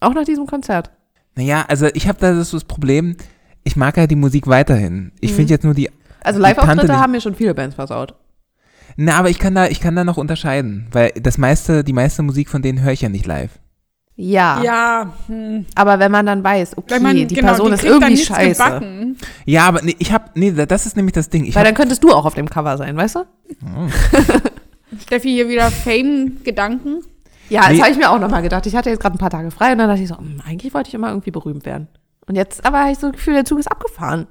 Auch 0.00 0.12
nach 0.14 0.24
diesem 0.24 0.46
Konzert. 0.46 0.90
Naja, 1.36 1.64
also 1.68 1.86
ich 1.94 2.08
habe 2.08 2.18
da 2.20 2.32
das, 2.34 2.50
das 2.50 2.64
Problem, 2.64 3.16
ich 3.62 3.76
mag 3.76 3.96
ja 3.96 4.06
die 4.06 4.16
Musik 4.16 4.46
weiterhin. 4.48 5.12
Ich 5.20 5.32
finde 5.32 5.52
jetzt 5.54 5.64
nur 5.64 5.74
die, 5.74 5.90
Also 6.22 6.40
Live-Auftritte 6.40 6.98
haben 6.98 7.12
mir 7.12 7.20
schon 7.20 7.34
viele 7.34 7.54
Bands 7.54 7.76
versaut. 7.76 8.14
Na, 8.96 9.16
aber 9.18 9.30
ich 9.30 9.38
kann 9.38 9.54
da, 9.54 9.66
ich 9.66 9.80
kann 9.80 9.94
da 9.96 10.04
noch 10.04 10.16
unterscheiden, 10.16 10.88
weil 10.92 11.10
das 11.20 11.38
meiste, 11.38 11.84
die 11.84 11.92
meiste 11.92 12.22
Musik 12.22 12.48
von 12.48 12.62
denen 12.62 12.82
höre 12.82 12.92
ich 12.92 13.02
ja 13.02 13.08
nicht 13.08 13.26
live. 13.26 13.50
Ja. 14.18 14.62
Ja, 14.62 15.12
hm. 15.26 15.66
Aber 15.74 15.98
wenn 15.98 16.10
man 16.10 16.24
dann 16.24 16.42
weiß, 16.42 16.78
okay, 16.78 16.98
man, 17.00 17.14
die 17.16 17.26
genau, 17.26 17.48
Person 17.48 17.68
die 17.68 17.74
ist 17.74 17.84
irgendwie 17.84 18.16
scheiße. 18.16 18.62
gebacken. 18.62 19.16
Ja, 19.44 19.66
aber 19.66 19.82
nee, 19.82 19.94
ich 19.98 20.10
habe, 20.12 20.30
nee, 20.34 20.50
das 20.52 20.86
ist 20.86 20.96
nämlich 20.96 21.12
das 21.12 21.28
Ding. 21.28 21.44
Ich 21.44 21.54
Weil 21.54 21.60
hab, 21.60 21.66
dann 21.68 21.74
könntest 21.74 22.02
du 22.02 22.10
auch 22.12 22.24
auf 22.24 22.34
dem 22.34 22.48
Cover 22.48 22.78
sein, 22.78 22.96
weißt 22.96 23.16
du? 23.16 23.24
Steffi 25.02 25.28
hier 25.30 25.48
wieder 25.48 25.70
Fame-Gedanken. 25.70 27.02
Ja, 27.48 27.62
das 27.62 27.72
Nee. 27.72 27.80
habe 27.82 27.90
ich 27.90 27.98
mir 27.98 28.10
auch 28.10 28.18
nochmal 28.18 28.42
gedacht. 28.42 28.66
Ich 28.66 28.74
hatte 28.74 28.90
jetzt 28.90 29.00
gerade 29.00 29.16
ein 29.16 29.18
paar 29.18 29.30
Tage 29.30 29.50
frei 29.50 29.72
und 29.72 29.78
dann 29.78 29.88
dachte 29.88 30.02
ich 30.02 30.08
so, 30.08 30.16
hm, 30.16 30.40
eigentlich 30.46 30.72
wollte 30.74 30.88
ich 30.88 30.94
immer 30.94 31.08
irgendwie 31.10 31.30
berühmt 31.30 31.64
werden. 31.66 31.88
Und 32.26 32.34
jetzt 32.36 32.64
aber 32.64 32.80
habe 32.80 32.92
ich 32.92 32.98
so 32.98 33.08
das 33.08 33.16
Gefühl, 33.16 33.34
der 33.34 33.44
Zug 33.44 33.58
ist 33.58 33.70
abgefahren. 33.70 34.26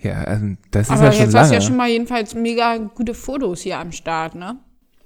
Ja, 0.00 0.14
also 0.24 0.46
das 0.70 0.86
ist 0.86 0.90
Aber 0.92 1.04
ja 1.04 1.12
schon 1.12 1.20
jetzt 1.22 1.34
hast 1.34 1.34
lange. 1.34 1.48
du 1.48 1.54
ja 1.54 1.60
schon 1.60 1.76
mal 1.76 1.88
jedenfalls 1.88 2.34
mega 2.34 2.76
gute 2.76 3.14
Fotos 3.14 3.60
hier 3.62 3.78
am 3.78 3.92
Start, 3.92 4.34
ne? 4.34 4.56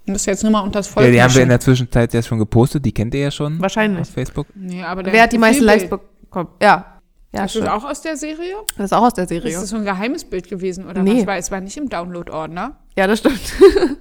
Und 0.06 0.14
das 0.14 0.26
jetzt 0.26 0.42
nur 0.42 0.50
mal 0.52 0.60
unter 0.60 0.80
das 0.80 0.88
Volk 0.88 1.06
ja, 1.06 1.12
die 1.12 1.22
haben 1.22 1.30
wir 1.30 1.34
mischen. 1.34 1.42
in 1.44 1.48
der 1.50 1.60
Zwischenzeit 1.60 2.12
ja 2.12 2.22
schon 2.22 2.38
gepostet, 2.38 2.84
die 2.84 2.92
kennt 2.92 3.14
ihr 3.14 3.20
ja 3.20 3.30
schon. 3.30 3.60
Wahrscheinlich. 3.60 4.00
Auf 4.02 4.10
Facebook. 4.10 4.46
nee, 4.54 4.82
aber 4.82 5.02
der 5.04 5.12
Wer 5.12 5.22
hat 5.22 5.32
die 5.32 5.38
meisten 5.38 5.64
Likes 5.64 5.88
bekommen? 5.88 6.48
Ja. 6.60 6.86
Ja, 7.34 7.44
Ist 7.44 7.54
das 7.54 7.62
stimmt. 7.62 7.68
auch 7.68 7.84
aus 7.84 8.00
der 8.02 8.16
Serie? 8.16 8.54
Das 8.76 8.86
ist 8.86 8.92
auch 8.92 9.04
aus 9.04 9.14
der 9.14 9.26
Serie. 9.26 9.50
Ist 9.52 9.62
das 9.62 9.70
so 9.70 9.76
ein 9.76 9.84
geheimes 9.84 10.24
Bild 10.24 10.48
gewesen 10.50 10.86
oder 10.86 11.02
Nee. 11.02 11.20
was? 11.20 11.26
Weil 11.26 11.38
es 11.40 11.50
war 11.50 11.60
nicht 11.62 11.76
im 11.78 11.88
Download-Ordner. 11.88 12.76
Ja, 12.96 13.06
das 13.06 13.20
stimmt. 13.20 13.40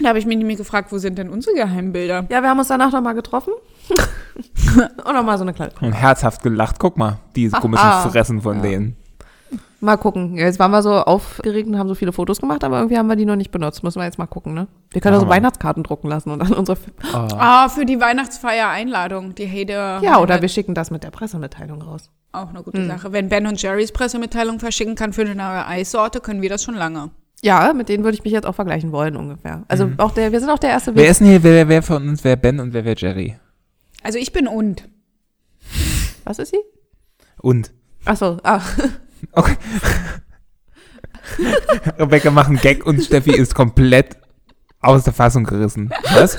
Da 0.00 0.10
habe 0.10 0.20
ich 0.20 0.24
mich 0.26 0.36
nämlich 0.38 0.56
gefragt, 0.56 0.92
wo 0.92 0.98
sind 0.98 1.18
denn 1.18 1.28
unsere 1.28 1.56
Geheimbilder? 1.56 2.26
Ja, 2.30 2.42
wir 2.42 2.48
haben 2.48 2.58
uns 2.60 2.68
danach 2.68 2.92
nochmal 2.92 3.14
getroffen. 3.16 3.54
und 5.04 5.12
nochmal 5.14 5.36
so 5.36 5.42
eine 5.42 5.52
kleine. 5.52 5.72
Und 5.80 5.92
herzhaft 5.92 6.42
gelacht. 6.44 6.76
Guck 6.78 6.96
mal, 6.96 7.18
diese 7.34 7.56
komischen 7.60 7.84
Ah. 7.84 8.08
Fressen 8.08 8.40
von 8.40 8.62
denen. 8.62 8.96
Mal 9.84 9.98
gucken. 9.98 10.34
Ja, 10.36 10.46
Jetzt 10.46 10.58
waren 10.58 10.70
wir 10.70 10.82
so 10.82 10.92
aufgeregt 10.94 11.68
und 11.68 11.78
haben 11.78 11.88
so 11.88 11.94
viele 11.94 12.12
Fotos 12.12 12.40
gemacht, 12.40 12.64
aber 12.64 12.78
irgendwie 12.78 12.96
haben 12.96 13.06
wir 13.06 13.16
die 13.16 13.26
noch 13.26 13.36
nicht 13.36 13.50
benutzt. 13.50 13.82
Müssen 13.84 13.98
wir 14.00 14.04
jetzt 14.06 14.16
mal 14.18 14.26
gucken, 14.26 14.54
ne? 14.54 14.66
Wir 14.90 15.02
können 15.02 15.14
also 15.14 15.26
wir. 15.26 15.30
Weihnachtskarten 15.30 15.82
drucken 15.82 16.08
lassen 16.08 16.30
und 16.30 16.38
dann 16.38 16.52
unsere. 16.54 16.78
Oh. 17.12 17.28
Ah, 17.36 17.68
für 17.68 17.84
die 17.84 18.00
Weihnachtsfeier 18.00 18.68
Einladung. 18.70 19.34
Die 19.34 19.44
Hede. 19.44 19.98
Ja, 20.02 20.20
oder 20.20 20.40
wir 20.40 20.48
schicken 20.48 20.74
das 20.74 20.90
mit 20.90 21.04
der 21.04 21.10
Pressemitteilung 21.10 21.82
raus. 21.82 22.10
Auch 22.32 22.48
eine 22.48 22.62
gute 22.62 22.78
Hm. 22.78 22.88
Sache. 22.88 23.12
Wenn 23.12 23.28
Ben 23.28 23.46
und 23.46 23.60
Jerry's 23.60 23.92
Pressemitteilung 23.92 24.58
verschicken 24.58 24.94
kann 24.94 25.12
für 25.12 25.20
eine 25.20 25.34
neue 25.34 25.66
Eissorte, 25.66 26.20
können 26.20 26.40
wir 26.40 26.48
das 26.48 26.64
schon 26.64 26.74
lange. 26.74 27.10
Ja, 27.42 27.74
mit 27.74 27.90
denen 27.90 28.04
würde 28.04 28.16
ich 28.16 28.24
mich 28.24 28.32
jetzt 28.32 28.46
auch 28.46 28.54
vergleichen 28.54 28.90
wollen 28.90 29.16
ungefähr. 29.16 29.64
Also 29.68 29.90
auch 29.98 30.12
der, 30.12 30.32
wir 30.32 30.40
sind 30.40 30.48
auch 30.48 30.58
der 30.58 30.70
erste 30.70 30.94
Wer 30.96 31.10
ist 31.10 31.20
denn 31.20 31.26
hier, 31.26 31.42
wer, 31.42 31.68
wer 31.68 31.82
von 31.82 32.08
uns 32.08 32.24
wäre 32.24 32.38
Ben 32.38 32.58
und 32.58 32.72
wer 32.72 32.86
wäre 32.86 32.96
Jerry? 32.98 33.36
Also 34.02 34.18
ich 34.18 34.32
bin 34.32 34.48
und. 34.48 34.88
Was 36.24 36.38
ist 36.38 36.50
sie? 36.52 36.60
Und. 37.42 37.70
Ach 38.06 38.16
so, 38.16 38.38
ah. 38.44 38.60
Okay. 39.32 39.56
Rebecca 41.98 42.30
macht 42.30 42.48
einen 42.48 42.60
Gag 42.60 42.86
und 42.86 43.02
Steffi 43.02 43.32
ist 43.32 43.54
komplett 43.54 44.16
aus 44.80 45.04
der 45.04 45.12
Fassung 45.12 45.44
gerissen. 45.44 45.90
Was? 46.14 46.36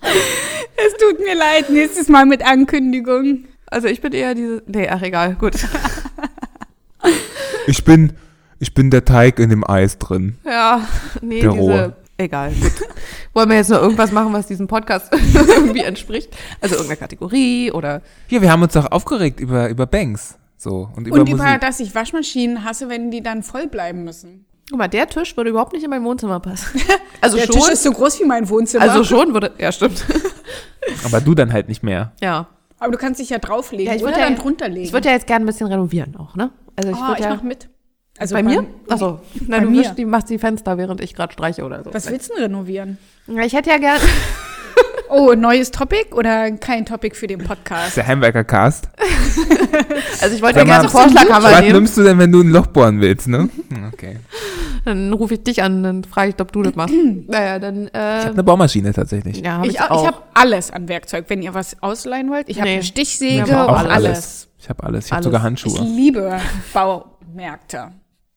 Es 0.00 0.96
tut 0.98 1.18
mir 1.20 1.34
leid, 1.34 1.70
nächstes 1.70 2.08
Mal 2.08 2.24
mit 2.24 2.46
Ankündigung. 2.46 3.44
Also 3.66 3.88
ich 3.88 4.00
bin 4.00 4.12
eher 4.12 4.34
diese. 4.34 4.62
Nee, 4.66 4.88
ach 4.88 5.02
egal, 5.02 5.34
gut. 5.34 5.54
Ich 7.66 7.84
bin, 7.84 8.14
ich 8.60 8.72
bin 8.72 8.90
der 8.90 9.04
Teig 9.04 9.38
in 9.38 9.50
dem 9.50 9.62
Eis 9.62 9.98
drin. 9.98 10.38
Ja, 10.42 10.88
nee, 11.20 11.42
Der 11.42 11.52
diese. 11.52 11.96
Egal, 12.16 12.50
gut. 12.52 12.72
Wollen 13.34 13.50
wir 13.50 13.56
jetzt 13.56 13.68
noch 13.68 13.82
irgendwas 13.82 14.10
machen, 14.10 14.32
was 14.32 14.46
diesem 14.46 14.66
Podcast 14.66 15.12
irgendwie 15.34 15.82
entspricht? 15.82 16.34
Also 16.62 16.76
irgendeine 16.76 16.96
Kategorie 16.96 17.70
oder. 17.70 18.00
Hier, 18.26 18.40
wir 18.40 18.50
haben 18.50 18.62
uns 18.62 18.72
doch 18.72 18.90
aufgeregt 18.90 19.38
über, 19.38 19.68
über 19.68 19.86
Banks. 19.86 20.38
So. 20.58 20.90
Und 20.96 21.06
über 21.06 21.20
Und 21.20 21.28
über, 21.30 21.42
Musik. 21.44 21.60
dass 21.62 21.80
ich 21.80 21.94
Waschmaschinen 21.94 22.64
hasse, 22.64 22.88
wenn 22.90 23.10
die 23.10 23.22
dann 23.22 23.42
voll 23.42 23.68
bleiben 23.68 24.04
müssen. 24.04 24.44
Guck 24.68 24.78
mal, 24.78 24.88
der 24.88 25.06
Tisch 25.08 25.34
würde 25.36 25.48
überhaupt 25.50 25.72
nicht 25.72 25.84
in 25.84 25.88
mein 25.90 26.04
Wohnzimmer 26.04 26.40
passen. 26.40 26.80
Also 27.20 27.36
Der 27.36 27.46
schon. 27.46 27.56
Tisch 27.56 27.68
ist 27.72 27.82
so 27.82 27.90
groß 27.90 28.20
wie 28.20 28.24
mein 28.26 28.48
Wohnzimmer. 28.48 28.84
also 28.84 29.02
schon 29.02 29.32
würde. 29.34 29.50
Ja, 29.58 29.72
stimmt. 29.72 30.04
Aber 31.04 31.20
du 31.20 31.34
dann 31.34 31.52
halt 31.52 31.66
nicht 31.68 31.82
mehr. 31.82 32.12
Ja. 32.20 32.46
Aber 32.78 32.92
du 32.92 32.98
kannst 32.98 33.18
dich 33.20 33.30
ja 33.30 33.38
drauflegen 33.38 33.86
Ja, 33.88 33.94
ich 33.96 34.02
oder 34.04 34.12
ja- 34.12 34.26
dann 34.26 34.36
drunter 34.36 34.68
legen. 34.68 34.84
Ich 34.86 34.92
würde 34.92 35.08
ja 35.08 35.14
jetzt 35.14 35.26
gerne 35.26 35.44
ein 35.44 35.46
bisschen 35.46 35.66
renovieren 35.66 36.14
auch, 36.16 36.36
ne? 36.36 36.50
Also 36.76 36.90
ich 36.90 36.96
oh, 36.96 37.00
würde 37.08 37.18
ich 37.18 37.24
ja. 37.24 37.34
mach 37.34 37.42
mit. 37.42 37.68
Also 38.18 38.34
bei 38.36 38.42
mir? 38.44 38.62
beim- 38.62 38.68
Achso. 38.88 39.20
bei 39.34 39.46
Nein, 39.48 39.64
du 39.64 39.70
mir. 39.70 39.80
wischst 39.80 39.98
die, 39.98 40.04
machst 40.04 40.30
die 40.30 40.38
Fenster, 40.38 40.78
während 40.78 41.00
ich 41.00 41.12
gerade 41.14 41.32
streiche 41.32 41.64
oder 41.64 41.82
so. 41.82 41.92
Was 41.92 42.08
willst 42.08 42.30
du 42.30 42.34
denn 42.34 42.44
renovieren? 42.44 42.98
Ja, 43.26 43.42
ich 43.42 43.52
hätte 43.54 43.70
ja 43.70 43.78
gern. 43.78 43.98
Oh, 45.10 45.32
neues 45.34 45.70
Topic 45.70 46.12
oder 46.14 46.50
kein 46.52 46.84
Topic 46.86 47.14
für 47.16 47.26
den 47.26 47.38
Das 47.40 47.48
Podcast? 47.48 47.88
ist 47.88 47.96
der 47.96 48.06
Heimwerker-Cast. 48.06 48.88
Also 50.20 50.34
ich 50.34 50.42
wollte 50.42 50.64
gerne 50.64 50.84
mal, 50.84 50.88
Vorschlaghammer 50.88 51.44
Was 51.52 51.60
nehmen. 51.60 51.72
nimmst 51.74 51.96
du 51.96 52.02
denn, 52.02 52.18
wenn 52.18 52.32
du 52.32 52.40
ein 52.42 52.48
Loch 52.50 52.66
bohren 52.66 53.00
willst, 53.00 53.28
ne? 53.28 53.48
Hm, 53.68 53.84
Okay. 53.92 54.16
Dann 54.84 55.12
rufe 55.12 55.34
ich 55.34 55.42
dich 55.44 55.62
an, 55.62 55.82
dann 55.84 56.02
frage 56.04 56.30
ich, 56.30 56.40
ob 56.40 56.50
du 56.50 56.62
das 56.62 56.74
machst. 56.74 56.94
naja, 57.28 57.58
dann. 57.60 57.84
Ich 57.86 57.94
Äh, 57.94 57.98
habe 57.98 58.30
eine 58.32 58.42
Bohrmaschine 58.42 58.92
tatsächlich. 58.92 59.38
ja, 59.38 59.58
hab 59.58 59.64
Ich, 59.64 59.70
ich, 59.74 59.76
ich 59.76 59.80
habe 60.06 60.16
alles 60.34 60.70
an 60.72 60.88
Werkzeug, 60.88 61.26
wenn 61.28 61.40
ihr 61.42 61.54
was 61.54 61.80
ausleihen 61.82 62.30
wollt. 62.30 62.48
Ich 62.48 62.58
habe 62.58 62.68
Nee. 62.68 62.74
eine 62.76 62.82
Stichsäge 62.82 63.52
haben 63.54 63.70
und 63.70 63.76
alles. 63.90 63.92
alles. 64.06 64.48
Ich 64.58 64.68
habe 64.68 64.82
alles. 64.82 65.06
Ich 65.06 65.12
habe 65.12 65.22
sogar 65.22 65.40
Ich 65.40 65.44
Handschuhe. 65.44 65.80
liebe 65.82 66.38
Baumärkte. 66.72 67.92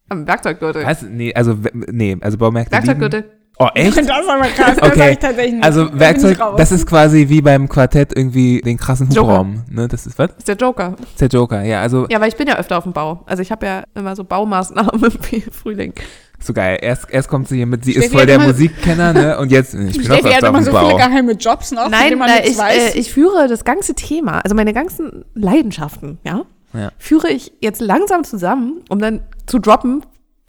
Am 0.10 0.28
Werkzeuggürtel. 0.28 0.86
Was? 0.86 1.02
Nee, 1.02 1.34
also, 1.34 1.58
nee, 1.74 2.18
also 2.22 2.38
Baumärkte 2.38 2.76
lieben- 2.76 2.88
Werkzeuggürtel. 2.88 3.32
Oh, 3.60 3.68
echt? 3.76 3.96
Das 3.96 4.06
ist 4.06 4.10
aber 4.10 4.42
krass, 4.48 4.76
das 4.80 4.92
Okay. 4.92 5.16
tatsächlich 5.22 5.54
nicht. 5.56 5.64
Also 5.64 5.88
Werkzeug, 5.94 6.40
das 6.58 6.72
ist 6.72 6.88
quasi 6.88 7.30
wie 7.30 7.42
beim 7.42 7.70
Quartett 7.70 8.12
irgendwie 8.16 8.60
den 8.62 8.78
krassen. 8.78 9.08
Hubraum. 9.10 9.64
Ne? 9.70 9.88
Das 9.88 10.08
ist 10.08 10.18
was? 10.18 10.30
Das 10.30 10.38
ist 10.40 10.48
der 10.48 10.56
Joker. 10.56 10.96
Das 11.00 11.10
ist 11.10 11.22
der 11.22 11.28
Joker, 11.28 11.62
ja. 11.62 11.82
Also 11.82 12.08
Ja, 12.10 12.20
weil 12.20 12.30
ich 12.30 12.36
bin 12.38 12.48
ja 12.48 12.58
öfter 12.58 12.78
auf 12.78 12.86
dem 12.86 12.94
Bau. 12.94 13.22
Also 13.28 13.44
ich 13.44 13.52
habe 13.52 13.66
ja 13.68 13.84
immer 13.94 14.16
so 14.16 14.24
Baumaßnahmen 14.24 15.04
im 15.32 15.42
Frühling. 15.52 15.94
So 16.40 16.54
geil. 16.54 16.80
Erst, 16.82 17.06
erst 17.12 17.30
kommt 17.30 17.50
sie 17.50 17.58
hier 17.58 17.68
mit, 17.68 17.86
sie 17.86 17.92
ist 17.94 18.12
voll 18.12 18.26
der 18.26 18.40
Musikkenner, 18.40 19.14
ne? 19.14 19.38
Und 19.40 19.52
jetzt, 19.52 19.76
ich 19.76 19.98
bin 20.02 20.12
auch 20.12 20.16
öfter 20.16 20.30
auf 20.30 20.40
immer 20.50 20.60
dem 20.60 20.64
so 20.66 20.72
viele 20.72 20.90
Bau. 20.92 20.98
geheime 20.98 21.34
Jobs 21.34 21.72
noch, 21.72 21.88
Nein, 21.88 22.18
man 22.18 22.30
na, 22.30 22.36
nichts 22.38 22.50
ich, 22.52 22.58
weiß. 22.58 22.96
äh, 22.96 22.98
ich 23.00 23.14
führe 23.14 23.48
das 23.48 23.64
ganze 23.64 23.94
Thema, 23.94 24.40
also 24.40 24.56
meine 24.56 24.74
ganzen 24.74 25.24
Leidenschaften, 25.36 26.18
ja, 26.24 26.42
Ja. 26.74 26.90
führe 26.98 27.30
ich 27.30 27.52
jetzt 27.62 27.80
langsam 27.80 28.24
zusammen, 28.24 28.82
um 28.90 28.98
dann 28.98 29.22
zu 29.46 29.60
droppen, 29.60 30.04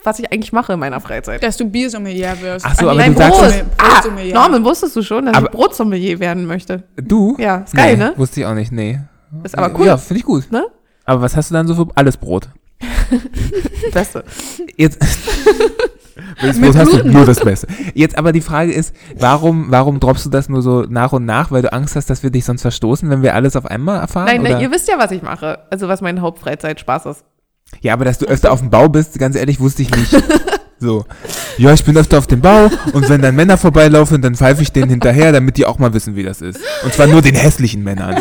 was 0.05 0.19
ich 0.19 0.33
eigentlich 0.33 0.53
mache 0.53 0.73
in 0.73 0.79
meiner 0.81 1.01
Freizeit. 1.01 1.43
dass 1.43 1.57
du 1.57 1.69
Biersommelier 1.69 2.37
wirst. 2.41 2.65
Ach 2.69 2.75
so, 2.75 2.88
aber 2.88 3.01
nee, 3.03 3.09
du 3.11 3.17
sagst 3.17 3.38
Brot- 3.41 3.49
es- 3.49 3.65
Ah. 3.79 4.03
Norman, 4.35 4.65
wusstest 4.65 4.97
du 4.97 5.03
schon, 5.03 5.27
dass 5.27 5.35
Aber- 5.37 5.47
ich 5.47 5.53
Brotsommelier 5.53 6.19
werden 6.21 6.47
möchte? 6.47 6.83
Du? 6.97 7.37
Ja, 7.38 7.59
ist 7.59 7.75
geil, 7.75 7.97
nee, 7.97 8.05
ne? 8.05 8.12
Wusste 8.17 8.41
ich 8.41 8.47
auch 8.47 8.55
nicht, 8.55 8.73
nee. 8.73 9.01
Ist 9.45 9.57
aber 9.57 9.79
cool, 9.79 9.87
Ja, 9.87 9.97
finde 9.97 10.19
ich 10.21 10.25
gut. 10.27 10.51
ne? 10.53 10.67
Aber 11.05 11.23
was 11.23 11.37
hast 11.37 11.51
du 11.51 11.55
dann 11.55 11.67
so 11.67 11.75
für 11.75 11.87
alles 11.95 12.17
Brot? 12.17 12.49
Beste. 13.93 14.25
Jetzt. 14.77 14.99
Welches 16.41 16.59
Mit 16.59 16.73
Brot 16.73 16.79
hast 16.81 16.93
du? 16.93 17.09
Nur 17.09 17.25
das 17.25 17.41
Beste. 17.41 17.67
Jetzt 17.95 18.19
aber 18.19 18.33
die 18.33 18.41
Frage 18.41 18.73
ist, 18.73 18.95
warum, 19.19 19.67
warum 19.71 20.01
droppst 20.01 20.27
du 20.27 20.31
das 20.31 20.49
nur 20.49 20.62
so 20.62 20.83
nach 20.88 21.12
und 21.12 21.25
nach, 21.25 21.51
weil 21.51 21.62
du 21.62 21.73
Angst 21.73 21.97
hast, 21.97 22.11
dass 22.11 22.23
wir 22.23 22.31
dich 22.31 22.45
sonst 22.45 22.62
verstoßen, 22.62 23.09
wenn 23.11 23.23
wir 23.23 23.35
alles 23.35 23.57
auf 23.57 23.67
einmal 23.67 24.01
erfahren? 24.01 24.27
Nein, 24.27 24.41
oder? 24.43 24.57
ne, 24.57 24.62
ihr 24.62 24.71
wisst 24.71 24.88
ja, 24.88 24.99
was 24.99 25.11
ich 25.11 25.23
mache. 25.23 25.61
Also 25.71 25.88
was 25.88 26.01
mein 26.01 26.21
Hauptfreizeitspaß 26.21 27.07
ist. 27.07 27.25
Ja, 27.81 27.95
aber 27.95 28.05
dass 28.05 28.19
du 28.19 28.27
öfter 28.27 28.53
auf 28.53 28.61
dem 28.61 28.71
Bau 28.71 28.89
bist, 28.89 29.19
ganz 29.19 29.37
ehrlich, 29.37 29.59
wusste 29.61 29.83
ich 29.83 29.91
nicht. 29.91 30.15
So. 30.79 31.05
Ja, 31.59 31.73
ich 31.73 31.85
bin 31.85 31.97
öfter 31.97 32.19
auf 32.19 32.27
dem 32.27 32.41
Bau 32.41 32.69
und 32.93 33.09
wenn 33.09 33.23
dann 33.23 33.37
Männer 33.37 33.57
vorbeilaufen, 33.57 34.21
dann 34.21 34.35
pfeife 34.35 34.63
ich 34.63 34.73
denen 34.73 34.91
hinterher, 34.91 35.31
damit 35.31 35.57
die 35.57 35.65
auch 35.65 35.79
mal 35.79 35.95
wissen, 35.95 36.17
wie 36.17 36.25
das 36.25 36.41
ist. 36.41 36.59
Und 36.83 36.93
zwar 36.93 37.07
nur 37.07 37.23
den 37.23 37.37
hässlichen 37.37 37.85
Männern. 37.85 38.19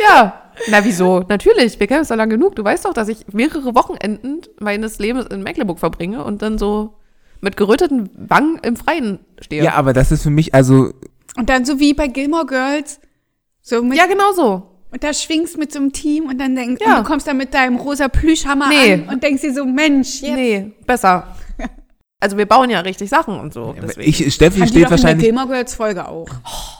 Ja. 0.00 0.40
Na 0.68 0.84
wieso? 0.84 1.24
Natürlich, 1.28 1.80
wir 1.80 1.86
kennen 1.86 2.00
uns 2.00 2.08
da 2.08 2.14
lang 2.14 2.30
genug. 2.30 2.56
Du 2.56 2.64
weißt 2.64 2.84
doch, 2.84 2.94
dass 2.94 3.08
ich 3.08 3.26
mehrere 3.32 3.74
Wochenenden 3.74 4.42
meines 4.60 4.98
Lebens 4.98 5.26
in 5.26 5.42
Mecklenburg 5.42 5.78
verbringe 5.78 6.24
und 6.24 6.42
dann 6.42 6.58
so 6.58 6.94
mit 7.40 7.56
geröteten 7.56 8.10
Wangen 8.16 8.58
im 8.62 8.76
Freien 8.76 9.20
stehe. 9.40 9.64
Ja, 9.64 9.74
aber 9.74 9.92
das 9.92 10.12
ist 10.12 10.22
für 10.22 10.30
mich, 10.30 10.54
also, 10.54 10.92
Und 11.36 11.48
dann 11.48 11.64
so 11.64 11.80
wie 11.80 11.94
bei 11.94 12.06
Gilmore 12.06 12.46
Girls, 12.46 13.00
so 13.60 13.82
mit, 13.82 13.98
ja 13.98 14.06
genau 14.06 14.32
so. 14.34 14.62
Und 14.92 15.02
da 15.02 15.12
schwingst 15.12 15.58
mit 15.58 15.72
so 15.72 15.78
einem 15.78 15.92
Team 15.92 16.26
und 16.26 16.38
dann 16.38 16.54
denkst, 16.54 16.80
Ja. 16.84 16.98
und 16.98 17.04
du 17.04 17.08
kommst 17.08 17.26
dann 17.26 17.36
mit 17.38 17.52
deinem 17.54 17.76
rosa 17.76 18.08
Plüschhammer 18.08 18.68
Nee. 18.68 18.92
an 18.94 19.08
und 19.08 19.22
denkst 19.22 19.42
dir 19.42 19.52
so, 19.54 19.64
Mensch, 19.64 20.20
jetzt 20.22 20.34
Nee, 20.34 20.72
besser. 20.86 21.26
Also 22.20 22.36
wir 22.38 22.46
bauen 22.46 22.70
ja 22.70 22.78
richtig 22.80 23.10
Sachen 23.10 23.40
und 23.40 23.52
so. 23.52 23.74
deswegen. 23.82 24.08
ich, 24.08 24.32
Steffi 24.32 24.60
kann 24.60 24.68
steht 24.68 24.84
doch 24.84 24.90
in 24.92 24.96
der 24.96 25.18
wahrscheinlich, 25.32 25.70
Folge 25.74 26.06
auch. 26.06 26.28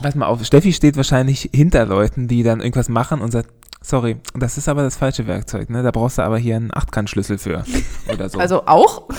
pass 0.01 0.15
mal 0.15 0.27
auf, 0.27 0.41
Steffi 0.45 0.71
steht 0.71 0.95
wahrscheinlich 0.95 1.49
hinter 1.53 1.85
Leuten, 1.85 2.29
die 2.29 2.43
dann 2.43 2.61
irgendwas 2.61 2.87
machen 2.87 3.19
und 3.19 3.31
sagt, 3.31 3.49
sorry, 3.81 4.15
das 4.39 4.57
ist 4.57 4.69
aber 4.69 4.83
das 4.83 4.95
falsche 4.95 5.27
Werkzeug, 5.27 5.69
ne? 5.69 5.83
Da 5.83 5.91
brauchst 5.91 6.17
du 6.17 6.21
aber 6.21 6.37
hier 6.37 6.55
einen 6.55 6.71
Achtkantschlüssel 6.73 7.39
für. 7.39 7.65
Oder 8.13 8.29
so. 8.29 8.39
Also 8.39 8.65
auch? 8.67 9.09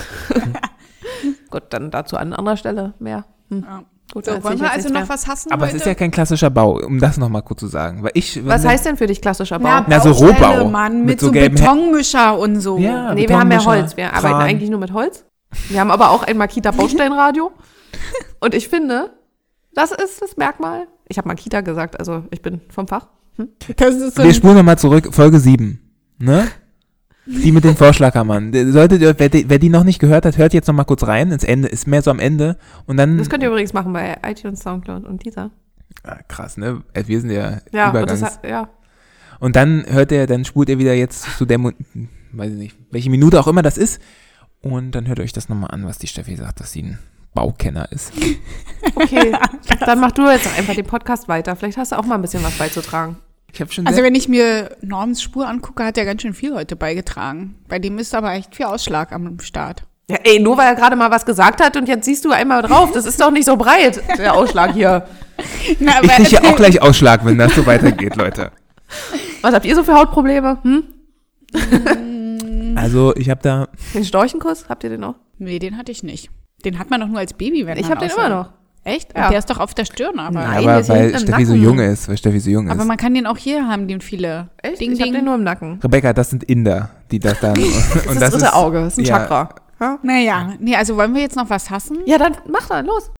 Gut, 1.50 1.64
dann 1.70 1.90
dazu 1.90 2.16
an 2.16 2.32
anderer 2.32 2.56
Stelle 2.56 2.94
mehr. 2.98 3.26
Hm. 3.50 3.62
Ja. 3.68 3.84
Gut, 4.14 4.24
So, 4.26 4.30
wollen 4.44 4.58
wir 4.60 4.66
jetzt 4.66 4.86
also 4.86 4.88
noch 4.90 5.08
was 5.08 5.26
hassen 5.26 5.50
aber 5.50 5.66
heute? 5.66 5.74
es 5.76 5.82
ist 5.82 5.86
ja 5.86 5.94
kein 5.94 6.12
klassischer 6.12 6.48
Bau, 6.48 6.78
um 6.78 7.00
das 7.00 7.18
nochmal 7.18 7.42
kurz 7.42 7.60
zu 7.60 7.66
sagen. 7.66 8.04
Weil 8.04 8.12
ich, 8.14 8.46
Was 8.46 8.64
heißt 8.64 8.86
denn 8.86 8.96
für 8.96 9.08
dich 9.08 9.20
klassischer 9.20 9.58
Bau? 9.58 9.68
Na, 9.68 9.84
Na, 9.88 10.00
so 10.00 10.12
Rohbau. 10.12 10.70
Mann, 10.70 11.00
Mit 11.00 11.06
mit, 11.06 11.20
so 11.20 11.26
so, 11.26 11.32
Betonmischer 11.32 12.38
und 12.38 12.60
so. 12.60 12.78
Ja. 12.78 13.12
nee, 13.12 13.28
wir 13.28 13.38
haben 13.38 13.50
ja 13.50 13.64
Holz. 13.64 13.96
Wir 13.96 14.06
Kran. 14.06 14.24
arbeiten 14.24 14.48
eigentlich 14.48 14.70
nur 14.70 14.78
mit 14.78 14.92
Holz. 14.92 15.24
Wir 15.68 15.80
haben 15.80 15.90
aber 15.90 16.10
auch 16.10 16.22
ein 16.22 16.36
Makita 16.36 16.70
Bausteinradio. 16.70 17.52
Und 18.40 18.54
ich 18.54 18.68
finde, 18.68 19.10
das 19.72 19.92
ist 19.92 20.20
das 20.20 20.36
Merkmal. 20.36 20.86
Ich 21.08 21.18
habe 21.18 21.28
Makita 21.28 21.60
gesagt, 21.60 21.98
also 21.98 22.24
ich 22.30 22.42
bin 22.42 22.60
vom 22.70 22.88
Fach. 22.88 23.08
Das 23.76 23.94
ist 23.94 24.16
so 24.16 24.22
Wir 24.22 24.34
spulen 24.34 24.56
nochmal 24.56 24.78
zurück, 24.78 25.08
Folge 25.12 25.38
7. 25.40 25.80
Ne? 26.18 26.48
Die 27.26 27.52
mit 27.52 27.64
den 27.64 27.76
Vorschlaghammern. 27.76 28.52
Solltet 28.72 29.00
ihr, 29.00 29.14
wer 29.18 29.28
die, 29.28 29.48
wer 29.48 29.58
die 29.58 29.70
noch 29.70 29.84
nicht 29.84 29.98
gehört 29.98 30.26
hat, 30.26 30.36
hört 30.36 30.52
jetzt 30.52 30.66
nochmal 30.66 30.84
kurz 30.84 31.06
rein 31.06 31.32
ins 31.32 31.44
Ende, 31.44 31.68
ist 31.68 31.86
mehr 31.86 32.02
so 32.02 32.10
am 32.10 32.18
Ende. 32.18 32.58
Und 32.86 32.98
dann. 32.98 33.16
Das 33.18 33.30
könnt 33.30 33.42
ihr 33.42 33.48
übrigens 33.48 33.72
machen 33.72 33.92
bei 33.92 34.16
iTunes, 34.26 34.60
Soundcloud 34.60 35.04
und 35.04 35.24
dieser. 35.24 35.50
Ah, 36.02 36.18
krass, 36.28 36.56
ne? 36.58 36.82
Wir 36.92 37.20
sind 37.20 37.30
ja, 37.30 37.60
Ja, 37.72 37.86
und 37.86 37.90
Übergangs. 37.96 38.20
das 38.20 38.36
hat, 38.36 38.46
ja. 38.46 38.68
Und 39.40 39.56
dann 39.56 39.84
hört 39.88 40.12
ihr, 40.12 40.26
dann 40.26 40.44
spult 40.44 40.68
ihr 40.68 40.78
wieder 40.78 40.94
jetzt 40.94 41.22
zu 41.38 41.44
der, 41.46 41.58
Mo 41.58 41.72
weiß 42.32 42.52
ich 42.52 42.58
nicht, 42.58 42.76
welche 42.90 43.10
Minute 43.10 43.40
auch 43.40 43.46
immer 43.46 43.62
das 43.62 43.78
ist. 43.78 44.00
Und 44.60 44.92
dann 44.92 45.06
hört 45.06 45.20
euch 45.20 45.32
das 45.32 45.48
nochmal 45.48 45.70
an, 45.70 45.86
was 45.86 45.98
die 45.98 46.06
Steffi 46.06 46.36
sagt, 46.36 46.60
dass 46.60 46.72
sie 46.72 46.82
ein 46.82 46.98
Baukenner 47.34 47.90
ist. 47.92 48.12
Okay, 48.94 49.32
dann 49.80 50.00
mach 50.00 50.12
du 50.12 50.28
jetzt 50.30 50.46
einfach 50.58 50.74
den 50.74 50.86
Podcast 50.86 51.28
weiter. 51.28 51.56
Vielleicht 51.56 51.78
hast 51.78 51.92
du 51.92 51.98
auch 51.98 52.04
mal 52.04 52.14
ein 52.16 52.22
bisschen 52.22 52.42
was 52.42 52.56
beizutragen. 52.56 53.16
Ich 53.54 53.60
habe 53.60 53.72
schon 53.72 53.86
also 53.86 54.02
wenn 54.02 54.14
ich 54.16 54.28
mir 54.28 54.76
Normans 54.82 55.22
Spur 55.22 55.48
angucke, 55.48 55.84
hat 55.84 55.96
er 55.96 56.04
ganz 56.04 56.22
schön 56.22 56.34
viel 56.34 56.54
heute 56.54 56.74
beigetragen. 56.74 57.54
Bei 57.68 57.78
dem 57.78 57.98
ist 57.98 58.14
aber 58.14 58.32
echt 58.32 58.54
viel 58.54 58.66
Ausschlag 58.66 59.12
am 59.12 59.38
Start. 59.38 59.84
Ja, 60.10 60.18
ey, 60.24 60.38
nur 60.40 60.58
weil 60.58 60.66
er 60.66 60.74
gerade 60.74 60.96
mal 60.96 61.10
was 61.10 61.24
gesagt 61.24 61.62
hat 61.62 61.76
und 61.76 61.88
jetzt 61.88 62.04
siehst 62.04 62.24
du 62.24 62.32
einmal 62.32 62.62
drauf. 62.62 62.90
Das 62.92 63.06
ist 63.06 63.20
doch 63.20 63.30
nicht 63.30 63.44
so 63.46 63.56
breit, 63.56 64.02
der 64.18 64.34
Ausschlag 64.34 64.72
hier. 64.72 65.06
Na, 65.80 66.02
ich 66.02 66.10
kriege 66.10 66.28
ja 66.30 66.42
auch 66.42 66.56
gleich 66.56 66.82
Ausschlag, 66.82 67.24
wenn 67.24 67.38
das 67.38 67.54
so 67.54 67.64
weitergeht, 67.64 68.16
Leute. 68.16 68.50
Was 69.42 69.54
habt 69.54 69.64
ihr 69.64 69.74
so 69.74 69.84
für 69.84 69.94
Hautprobleme? 69.94 70.58
Hm? 70.62 70.84
Also 72.76 73.14
ich 73.16 73.30
habe 73.30 73.40
da, 73.42 73.68
Den 73.94 74.04
Storchenkuss? 74.04 74.68
Habt 74.68 74.84
ihr 74.84 74.90
den 74.90 75.00
noch? 75.00 75.14
Nee, 75.38 75.58
den 75.58 75.78
hatte 75.78 75.92
ich 75.92 76.02
nicht. 76.02 76.28
Den 76.64 76.78
hat 76.78 76.90
man 76.90 77.00
doch 77.00 77.08
nur 77.08 77.18
als 77.18 77.32
Baby, 77.34 77.66
wenn 77.66 77.76
Ich 77.78 77.84
man 77.84 77.92
hab 77.92 77.98
den 78.00 78.10
aussah. 78.10 78.26
immer 78.26 78.36
noch. 78.36 78.50
Echt? 78.84 79.16
Ja. 79.16 79.30
Der 79.30 79.38
ist 79.38 79.48
doch 79.48 79.58
auf 79.58 79.72
der 79.72 79.86
Stirn, 79.86 80.18
aber. 80.18 80.40
Nein, 80.40 80.58
aber 80.58 80.80
ist 80.80 80.88
weil 80.90 81.18
Steffi 81.18 81.44
so 81.46 81.52
Nacken. 81.52 81.64
jung 81.64 81.78
ist, 81.78 82.08
weil 82.08 82.18
Steffi 82.18 82.38
so 82.38 82.50
jung 82.50 82.70
Aber 82.70 82.82
ist. 82.82 82.86
man 82.86 82.96
kann 82.98 83.14
den 83.14 83.26
auch 83.26 83.38
hier 83.38 83.66
haben, 83.66 83.88
den 83.88 84.02
viele. 84.02 84.50
Echt? 84.62 84.80
Ding, 84.80 84.92
ich 84.92 85.00
hab 85.00 85.06
ding. 85.06 85.14
den 85.14 85.24
nur 85.24 85.34
im 85.34 85.42
Nacken. 85.42 85.80
Rebecca, 85.82 86.12
das 86.12 86.30
sind 86.30 86.44
Inder, 86.44 86.90
die 87.10 87.18
das 87.18 87.40
dann. 87.40 87.54
Das 87.94 88.06
ist 88.06 88.20
das 88.20 88.30
dritte 88.32 88.52
Auge, 88.52 88.80
das 88.82 88.92
ist 88.92 88.98
ein 88.98 89.04
ja, 89.06 89.18
Chakra. 89.18 89.54
Ja? 89.80 89.98
Naja, 90.02 90.54
nee, 90.60 90.76
also 90.76 90.96
wollen 90.96 91.14
wir 91.14 91.22
jetzt 91.22 91.36
noch 91.36 91.48
was 91.48 91.70
hassen? 91.70 91.98
ja, 92.04 92.18
dann 92.18 92.36
mach 92.48 92.68
dann, 92.68 92.86
los. 92.86 93.10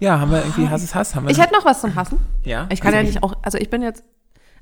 Ja, 0.00 0.20
haben 0.20 0.30
wir 0.32 0.38
irgendwie 0.38 0.68
Hass 0.68 0.82
ist 0.82 0.94
Hass? 0.94 1.14
Haben 1.14 1.26
wir 1.26 1.30
Ich 1.30 1.40
hätte 1.40 1.54
noch 1.54 1.64
was 1.64 1.80
zum 1.80 1.94
Hassen. 1.94 2.18
ja? 2.42 2.66
Ich 2.70 2.80
kann 2.80 2.92
ja 2.92 3.02
nicht 3.02 3.22
auch, 3.22 3.34
also 3.42 3.58
ich 3.58 3.70
bin 3.70 3.80
jetzt, 3.80 4.04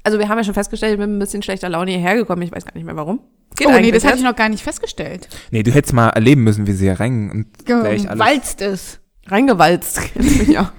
also 0.04 0.18
wir 0.18 0.28
haben 0.28 0.38
ja 0.38 0.44
schon 0.44 0.54
festgestellt, 0.54 0.92
ich 0.92 0.98
bin 0.98 1.16
ein 1.16 1.18
bisschen 1.18 1.42
schlechter 1.42 1.68
Laune 1.68 1.90
hierher 1.90 2.14
gekommen. 2.16 2.42
Ich 2.42 2.52
weiß 2.52 2.64
gar 2.64 2.74
nicht 2.74 2.85
mehr 2.85 2.96
warum. 2.96 3.20
Geht 3.56 3.66
oh, 3.66 3.78
nee, 3.78 3.90
das 3.90 4.04
hatte 4.04 4.16
ich 4.16 4.24
noch 4.24 4.37
gar 4.37 4.48
nicht 4.48 4.62
festgestellt. 4.62 5.28
Nee, 5.50 5.62
du 5.62 5.70
hättest 5.72 5.92
mal 5.92 6.08
erleben 6.11 6.42
müssen, 6.42 6.66
wie 6.66 6.72
sie 6.72 6.87
hier 6.87 7.00
rein 7.00 7.30
und 7.30 7.66
gleich 7.66 8.08
alles. 8.08 8.18
Walzt 8.18 8.62
es. 8.62 9.01
Reingewalzt. 9.26 10.00
ja. 10.48 10.72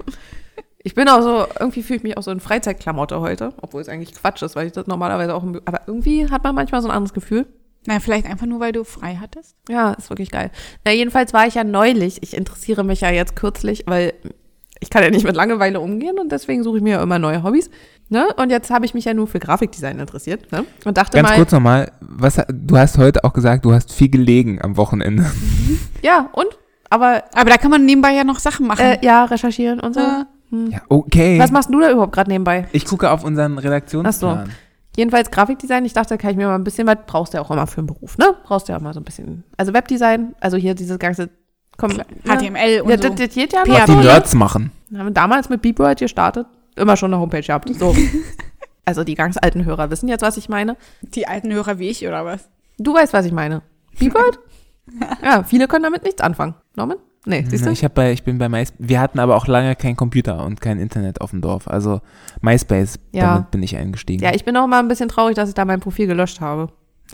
Ich 0.85 0.95
bin 0.95 1.07
auch 1.07 1.21
so, 1.21 1.45
irgendwie 1.59 1.81
fühle 1.81 1.97
ich 1.97 2.03
mich 2.03 2.17
auch 2.17 2.23
so 2.23 2.31
in 2.31 2.41
Freizeitklamotte 2.41 3.21
heute, 3.21 3.53
obwohl 3.61 3.81
es 3.81 3.87
eigentlich 3.87 4.13
Quatsch 4.13 4.41
ist, 4.41 4.55
weil 4.55 4.67
ich 4.67 4.73
das 4.73 4.85
normalerweise 4.85 5.33
auch, 5.33 5.43
aber 5.43 5.81
irgendwie 5.87 6.29
hat 6.29 6.43
man 6.43 6.55
manchmal 6.55 6.81
so 6.81 6.89
ein 6.89 6.93
anderes 6.93 7.13
Gefühl. 7.13 7.47
Na, 7.85 7.99
vielleicht 7.99 8.25
einfach 8.25 8.45
nur, 8.45 8.59
weil 8.59 8.71
du 8.71 8.83
frei 8.83 9.17
hattest. 9.19 9.55
Ja, 9.69 9.93
ist 9.93 10.09
wirklich 10.09 10.31
geil. 10.31 10.51
Na, 10.85 10.91
jedenfalls 10.91 11.33
war 11.33 11.47
ich 11.47 11.55
ja 11.55 11.63
neulich, 11.63 12.23
ich 12.23 12.35
interessiere 12.35 12.83
mich 12.83 13.01
ja 13.01 13.11
jetzt 13.11 13.35
kürzlich, 13.35 13.83
weil 13.87 14.13
ich 14.79 14.89
kann 14.89 15.03
ja 15.03 15.09
nicht 15.09 15.25
mit 15.25 15.35
Langeweile 15.35 15.79
umgehen 15.79 16.19
und 16.19 16.31
deswegen 16.31 16.63
suche 16.63 16.77
ich 16.77 16.83
mir 16.83 16.91
ja 16.91 17.03
immer 17.03 17.19
neue 17.19 17.43
Hobbys. 17.43 17.69
Ne? 18.09 18.27
Und 18.35 18.49
jetzt 18.49 18.69
habe 18.69 18.85
ich 18.85 18.93
mich 18.93 19.05
ja 19.05 19.13
nur 19.13 19.27
für 19.27 19.39
Grafikdesign 19.39 19.99
interessiert 19.99 20.51
ne? 20.51 20.65
und 20.85 20.97
dachte 20.97 21.17
Ganz 21.17 21.29
mal, 21.29 21.35
kurz 21.35 21.51
nochmal, 21.51 21.91
was, 22.01 22.41
du 22.49 22.77
hast 22.77 22.97
heute 22.97 23.23
auch 23.23 23.33
gesagt, 23.33 23.63
du 23.65 23.73
hast 23.73 23.93
viel 23.93 24.09
gelegen 24.09 24.61
am 24.61 24.77
Wochenende. 24.77 25.25
ja, 26.01 26.29
und? 26.33 26.47
Aber 26.93 27.23
Aber 27.33 27.49
da 27.49 27.57
kann 27.57 27.71
man 27.71 27.85
nebenbei 27.85 28.13
ja 28.13 28.23
noch 28.23 28.39
Sachen 28.39 28.67
machen. 28.67 28.81
äh, 28.85 28.99
ja, 29.03 29.25
recherchieren 29.25 29.79
und 29.79 29.93
so. 29.93 29.99
Äh, 29.99 30.25
Ja, 30.71 30.81
okay. 30.89 31.39
Was 31.39 31.51
machst 31.51 31.69
du 31.73 31.79
da 31.79 31.89
überhaupt 31.91 32.13
gerade 32.13 32.29
nebenbei? 32.29 32.67
ich 32.71 32.85
gucke 32.85 33.09
auf 33.09 33.23
unseren 33.23 33.57
Redaktionsplan. 33.57 34.51
Jedenfalls 34.95 35.31
Grafikdesign, 35.31 35.85
ich 35.85 35.93
dachte, 35.93 36.19
kann 36.19 36.29
ich 36.31 36.37
mir 36.37 36.45
mal 36.45 36.53
ein 36.53 36.63
bisschen, 36.63 36.85
was 36.85 36.97
brauchst 37.07 37.33
du 37.33 37.37
ja 37.39 37.43
auch 37.43 37.49
immer 37.49 37.65
für 37.65 37.79
einen 37.79 37.87
Beruf, 37.87 38.19
ne? 38.19 38.35
Brauchst 38.43 38.67
du 38.67 38.73
ja 38.73 38.77
auch 38.77 38.81
mal 38.83 38.93
so 38.93 38.99
ein 38.99 39.03
bisschen. 39.03 39.43
Also 39.57 39.73
Webdesign, 39.73 40.35
also 40.39 40.55
hier 40.55 40.75
dieses 40.75 40.99
ganze 40.99 41.29
komm, 41.77 41.93
ne? 41.93 42.05
HTML 42.25 42.81
und 42.81 42.89
Ja, 42.91 42.97
so. 43.01 43.09
das, 43.09 43.15
das 43.15 43.29
geht 43.33 43.53
ja. 43.53 43.63
Was 43.65 43.85
die 43.85 43.95
Nerds 43.95 44.35
machen. 44.35 44.71
Haben 44.95 45.07
wir 45.07 45.11
damals 45.11 45.49
mit 45.49 45.63
Beebright 45.63 45.97
gestartet, 45.97 46.45
immer 46.75 46.95
schon 46.95 47.11
eine 47.11 47.19
Homepage 47.19 47.41
gehabt. 47.41 47.73
So. 47.73 47.95
also 48.85 49.03
die 49.03 49.15
ganz 49.15 49.37
alten 49.41 49.65
Hörer 49.65 49.89
wissen 49.89 50.07
jetzt, 50.09 50.21
was 50.21 50.37
ich 50.37 50.47
meine. 50.49 50.77
Die 51.01 51.27
alten 51.27 51.51
Hörer 51.51 51.79
wie 51.79 51.89
ich 51.89 52.07
oder 52.07 52.23
was? 52.25 52.47
Du 52.77 52.93
weißt, 52.93 53.13
was 53.13 53.25
ich 53.25 53.31
meine. 53.31 53.63
Beebright? 53.97 54.37
ja, 55.23 55.43
viele 55.43 55.67
können 55.67 55.83
damit 55.83 56.03
nichts 56.03 56.21
anfangen. 56.21 56.55
Norman? 56.75 56.97
Nee, 57.25 57.45
siehst 57.47 57.65
du? 57.65 57.69
Ich, 57.71 57.85
hab 57.85 57.93
bei, 57.93 58.11
ich 58.11 58.23
bin 58.23 58.37
bei 58.37 58.49
MySpace. 58.49 58.77
Wir 58.79 58.99
hatten 58.99 59.17
aber 59.19 59.37
auch 59.37 59.47
lange 59.47 59.77
kein 59.77 59.95
Computer 59.95 60.45
und 60.45 60.59
kein 60.59 60.77
Internet 60.77 61.21
auf 61.21 61.29
dem 61.29 61.39
Dorf. 61.39 61.69
Also 61.69 62.01
MySpace, 62.41 62.99
Ja. 63.13 63.35
damit 63.35 63.51
bin 63.51 63.63
ich 63.63 63.77
eingestiegen. 63.77 64.21
Ja, 64.21 64.33
ich 64.35 64.43
bin 64.43 64.57
auch 64.57 64.67
mal 64.67 64.79
ein 64.79 64.89
bisschen 64.89 65.07
traurig, 65.07 65.35
dass 65.35 65.47
ich 65.47 65.55
da 65.55 65.63
mein 65.63 65.79
Profil 65.79 66.07
gelöscht 66.07 66.41
habe. 66.41 66.67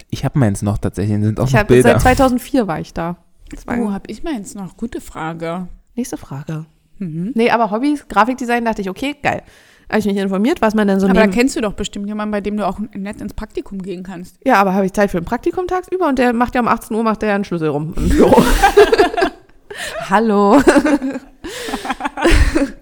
ich 0.10 0.26
habe 0.26 0.40
meins 0.40 0.64
noch 0.64 0.80
tatsächlich, 0.80 1.22
sind 1.22 1.40
auch 1.40 1.46
Ich 1.46 1.54
noch 1.54 1.60
habe 1.60 1.68
Bilder. 1.74 1.90
seit 1.92 2.02
2004 2.02 2.68
war 2.68 2.80
ich 2.80 2.94
da. 2.94 3.18
War 3.66 3.78
Oh, 3.80 3.92
hab 3.92 4.10
ich 4.10 4.24
meins 4.24 4.56
noch? 4.56 4.78
Gute 4.78 5.00
Frage. 5.00 5.68
nächste 5.96 6.18
Frage. 6.18 6.66
Mhm. 6.98 7.32
Nee, 7.36 7.52
aber 7.52 7.70
Hobbys, 7.72 8.08
Grafikdesign, 8.08 8.66
dachte 8.66 8.82
ich, 8.82 8.90
okay, 8.90 9.16
geil. 9.22 9.44
Habe 9.90 10.00
ich 10.00 10.06
mich 10.06 10.18
informiert, 10.18 10.62
was 10.62 10.76
man 10.76 10.88
denn 10.88 11.00
so 11.00 11.08
Aber 11.08 11.16
da 11.16 11.28
kennst 11.28 11.56
du 11.56 11.62
doch 11.62 11.74
bestimmt 11.74 12.08
jemanden, 12.08 12.32
bei 12.32 12.42
dem 12.42 12.58
du 12.58 12.68
auch 12.68 12.80
nett 12.94 13.22
ins 13.22 13.34
Praktikum 13.34 13.82
gehen 13.82 14.04
kannst. 14.04 14.38
Ja, 14.46 14.56
aber 14.56 14.76
habe 14.76 14.86
ich 14.86 14.94
Zeit 14.94 15.10
für 15.10 15.18
ein 15.18 15.26
Praktikum 15.26 15.68
tagsüber 15.68 16.08
und 16.08 16.20
der 16.20 16.34
macht 16.34 16.54
ja 16.54 16.62
um 16.62 16.68
18 16.68 16.96
Uhr 16.96 17.04
macht 17.04 17.24
der 17.24 17.34
einen 17.34 17.44
Schlüssel 17.44 17.70
rum 17.70 17.94
im 17.98 18.10
Büro. 18.10 18.42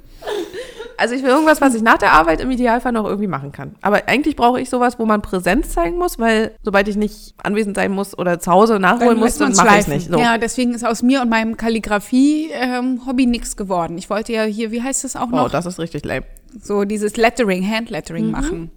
Also 1.00 1.14
ich 1.14 1.22
will 1.22 1.30
irgendwas, 1.30 1.62
was 1.62 1.76
ich 1.76 1.84
nach 1.84 1.98
der 2.00 2.14
Arbeit 2.14 2.42
im 2.42 2.50
Idealfall 2.50 2.92
noch 2.92 3.06
irgendwie 3.06 3.28
machen 3.28 3.52
kann. 3.52 3.76
Aber 3.82 4.08
eigentlich 4.08 4.36
brauche 4.36 4.60
ich 4.60 4.70
sowas, 4.70 4.98
wo 4.98 5.06
man 5.06 5.22
Präsenz 5.22 5.70
zeigen 5.70 5.98
muss, 5.98 6.18
weil 6.18 6.52
sobald 6.64 6.88
ich 6.88 6.96
nicht 6.96 7.36
anwesend 7.44 7.76
sein 7.76 7.92
muss 7.92 8.18
oder 8.18 8.40
zu 8.40 8.52
Hause 8.52 8.80
nachholen 8.80 9.20
muss, 9.20 9.38
dann 9.38 9.54
mache 9.54 9.80
ich 9.80 9.88
nicht. 9.88 10.10
So. 10.12 10.18
Ja, 10.18 10.38
deswegen 10.40 10.74
ist 10.74 10.84
aus 10.86 11.04
mir 11.04 11.22
und 11.22 11.30
meinem 11.30 11.56
Kalligrafie-Hobby 11.56 13.26
nichts 13.28 13.56
geworden. 13.56 13.98
Ich 13.98 14.10
wollte 14.10 14.34
ja 14.34 14.44
hier, 14.44 14.72
wie 14.72 14.82
heißt 14.82 15.04
das 15.04 15.16
auch 15.16 15.28
Oh, 15.32 15.36
noch? 15.36 15.50
das 15.52 15.66
ist 15.66 15.80
richtig 15.80 16.04
lame. 16.06 16.26
so 16.62 16.84
dieses 16.84 17.16
Lettering, 17.18 17.64
Handlettering 17.70 18.26
Mhm. 18.26 18.32
machen. 18.32 18.72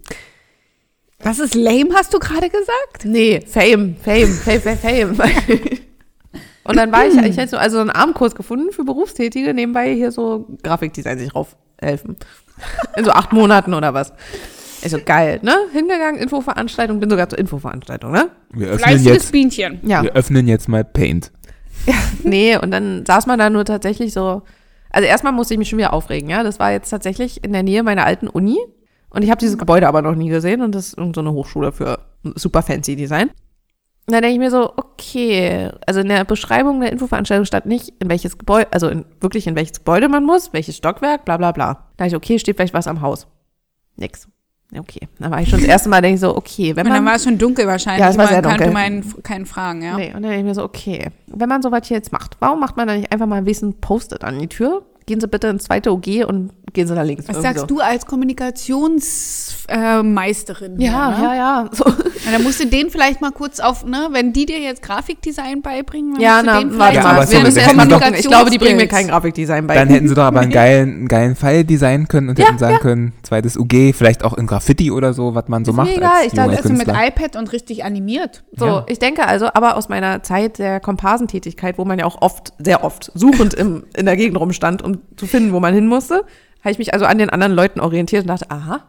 Das 1.23 1.39
ist 1.39 1.55
lame, 1.55 1.89
hast 1.95 2.13
du 2.13 2.19
gerade 2.19 2.49
gesagt? 2.49 3.05
Nee, 3.05 3.41
Fame, 3.47 3.95
Fame, 4.03 4.27
Fame, 4.27 4.61
Fame, 4.61 5.15
Fame. 5.15 5.59
Und 6.63 6.75
dann 6.77 6.91
war 6.91 7.07
ich, 7.07 7.15
ich 7.15 7.37
hätte 7.37 7.49
so, 7.51 7.57
also 7.57 7.77
so 7.77 7.81
einen 7.81 7.89
Abendkurs 7.89 8.35
gefunden 8.35 8.71
für 8.71 8.83
Berufstätige, 8.83 9.53
nebenbei 9.53 9.93
hier 9.95 10.11
so 10.11 10.47
Grafikdesign 10.63 11.17
sich 11.17 11.33
raufhelfen. 11.81 12.17
In 12.95 13.05
so 13.05 13.11
acht 13.11 13.33
Monaten 13.33 13.73
oder 13.73 13.93
was. 13.93 14.13
Ich 14.83 14.91
so, 14.91 14.99
geil, 15.03 15.39
ne? 15.43 15.55
Hingegangen, 15.71 16.19
Infoveranstaltung, 16.19 16.99
bin 16.99 17.09
sogar 17.09 17.29
zur 17.29 17.37
Infoveranstaltung, 17.37 18.11
ne? 18.11 18.29
Wir 18.51 18.67
öffnen, 18.67 18.79
Fleißiges 18.79 19.13
jetzt, 19.13 19.31
Bienchen. 19.31 19.79
Ja. 19.83 20.01
wir 20.01 20.13
öffnen 20.13 20.47
jetzt 20.47 20.67
mal 20.67 20.83
Paint. 20.83 21.31
Nee, 22.23 22.57
und 22.57 22.71
dann 22.71 23.05
saß 23.05 23.25
man 23.25 23.39
da 23.39 23.49
nur 23.49 23.65
tatsächlich 23.65 24.13
so. 24.13 24.43
Also 24.91 25.07
erstmal 25.07 25.33
musste 25.33 25.53
ich 25.53 25.57
mich 25.57 25.69
schon 25.69 25.79
wieder 25.79 25.93
aufregen, 25.93 26.29
ja. 26.29 26.43
Das 26.43 26.59
war 26.59 26.71
jetzt 26.71 26.89
tatsächlich 26.89 27.43
in 27.43 27.53
der 27.53 27.63
Nähe 27.63 27.81
meiner 27.81 28.05
alten 28.05 28.27
Uni. 28.27 28.57
Und 29.09 29.23
ich 29.23 29.29
habe 29.29 29.39
dieses 29.39 29.57
Gebäude 29.57 29.87
aber 29.87 30.01
noch 30.01 30.15
nie 30.15 30.29
gesehen 30.29 30.61
und 30.61 30.73
das 30.75 30.93
ist 30.93 31.15
so 31.15 31.21
eine 31.21 31.31
Hochschule 31.31 31.71
für 31.71 31.99
super 32.35 32.61
fancy 32.61 32.95
Design. 32.95 33.31
Und 34.11 34.15
dann 34.15 34.23
denke 34.23 34.33
ich 34.33 34.39
mir 34.39 34.51
so, 34.51 34.73
okay, 34.75 35.69
also 35.87 36.01
in 36.01 36.09
der 36.09 36.25
Beschreibung 36.25 36.81
der 36.81 36.91
Infoveranstaltung 36.91 37.45
stand 37.45 37.65
nicht, 37.65 37.93
in 37.99 38.09
welches 38.09 38.37
Gebäude, 38.37 38.67
also 38.71 38.89
in, 38.89 39.05
wirklich 39.21 39.47
in 39.47 39.55
welches 39.55 39.77
Gebäude 39.77 40.09
man 40.09 40.25
muss, 40.25 40.51
welches 40.51 40.75
Stockwerk, 40.75 41.23
bla 41.23 41.37
bla 41.37 41.53
bla. 41.53 41.87
Da 41.95 42.07
ich, 42.07 42.13
okay, 42.13 42.37
steht 42.37 42.57
vielleicht 42.57 42.73
was 42.73 42.87
am 42.87 42.99
Haus. 42.99 43.25
Nix. 43.95 44.27
Okay, 44.77 45.07
dann 45.17 45.31
war 45.31 45.41
ich 45.41 45.47
schon 45.47 45.61
das 45.61 45.69
erste 45.69 45.87
Mal, 45.87 46.01
denke 46.01 46.15
ich 46.15 46.19
so, 46.19 46.35
okay, 46.35 46.75
wenn 46.75 46.85
Und 46.85 46.91
dann 46.91 47.05
man 47.05 47.11
war 47.11 47.15
es 47.15 47.23
schon 47.23 47.37
dunkel 47.37 47.67
wahrscheinlich. 47.67 48.01
Ja, 48.01 48.09
es 48.09 48.17
war 48.17 48.25
man 48.25 48.33
sehr 48.33 48.41
konnte 48.41 48.65
dunkel. 48.65 48.73
meinen 48.73 49.23
keinen 49.23 49.45
fragen, 49.45 49.81
ja. 49.81 49.95
Nee, 49.95 50.07
und 50.07 50.15
dann 50.15 50.23
denke 50.23 50.39
ich 50.39 50.43
mir 50.43 50.55
so, 50.55 50.63
okay, 50.63 51.07
wenn 51.27 51.47
man 51.47 51.61
sowas 51.61 51.87
hier 51.87 51.95
jetzt 51.95 52.11
macht, 52.11 52.35
warum 52.39 52.59
macht 52.59 52.75
man 52.75 52.89
da 52.89 52.97
nicht 52.97 53.13
einfach 53.13 53.27
mal 53.27 53.37
ein 53.37 53.45
bisschen 53.45 53.79
Post-it 53.79 54.25
an 54.25 54.39
die 54.39 54.49
Tür? 54.49 54.83
Gehen 55.05 55.21
Sie 55.21 55.27
bitte 55.29 55.47
ins 55.47 55.63
zweite 55.63 55.93
OG 55.93 56.25
und 56.27 56.51
gehen 56.73 56.85
Sie 56.85 56.95
da 56.95 57.03
links. 57.03 57.29
Was 57.29 57.41
sagst 57.41 57.61
so. 57.61 57.65
du 57.65 57.79
als 57.79 58.05
Kommunikationsmeisterin? 58.05 60.81
Ja, 60.81 61.11
ne? 61.11 61.23
ja, 61.23 61.33
ja. 61.33 61.69
So. 61.71 61.85
Na, 62.25 62.31
dann 62.31 62.43
musst 62.43 62.59
du 62.61 62.67
den 62.67 62.89
vielleicht 62.89 63.19
mal 63.21 63.31
kurz 63.31 63.59
auf, 63.59 63.83
ne, 63.85 64.09
wenn 64.11 64.31
die 64.33 64.45
dir 64.45 64.59
jetzt 64.59 64.81
Grafikdesign 64.83 65.61
beibringen, 65.61 66.13
dann 66.13 66.21
Ja, 66.21 66.33
musst 66.35 66.45
du 66.45 66.51
na, 66.51 66.59
den 66.59 66.79
warte 66.79 66.91
vielleicht 66.91 66.95
Ja, 66.95 67.11
aber 67.11 67.31
Wir 67.31 67.39
müssen 67.39 67.55
wir 67.55 67.61
erst 67.63 67.75
mal 67.75 67.81
hätten 67.83 67.91
doch- 67.91 68.01
gucken. 68.01 68.15
Ich 68.19 68.27
glaube, 68.27 68.49
die 68.51 68.57
bringen 68.57 68.77
mir 68.77 68.87
kein. 68.87 69.07
Grafikdesign 69.07 69.67
bei. 69.67 69.75
Dann 69.75 69.87
hätten 69.89 70.07
sie 70.07 70.13
doch 70.15 70.23
aber 70.23 70.39
einen 70.41 70.51
geilen, 70.51 70.89
einen 70.89 71.07
geilen 71.07 71.35
Pfeil 71.35 71.63
designen 71.63 72.07
können 72.07 72.29
und 72.29 72.37
hätten 72.39 72.57
sagen 72.57 72.77
können, 72.79 73.13
zweites 73.23 73.57
UG, 73.57 73.93
vielleicht 73.93 74.23
auch 74.23 74.33
in 74.37 74.45
Graffiti 74.47 74.91
oder 74.91 75.13
so, 75.13 75.33
was 75.35 75.47
man 75.47 75.65
so 75.65 75.71
Ist 75.71 75.77
macht 75.77 75.87
mir 75.89 75.97
egal, 75.97 76.11
als 76.17 76.27
ich 76.27 76.33
dachte, 76.33 76.73
mit 76.73 76.87
iPad 76.87 77.35
und 77.37 77.51
richtig 77.51 77.83
animiert. 77.83 78.43
So, 78.55 78.65
Ja. 78.65 78.85
ich 78.87 78.99
denke 78.99 79.25
also, 79.27 79.47
aber 79.53 79.75
aus 79.75 79.89
meiner 79.89 80.21
Zeit 80.23 80.59
der 80.59 80.79
Komparsentätigkeit, 80.79 81.77
wo 81.77 81.85
man 81.85 81.97
ja 81.99 82.05
auch 82.05 82.21
oft, 82.21 82.53
sehr 82.59 82.83
oft, 82.83 83.11
suchend 83.15 83.53
im, 83.55 83.83
in 83.97 84.05
der 84.05 84.15
Gegend 84.15 84.39
rumstand, 84.39 84.81
um 84.83 84.99
zu 85.17 85.25
finden, 85.25 85.53
wo 85.53 85.59
man 85.59 85.73
hin 85.73 85.87
musste, 85.87 86.23
habe 86.63 86.71
ich 86.71 86.77
mich 86.77 86.93
also 86.93 87.05
an 87.05 87.17
den 87.17 87.29
anderen 87.31 87.53
Leuten 87.53 87.79
orientiert 87.79 88.21
und 88.23 88.27
dachte, 88.27 88.49
aha, 88.51 88.81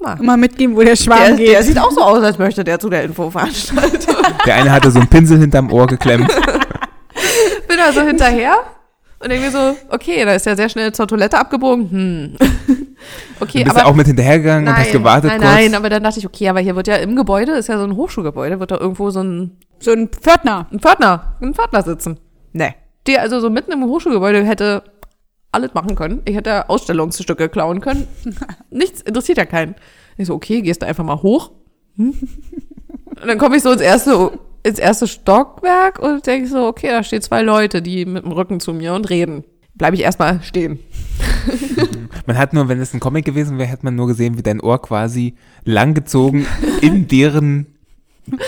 guck 0.00 0.16
mal, 0.16 0.22
Immer 0.22 0.36
mitgeben, 0.36 0.76
wo 0.76 0.82
der 0.82 0.96
Schwarm 0.96 1.18
der, 1.28 1.36
geht. 1.36 1.48
der 1.52 1.62
sieht 1.62 1.78
auch 1.78 1.90
so 1.90 2.00
aus, 2.02 2.22
als 2.22 2.38
möchte 2.38 2.64
der 2.64 2.78
zu 2.78 2.88
der 2.90 3.04
Infoveranstaltung. 3.04 4.16
Der 4.46 4.54
eine 4.54 4.72
hatte 4.72 4.90
so 4.90 4.98
einen 4.98 5.08
Pinsel 5.08 5.38
hinterm 5.38 5.70
Ohr 5.70 5.86
geklemmt. 5.86 6.28
Bin 7.68 7.78
also 7.78 8.00
hinterher 8.00 8.54
und 9.22 9.28
mir 9.28 9.50
so, 9.50 9.76
okay, 9.90 10.24
da 10.24 10.32
ist 10.32 10.46
ja 10.46 10.56
sehr 10.56 10.70
schnell 10.70 10.92
zur 10.92 11.06
Toilette 11.06 11.38
abgebogen. 11.38 11.90
Hm. 11.90 12.36
Okay, 13.40 13.60
Du 13.60 13.64
bist 13.64 13.76
aber 13.78 13.88
auch 13.88 13.94
mit 13.94 14.06
hinterhergegangen 14.06 14.68
und 14.68 14.76
hast 14.76 14.92
gewartet 14.92 15.30
nein, 15.30 15.40
kurz. 15.40 15.50
nein, 15.50 15.74
aber 15.74 15.88
dann 15.88 16.02
dachte 16.02 16.18
ich, 16.18 16.26
okay, 16.26 16.50
aber 16.50 16.60
hier 16.60 16.76
wird 16.76 16.86
ja 16.86 16.96
im 16.96 17.16
Gebäude, 17.16 17.52
ist 17.52 17.68
ja 17.70 17.78
so 17.78 17.84
ein 17.84 17.96
Hochschulgebäude, 17.96 18.60
wird 18.60 18.70
da 18.70 18.76
irgendwo 18.76 19.08
so 19.10 19.22
ein, 19.22 19.56
So 19.78 19.92
ein 19.92 20.08
Pförtner. 20.08 20.66
ein 20.70 20.80
Pförtner, 20.80 21.36
ein 21.40 21.54
Pförtner 21.54 21.82
sitzen. 21.82 22.18
Nee. 22.52 22.74
Der 23.06 23.22
also 23.22 23.40
so 23.40 23.48
mitten 23.48 23.72
im 23.72 23.82
Hochschulgebäude 23.84 24.44
hätte 24.44 24.82
alles 25.52 25.74
machen 25.74 25.96
können. 25.96 26.22
Ich 26.24 26.36
hätte 26.36 26.68
Ausstellungsstücke 26.68 27.48
klauen 27.48 27.80
können. 27.80 28.06
Nichts 28.70 29.00
interessiert 29.00 29.38
ja 29.38 29.44
keinen. 29.44 29.74
Ich 30.16 30.26
so, 30.26 30.34
okay, 30.34 30.62
gehst 30.62 30.82
du 30.82 30.86
einfach 30.86 31.04
mal 31.04 31.22
hoch. 31.22 31.52
Hm? 31.96 32.14
Und 33.20 33.26
dann 33.26 33.38
komme 33.38 33.56
ich 33.56 33.62
so 33.62 33.72
ins 33.72 33.82
erste, 33.82 34.38
ins 34.62 34.78
erste 34.78 35.06
Stockwerk 35.06 35.98
und 35.98 36.26
denke 36.26 36.48
so, 36.48 36.66
okay, 36.66 36.88
da 36.88 37.02
stehen 37.02 37.22
zwei 37.22 37.42
Leute, 37.42 37.82
die 37.82 38.04
mit 38.06 38.24
dem 38.24 38.32
Rücken 38.32 38.60
zu 38.60 38.72
mir 38.72 38.94
und 38.94 39.10
reden. 39.10 39.44
Bleibe 39.74 39.96
ich 39.96 40.02
erstmal 40.02 40.42
stehen. 40.42 40.78
Man 42.26 42.38
hat 42.38 42.52
nur, 42.52 42.68
wenn 42.68 42.80
es 42.80 42.94
ein 42.94 43.00
Comic 43.00 43.24
gewesen 43.24 43.58
wäre, 43.58 43.68
hätte 43.68 43.84
man 43.84 43.94
nur 43.94 44.06
gesehen, 44.06 44.36
wie 44.36 44.42
dein 44.42 44.60
Ohr 44.60 44.80
quasi 44.80 45.34
langgezogen 45.64 46.46
in 46.80 47.08
deren 47.08 47.66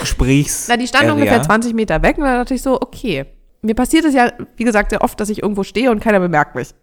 Gesprächs. 0.00 0.66
Na, 0.68 0.76
die 0.76 0.86
standen 0.86 1.10
Area. 1.10 1.22
ungefähr 1.22 1.42
20 1.42 1.74
Meter 1.74 2.02
weg 2.02 2.18
und 2.18 2.24
dann 2.24 2.38
dachte 2.38 2.54
ich 2.54 2.62
so, 2.62 2.80
okay. 2.80 3.24
Mir 3.62 3.74
passiert 3.74 4.04
es 4.04 4.14
ja, 4.14 4.32
wie 4.56 4.64
gesagt, 4.64 4.90
sehr 4.90 5.02
oft, 5.02 5.18
dass 5.20 5.30
ich 5.30 5.42
irgendwo 5.42 5.62
stehe 5.62 5.90
und 5.90 6.00
keiner 6.00 6.20
bemerkt 6.20 6.54
mich. 6.54 6.74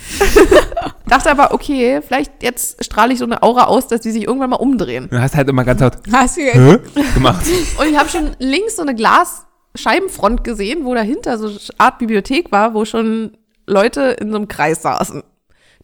dachte 1.06 1.30
aber, 1.30 1.52
okay, 1.52 2.00
vielleicht 2.06 2.42
jetzt 2.42 2.84
strahle 2.84 3.12
ich 3.12 3.18
so 3.18 3.24
eine 3.24 3.42
Aura 3.42 3.64
aus, 3.64 3.86
dass 3.86 4.00
die 4.00 4.10
sich 4.10 4.26
irgendwann 4.26 4.50
mal 4.50 4.56
umdrehen. 4.56 5.08
Du 5.10 5.20
hast 5.20 5.36
halt 5.36 5.48
immer 5.48 5.64
ganz 5.64 5.80
laut 5.80 5.98
Hast 6.12 6.36
du 6.36 6.42
Hä? 6.42 6.78
gemacht. 7.14 7.44
Und 7.78 7.88
ich 7.88 7.98
habe 7.98 8.08
schon 8.08 8.30
links 8.38 8.76
so 8.76 8.82
eine 8.82 8.94
Glasscheibenfront 8.94 10.44
gesehen, 10.44 10.84
wo 10.84 10.94
dahinter 10.94 11.38
so 11.38 11.48
eine 11.48 11.58
Art 11.78 11.98
Bibliothek 11.98 12.50
war, 12.50 12.74
wo 12.74 12.84
schon 12.84 13.36
Leute 13.66 14.02
in 14.20 14.30
so 14.30 14.36
einem 14.36 14.48
Kreis 14.48 14.82
saßen. 14.82 15.22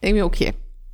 Denke 0.01 0.19
mir, 0.19 0.25
okay, 0.25 0.53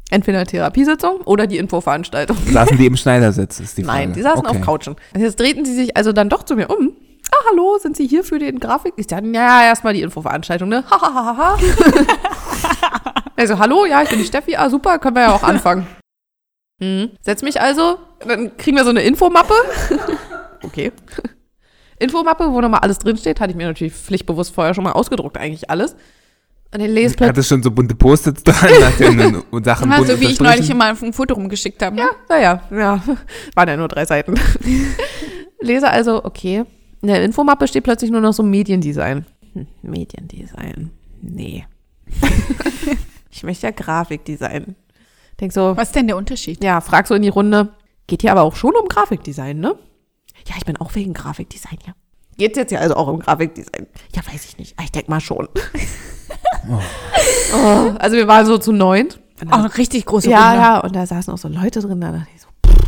entweder 0.09 0.39
eine 0.39 0.47
Therapiesitzung 0.47 1.21
oder 1.21 1.47
die 1.47 1.57
Infoveranstaltung. 1.57 2.37
Saßen 2.51 2.77
die 2.77 2.85
im 2.85 2.97
Schneidersitz, 2.97 3.59
ist 3.59 3.77
die 3.77 3.83
Frage. 3.83 3.99
Nein, 3.99 4.13
die 4.13 4.21
saßen 4.21 4.45
okay. 4.45 4.57
auf 4.57 4.61
Couchen. 4.61 4.95
Und 5.13 5.21
jetzt 5.21 5.39
drehten 5.39 5.65
sie 5.65 5.73
sich 5.73 5.97
also 5.97 6.11
dann 6.11 6.29
doch 6.29 6.43
zu 6.43 6.55
mir 6.55 6.69
um. 6.69 6.93
Ah, 7.31 7.43
hallo, 7.49 7.77
sind 7.81 7.97
Sie 7.97 8.05
hier 8.05 8.23
für 8.23 8.37
den 8.37 8.59
Grafik? 8.59 8.93
Ich 8.97 9.07
dachte, 9.07 9.25
ja, 9.27 9.63
erstmal 9.63 9.93
die 9.93 10.01
Infoveranstaltung, 10.01 10.69
ne? 10.69 10.83
Ha, 10.89 11.01
ha, 11.01 11.13
ha, 11.13 11.37
ha. 11.37 11.57
Also, 13.35 13.59
hallo, 13.59 13.85
ja, 13.85 14.01
ich 14.01 14.09
bin 14.09 14.19
die 14.19 14.25
Steffi. 14.25 14.55
Ah, 14.55 14.69
super, 14.69 14.99
können 14.99 15.15
wir 15.15 15.23
ja 15.23 15.35
auch 15.35 15.43
anfangen. 15.43 15.87
Hm. 16.81 17.11
Setz 17.21 17.41
mich 17.41 17.61
also, 17.61 17.99
dann 18.27 18.57
kriegen 18.57 18.77
wir 18.77 18.83
so 18.83 18.89
eine 18.89 19.01
Infomappe. 19.01 19.53
okay. 20.63 20.91
Infomappe, 21.99 22.51
wo 22.51 22.59
nochmal 22.59 22.81
alles 22.81 22.99
drinsteht, 22.99 23.39
hatte 23.39 23.51
ich 23.51 23.57
mir 23.57 23.67
natürlich 23.67 23.93
pflichtbewusst 23.93 24.53
vorher 24.53 24.73
schon 24.73 24.83
mal 24.83 24.91
ausgedruckt, 24.91 25.37
eigentlich 25.37 25.69
alles. 25.69 25.95
Und 26.73 26.81
den 26.81 26.91
Lesplatz. 26.91 27.29
Hattest 27.29 27.47
schon 27.47 27.63
so 27.63 27.71
bunte 27.71 27.95
Post-its 27.95 28.43
nur 28.99 29.45
und 29.51 29.63
Sachen 29.63 29.89
bunt 29.89 30.07
so 30.07 30.19
wie 30.19 30.25
ich 30.25 30.41
neulich 30.41 30.69
immer 30.69 30.85
ein 30.85 31.13
Foto 31.13 31.35
rumgeschickt 31.35 31.81
habe. 31.81 31.95
Ja, 31.97 32.09
naja, 32.27 32.61
ja. 32.69 33.01
Waren 33.53 33.69
ja 33.69 33.77
nur 33.77 33.87
drei 33.87 34.03
Seiten. 34.05 34.33
Lese 35.61 35.89
also, 35.89 36.25
okay. 36.25 36.65
In 37.01 37.07
der 37.07 37.23
Infomappe 37.23 37.67
steht 37.67 37.83
plötzlich 37.83 38.11
nur 38.11 38.19
noch 38.19 38.33
so 38.33 38.43
Mediendesign. 38.43 39.25
Hm, 39.53 39.67
Mediendesign. 39.83 40.91
Nee. 41.21 41.65
Ich 43.35 43.43
möchte 43.43 43.67
ja 43.67 43.71
Grafikdesign. 43.71 44.75
Denk 45.41 45.51
so, 45.51 45.75
Was 45.75 45.89
ist 45.89 45.95
denn 45.95 46.07
der 46.07 46.15
Unterschied? 46.17 46.63
ja, 46.63 46.79
frag 46.81 47.07
so 47.07 47.13
in 47.15 47.21
die 47.21 47.29
Runde. 47.29 47.69
Geht 48.07 48.21
hier 48.21 48.31
aber 48.31 48.43
auch 48.43 48.55
schon 48.55 48.73
um 48.75 48.87
Grafikdesign, 48.87 49.59
ne? 49.59 49.75
Ja, 50.47 50.55
ich 50.57 50.65
bin 50.65 50.77
auch 50.77 50.93
wegen 50.95 51.13
Grafikdesign, 51.13 51.79
ja. 51.85 51.93
Geht 52.37 52.55
jetzt 52.57 52.71
ja 52.71 52.79
also 52.79 52.95
auch 52.95 53.07
um 53.07 53.19
Grafikdesign? 53.19 53.87
Ja, 54.15 54.21
weiß 54.31 54.45
ich 54.45 54.57
nicht. 54.57 54.75
Ah, 54.77 54.83
Ich 54.83 54.91
denk 54.91 55.09
mal 55.09 55.19
schon. 55.21 55.47
oh, 57.53 57.93
also 57.99 58.15
wir 58.15 58.27
waren 58.27 58.45
so 58.45 58.57
zu 58.57 58.71
neunt. 58.71 59.19
Und 59.41 59.49
Oh, 59.51 59.55
eine 59.55 59.77
richtig 59.77 60.05
große 60.05 60.29
ja, 60.29 60.47
Runde. 60.51 60.61
ja, 60.61 60.79
und 60.79 60.95
da 60.95 61.05
saßen 61.05 61.33
auch 61.33 61.37
so 61.37 61.49
Leute 61.49 61.81
drin, 61.81 61.99
da 61.99 62.11
dachte 62.13 62.27
ich 62.33 62.41
so, 62.41 62.47
pff. 62.65 62.87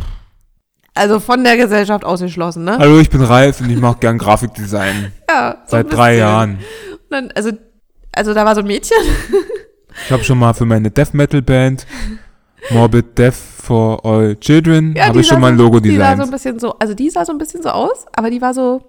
also 0.94 1.20
von 1.20 1.44
der 1.44 1.58
Gesellschaft 1.58 2.04
ausgeschlossen, 2.06 2.64
ne? 2.64 2.78
Hallo, 2.78 2.98
ich 3.00 3.10
bin 3.10 3.20
Ralf 3.22 3.60
und 3.60 3.68
ich 3.68 3.78
mache 3.78 3.98
gern 3.98 4.16
Grafikdesign. 4.16 5.12
Ja, 5.28 5.58
so 5.66 5.72
Seit 5.72 5.92
drei. 5.92 6.16
Jahren. 6.16 6.52
Und 6.92 7.10
dann, 7.10 7.30
also, 7.34 7.50
also 8.12 8.32
da 8.32 8.46
war 8.46 8.54
so 8.54 8.62
ein 8.62 8.66
Mädchen. 8.66 8.96
Ich 10.04 10.12
habe 10.12 10.24
schon 10.24 10.38
mal 10.38 10.54
für 10.54 10.64
meine 10.64 10.90
Death 10.90 11.12
Metal 11.14 11.42
Band 11.42 11.86
Morbid 12.70 13.16
Death 13.18 13.34
for 13.34 14.04
All 14.04 14.36
Children 14.36 14.94
Ja, 14.96 15.06
habe 15.06 15.20
ich 15.20 15.26
schon 15.26 15.40
mal 15.40 15.52
ein 15.52 15.56
Logo 15.58 15.80
Die 15.80 15.96
sah 15.96 16.16
so 16.16 16.22
ein 16.22 16.30
designt. 16.30 16.30
bisschen 16.32 16.58
so, 16.58 16.74
also 16.78 16.94
die 16.94 17.10
sah 17.10 17.24
so 17.24 17.32
ein 17.32 17.38
bisschen 17.38 17.62
so 17.62 17.68
aus, 17.70 18.06
aber 18.14 18.30
die 18.30 18.40
war 18.40 18.52
so, 18.54 18.82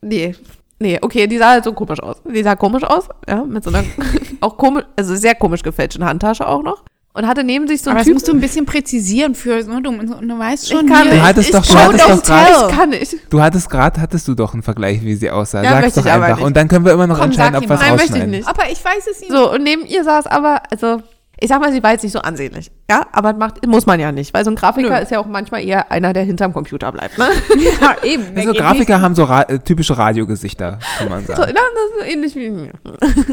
nee, 0.00 0.34
nee, 0.78 0.98
okay, 1.02 1.26
die 1.26 1.38
sah 1.38 1.50
halt 1.50 1.64
so 1.64 1.72
komisch 1.72 2.00
aus. 2.00 2.22
Die 2.24 2.42
sah 2.42 2.54
komisch 2.56 2.84
aus, 2.84 3.08
ja, 3.28 3.44
mit 3.44 3.64
so 3.64 3.70
einer, 3.70 3.84
auch 4.40 4.56
komisch, 4.56 4.84
also 4.96 5.14
sehr 5.16 5.34
komisch 5.34 5.62
gefälschten 5.62 6.04
Handtasche 6.04 6.46
auch 6.46 6.62
noch. 6.62 6.84
Und 7.14 7.26
hatte 7.26 7.44
neben 7.44 7.68
sich 7.68 7.82
so 7.82 7.90
ein 7.90 7.96
Aber 7.96 7.98
das 8.00 8.06
Typ. 8.06 8.14
musst 8.14 8.28
du 8.28 8.32
ein 8.32 8.40
bisschen 8.40 8.64
präzisieren 8.64 9.34
für, 9.34 9.62
ne, 9.64 9.82
du, 9.82 9.92
du 9.92 10.38
weißt 10.38 10.70
schon, 10.70 10.86
ich 10.86 10.92
kann 10.92 11.02
hier- 11.02 11.10
Du 11.10 11.16
nicht. 11.16 11.26
hattest 11.26 11.48
ich 11.48 11.54
doch- 11.54 11.66
du 11.66 11.72
kann 11.74 11.84
hattest 11.88 12.08
doch 12.08 12.22
grad- 12.22 12.70
Ich 12.70 12.76
kann 12.78 12.88
nicht. 12.88 13.16
Du 13.28 13.42
hattest 13.42 13.68
gerade, 13.70 14.00
hattest 14.00 14.28
du 14.28 14.34
doch 14.34 14.54
einen 14.54 14.62
Vergleich, 14.62 15.02
wie 15.02 15.14
sie 15.14 15.30
aussah. 15.30 15.62
Ja, 15.62 15.72
Sag's 15.82 15.94
doch 15.96 16.06
ich 16.06 16.10
aber 16.10 16.24
einfach. 16.24 16.38
nicht. 16.38 16.46
Und 16.46 16.56
dann 16.56 16.68
können 16.68 16.86
wir 16.86 16.92
immer 16.92 17.06
noch 17.06 17.16
Komm, 17.18 17.26
entscheiden, 17.26 17.56
ob 17.56 17.68
wir 17.68 17.70
es 17.70 17.80
mal. 17.80 17.86
Nein, 17.86 17.90
möchte 17.96 18.04
ich 18.06 18.10
rausschneiden. 18.12 18.30
nicht. 18.30 18.48
aber 18.48 18.70
ich 18.70 18.82
weiß 18.82 19.06
es 19.10 19.20
nicht. 19.20 19.30
So, 19.30 19.52
und 19.52 19.62
neben 19.62 19.84
ihr 19.84 20.04
saß 20.04 20.26
aber, 20.26 20.62
also, 20.70 21.02
ich 21.42 21.48
sag 21.48 21.60
mal, 21.60 21.72
sie 21.72 21.82
war 21.82 21.90
jetzt 21.90 22.02
nicht 22.04 22.12
so 22.12 22.20
ansehnlich. 22.20 22.70
Ja, 22.88 23.04
aber 23.12 23.32
macht, 23.32 23.66
muss 23.66 23.84
man 23.84 23.98
ja 23.98 24.12
nicht, 24.12 24.32
weil 24.32 24.44
so 24.44 24.50
ein 24.50 24.54
Grafiker 24.54 24.90
Nö. 24.90 25.02
ist 25.02 25.10
ja 25.10 25.18
auch 25.18 25.26
manchmal 25.26 25.64
eher 25.64 25.90
einer, 25.90 26.12
der 26.12 26.22
hinterm 26.22 26.52
Computer 26.52 26.92
bleibt, 26.92 27.18
ne? 27.18 27.26
Ja, 27.80 27.96
eben. 28.04 28.36
Also 28.36 28.52
Grafiker 28.52 29.00
haben 29.00 29.14
so 29.16 29.24
ra 29.24 29.42
äh, 29.42 29.58
typische 29.58 29.98
Radiogesichter, 29.98 30.78
kann 30.98 31.08
man 31.08 31.26
So, 31.26 31.34
sagen. 31.34 31.52
na, 31.54 31.60
das 31.74 32.06
ist 32.06 32.12
ähnlich 32.14 32.36
wie 32.36 32.50
mir. 32.50 32.70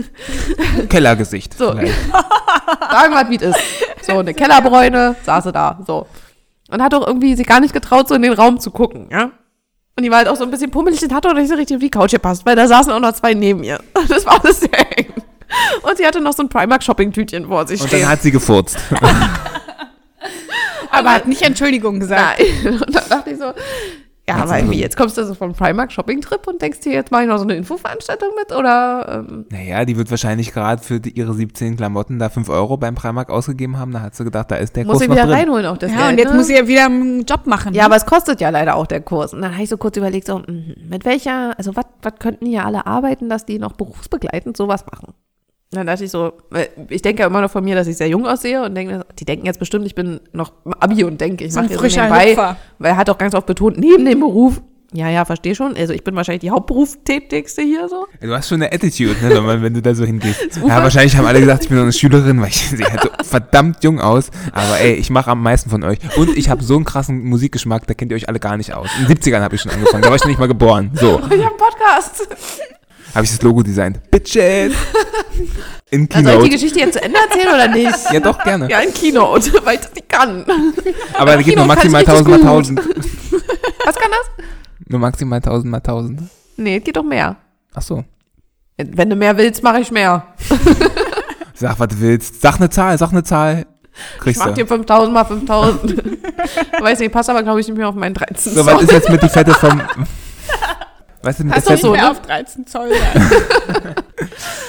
Kellergesicht. 0.90 1.54
So. 1.58 1.66
Sagen 1.74 3.14
wir, 3.14 3.30
wie 3.30 3.36
es 3.36 3.42
ist. 3.44 3.60
So, 4.02 4.18
eine 4.18 4.34
Kellerbräune, 4.34 5.16
saß 5.24 5.44
sie 5.44 5.52
da, 5.52 5.80
so. 5.86 6.08
Und 6.72 6.82
hat 6.82 6.94
auch 6.94 7.06
irgendwie 7.06 7.36
sich 7.36 7.46
gar 7.48 7.60
nicht 7.60 7.74
getraut, 7.74 8.08
so 8.08 8.16
in 8.16 8.22
den 8.24 8.34
Raum 8.34 8.60
zu 8.60 8.72
gucken, 8.72 9.08
ja. 9.12 9.32
Und 9.96 10.04
die 10.04 10.10
war 10.12 10.20
halt 10.20 10.30
auch 10.30 10.36
so 10.38 10.46
ein 10.46 10.52
bisschen 10.52 10.72
pummelig 10.72 11.04
und 11.04 11.14
hat 11.14 11.26
auch 11.28 11.34
nicht 11.34 11.50
so 11.50 11.56
richtig 11.56 11.76
auf 11.76 11.82
die 11.82 11.90
Couch 11.90 12.12
gepasst, 12.12 12.46
weil 12.46 12.56
da 12.56 12.68
saßen 12.68 12.92
auch 12.94 13.00
noch 13.02 13.12
zwei 13.14 13.34
neben 13.34 13.64
ihr. 13.64 13.80
Das 14.08 14.26
war 14.26 14.42
alles 14.42 14.62
sehr 14.62 14.98
eng. 14.98 15.09
Und 15.82 15.98
sie 15.98 16.06
hatte 16.06 16.22
noch 16.22 16.34
so 16.34 16.44
ein 16.44 16.50
Primark-Shopping-Tütchen 16.50 17.48
vor 17.48 17.68
sich 17.68 17.82
Und 17.82 17.88
stehen. 17.88 18.02
dann 18.02 18.10
hat 18.10 18.22
sie 18.22 18.32
gefurzt. 18.32 18.78
Aber 20.92 21.12
hat 21.14 21.28
nicht 21.28 21.42
Entschuldigung 21.42 22.00
gesagt. 22.00 22.40
Nein. 22.64 22.74
Und 22.82 22.96
dann 22.96 23.04
dachte 23.10 23.30
ich 23.30 23.38
so, 23.38 23.54
ja, 24.28 24.36
aber 24.36 24.48
sie 24.50 24.56
irgendwie, 24.60 24.80
jetzt 24.80 24.96
kommst 24.96 25.18
du 25.18 25.26
so 25.26 25.34
vom 25.34 25.54
Primark 25.54 25.92
Shopping 25.92 26.22
Trip 26.22 26.46
und 26.48 26.62
denkst 26.62 26.82
dir, 26.82 26.94
jetzt 26.94 27.10
mache 27.12 27.24
ich 27.24 27.28
noch 27.28 27.38
so 27.38 27.44
eine 27.46 27.56
Infoveranstaltung 27.56 28.30
mit 28.38 28.52
oder 28.56 29.26
ähm, 29.28 29.46
Naja, 29.50 29.86
die 29.86 29.98
wird 29.98 30.12
wahrscheinlich 30.12 30.52
gerade 30.54 30.84
für 30.84 31.00
die, 31.00 31.12
ihre 31.18 31.34
17 31.34 31.78
Klamotten 31.78 32.20
da 32.20 32.30
5 32.30 32.48
Euro 32.50 32.78
beim 32.78 32.94
Primark 32.94 33.32
ausgegeben 33.32 33.80
haben. 33.80 33.92
Da 33.92 34.02
hat 34.02 34.14
sie 34.16 34.24
gedacht, 34.24 34.52
da 34.52 34.58
ist 34.58 34.76
der 34.76 34.86
muss 34.86 34.94
Kurs 34.94 35.02
sie 35.04 35.08
noch 35.08 35.16
wieder 35.16 35.26
drin. 35.26 35.36
reinholen 35.36 35.66
auch 35.66 35.78
das 35.78 35.92
Ja, 35.92 35.98
Geld. 35.98 36.12
und 36.12 36.18
jetzt 36.20 36.30
ne? 36.32 36.38
muss 36.38 36.46
sie 36.48 36.56
ja 36.58 36.68
wieder 36.68 36.86
einen 36.86 37.26
Job 37.26 37.48
machen. 37.48 37.74
ja, 37.74 37.86
aber 37.86 37.96
es 37.96 38.06
kostet 38.06 38.40
ja 38.40 38.50
leider 38.52 38.76
auch 38.76 38.86
der 38.86 39.02
Kurs. 39.02 39.34
Und 39.34 39.42
dann 39.42 39.54
habe 39.54 39.64
ich 39.64 39.70
so 39.70 39.78
kurz 39.78 39.98
überlegt, 39.98 40.28
so, 40.28 40.38
mhm, 40.40 40.76
mit 40.88 41.06
welcher, 41.06 41.58
also 41.58 41.76
was 41.76 41.86
was 42.04 42.14
könnten 42.20 42.46
hier 42.46 42.66
alle 42.66 42.86
arbeiten, 42.86 43.30
dass 43.30 43.46
die 43.48 43.58
noch 43.58 43.74
berufsbegleitend 43.74 44.56
sowas 44.58 44.86
machen? 44.92 45.14
Dann 45.72 45.86
dachte 45.86 46.04
ich 46.04 46.10
so, 46.12 46.34
weil 46.50 46.70
ich 46.90 47.04
denke 47.04 47.22
ja 47.22 47.28
immer 47.28 47.42
noch 47.42 47.52
von 47.52 47.64
mir, 47.64 47.76
dass 47.76 47.86
ich 47.88 47.96
sehr 47.96 48.08
jung 48.10 48.26
aussehe 48.26 48.64
und 48.64 48.74
denke, 48.74 49.06
die 49.20 49.26
denken 49.26 49.46
jetzt 49.46 49.60
bestimmt, 49.60 49.86
ich 49.86 49.94
bin 49.94 50.20
noch 50.34 50.52
Abi 50.80 51.04
und 51.04 51.22
denke, 51.22 51.46
ich 51.46 51.54
So 51.54 51.62
mache 51.62 51.76
so 51.78 51.84
nebenbei, 51.84 52.32
Hüpfer. 52.32 52.58
weil 52.80 52.92
er 52.92 52.98
hat 52.98 53.08
auch 53.10 53.18
ganz 53.20 53.36
oft 53.36 53.46
betont, 53.46 53.78
neben 53.78 54.04
dem 54.04 54.20
Beruf, 54.20 54.62
ja, 54.92 55.08
ja, 55.10 55.24
verstehe 55.26 55.54
schon, 55.54 55.76
also 55.78 55.94
ich 55.94 56.04
bin 56.04 56.16
wahrscheinlich 56.16 56.42
die 56.42 56.50
Hauptberufstätigste 56.50 57.62
hier 57.62 57.88
so. 57.88 58.08
Du 58.20 58.34
hast 58.36 58.50
schon 58.50 58.64
eine 58.64 58.74
Attitude, 58.74 59.16
ne, 59.22 59.62
wenn, 59.62 59.72
du 59.76 59.84
da 59.84 59.94
so 59.94 60.04
hingehst. 60.06 60.58
Ja, 60.68 60.82
wahrscheinlich 60.82 61.16
haben 61.16 61.28
alle 61.28 61.40
gesagt, 61.40 61.62
ich 61.62 61.70
bin 61.70 61.78
so 61.78 61.84
eine 61.84 61.94
Schülerin, 61.94 62.42
weil 62.42 62.48
ich 62.50 62.68
sie 62.68 62.84
halt 62.84 63.04
so 63.04 63.10
verdammt 63.22 63.84
jung 63.84 64.00
aus. 64.02 64.32
Aber 64.52 64.80
ey, 64.80 64.94
ich 64.94 65.12
mache 65.12 65.30
am 65.30 65.44
meisten 65.44 65.70
von 65.70 65.84
euch. 65.84 66.00
Und 66.18 66.36
ich 66.36 66.50
habe 66.50 66.64
so 66.64 66.76
einen 66.78 66.86
krassen 66.86 67.24
Musikgeschmack, 67.26 67.86
da 67.86 67.94
kennt 67.94 68.12
ihr 68.12 68.16
euch 68.16 68.28
alle 68.28 68.40
gar 68.40 68.58
nicht 68.58 68.74
aus. 68.74 68.90
In 69.00 69.06
den 69.08 69.16
70ern 69.20 69.42
habe 69.42 69.54
ich 69.54 69.62
schon 69.62 69.72
angefangen, 69.72 70.02
da 70.02 70.10
war 70.10 70.16
ich 70.16 70.24
noch 70.24 70.30
nicht 70.30 70.40
mal 70.40 70.48
geboren. 70.48 70.90
So, 70.96 71.20
Ich 71.20 71.24
habe 71.24 71.34
einen 71.34 71.50
Podcast. 71.58 72.28
Habe 73.16 73.26
ich 73.26 73.32
das 73.32 73.42
Logo 73.42 73.64
designt. 73.64 74.00
Bitches! 74.12 74.74
In 75.92 76.08
Dann 76.08 76.24
soll 76.24 76.34
ich 76.34 76.38
die 76.38 76.50
Keynote. 76.50 76.50
Geschichte 76.50 76.80
jetzt 76.80 76.94
zu 76.94 77.02
Ende 77.02 77.18
erzählen 77.20 77.48
oder 77.54 77.68
nicht? 77.68 78.12
Ja, 78.12 78.20
doch, 78.20 78.44
gerne. 78.44 78.70
Ja, 78.70 78.80
in 78.80 78.94
Keynote, 78.94 79.52
weil 79.64 79.76
ich 79.76 79.82
das 79.82 79.96
nicht 79.96 80.08
kann. 80.08 80.46
Aber 81.18 81.32
da 81.32 81.42
geht 81.42 81.56
nur 81.56 81.68
Keynote 81.68 81.88
ich 81.88 81.92
maximal 81.92 82.02
richtig 82.02 82.16
1000 82.16 82.30
mal 82.30 82.38
gut. 82.38 82.48
1000. 82.48 82.80
Was 83.86 83.96
kann 83.96 84.12
das? 84.12 84.46
Nur 84.88 85.00
maximal 85.00 85.38
1000 85.38 85.72
mal 85.72 85.78
1000. 85.78 86.22
Nee, 86.58 86.78
es 86.78 86.84
geht 86.84 86.96
doch 86.96 87.04
mehr. 87.04 87.38
Ach 87.74 87.82
so. 87.82 88.04
Wenn 88.78 89.10
du 89.10 89.16
mehr 89.16 89.36
willst, 89.36 89.64
mache 89.64 89.80
ich 89.80 89.90
mehr. 89.92 90.28
Sag, 91.56 91.80
was 91.80 91.88
du 91.90 92.00
willst. 92.00 92.40
Sag 92.42 92.58
eine 92.58 92.70
Zahl, 92.70 92.98
sag 92.98 93.12
eine 93.12 93.24
Zahl. 93.24 93.66
Ich 94.16 94.20
Kriegst 94.22 94.40
mach 94.40 94.48
du. 94.50 94.54
dir 94.54 94.68
5000 94.68 95.14
mal 95.14 95.26
5000. 95.26 96.04
Weiß 96.80 97.00
nicht, 97.00 97.12
passt 97.12 97.30
aber, 97.30 97.44
glaube 97.44 97.60
ich, 97.60 97.68
nicht 97.68 97.78
mehr 97.78 97.90
auf 97.90 97.96
meinen 97.96 98.14
13 98.14 98.54
So, 98.54 98.66
was 98.66 98.82
ist 98.84 98.92
jetzt 98.92 99.10
mit 99.10 99.22
die 99.22 99.28
Fette 99.30 99.54
vom... 99.54 99.82
Hast 101.26 101.40
du 101.40 101.50
Fette? 101.50 101.72
nicht 101.74 101.84
mehr 101.84 102.02
ne? 102.04 102.12
auf 102.12 102.22
13 102.22 102.68
Zoll. 102.68 102.92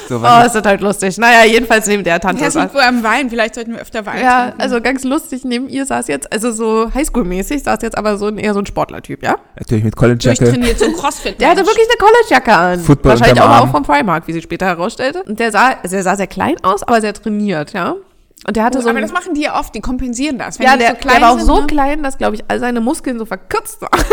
So, 0.08 0.16
Oh, 0.16 0.20
das 0.22 0.54
halt 0.54 0.80
lustig. 0.80 1.16
Naja, 1.18 1.44
jedenfalls 1.44 1.86
neben 1.86 2.02
der 2.02 2.18
Tante. 2.18 2.42
Er 2.44 2.50
saß- 2.50 2.66
ist 2.66 2.74
wohl 2.74 2.80
am 2.80 3.02
Wein. 3.04 3.30
Vielleicht 3.30 3.54
sollten 3.54 3.72
wir 3.72 3.80
öfter 3.80 4.04
Wein 4.06 4.20
ja, 4.20 4.46
trinken. 4.46 4.60
also 4.60 4.80
ganz 4.80 5.04
lustig, 5.04 5.44
neben 5.44 5.68
ihr 5.68 5.86
saß 5.86 6.08
jetzt, 6.08 6.32
also 6.32 6.50
so 6.50 6.90
Highschool-mäßig, 6.92 7.62
saß 7.62 7.78
jetzt 7.82 7.96
aber 7.96 8.16
so 8.18 8.26
ein, 8.26 8.38
eher 8.38 8.52
so 8.52 8.58
ein 8.60 8.66
Sportlertyp, 8.66 9.22
ja? 9.22 9.36
Natürlich 9.58 9.84
mit 9.84 9.94
College-Jacke. 9.94 10.38
durchtrainiert, 10.38 10.78
so 10.80 10.86
ein 10.86 10.94
Crossfit. 10.94 11.40
Der 11.40 11.50
hatte 11.50 11.64
wirklich 11.64 11.86
eine 11.88 11.98
College-Jacke 11.98 12.52
an. 12.52 12.80
Football 12.80 13.10
Wahrscheinlich 13.12 13.40
auch, 13.40 13.48
Arm. 13.48 13.68
auch 13.68 13.72
vom 13.72 13.82
Primark, 13.84 14.26
wie 14.26 14.32
sie 14.32 14.42
später 14.42 14.66
herausstellte. 14.66 15.22
Und 15.24 15.38
der 15.38 15.52
sah, 15.52 15.74
also 15.82 15.94
der 15.94 16.02
sah 16.02 16.16
sehr 16.16 16.26
klein 16.26 16.56
aus, 16.64 16.82
aber 16.82 17.00
sehr 17.00 17.14
trainiert, 17.14 17.72
ja? 17.72 17.94
Und 18.46 18.56
der 18.56 18.64
hatte 18.64 18.78
Oh, 18.78 18.82
so 18.82 18.88
aber 18.88 19.00
das 19.00 19.12
machen 19.12 19.34
die 19.34 19.42
ja 19.42 19.58
oft, 19.60 19.72
die 19.74 19.80
kompensieren 19.80 20.38
das. 20.38 20.58
Wenn 20.58 20.66
ja, 20.66 20.72
die 20.72 20.78
der, 20.80 20.90
so 20.90 20.96
klein 20.96 21.14
der 21.20 21.22
war 21.22 21.30
auch 21.34 21.38
sind, 21.38 21.46
so 21.46 21.60
ne? 21.60 21.66
klein, 21.68 22.02
dass, 22.02 22.18
glaube 22.18 22.34
ich, 22.34 22.42
all 22.48 22.58
seine 22.58 22.80
Muskeln 22.80 23.18
so 23.18 23.26
verkürzt 23.26 23.80
waren. 23.82 23.90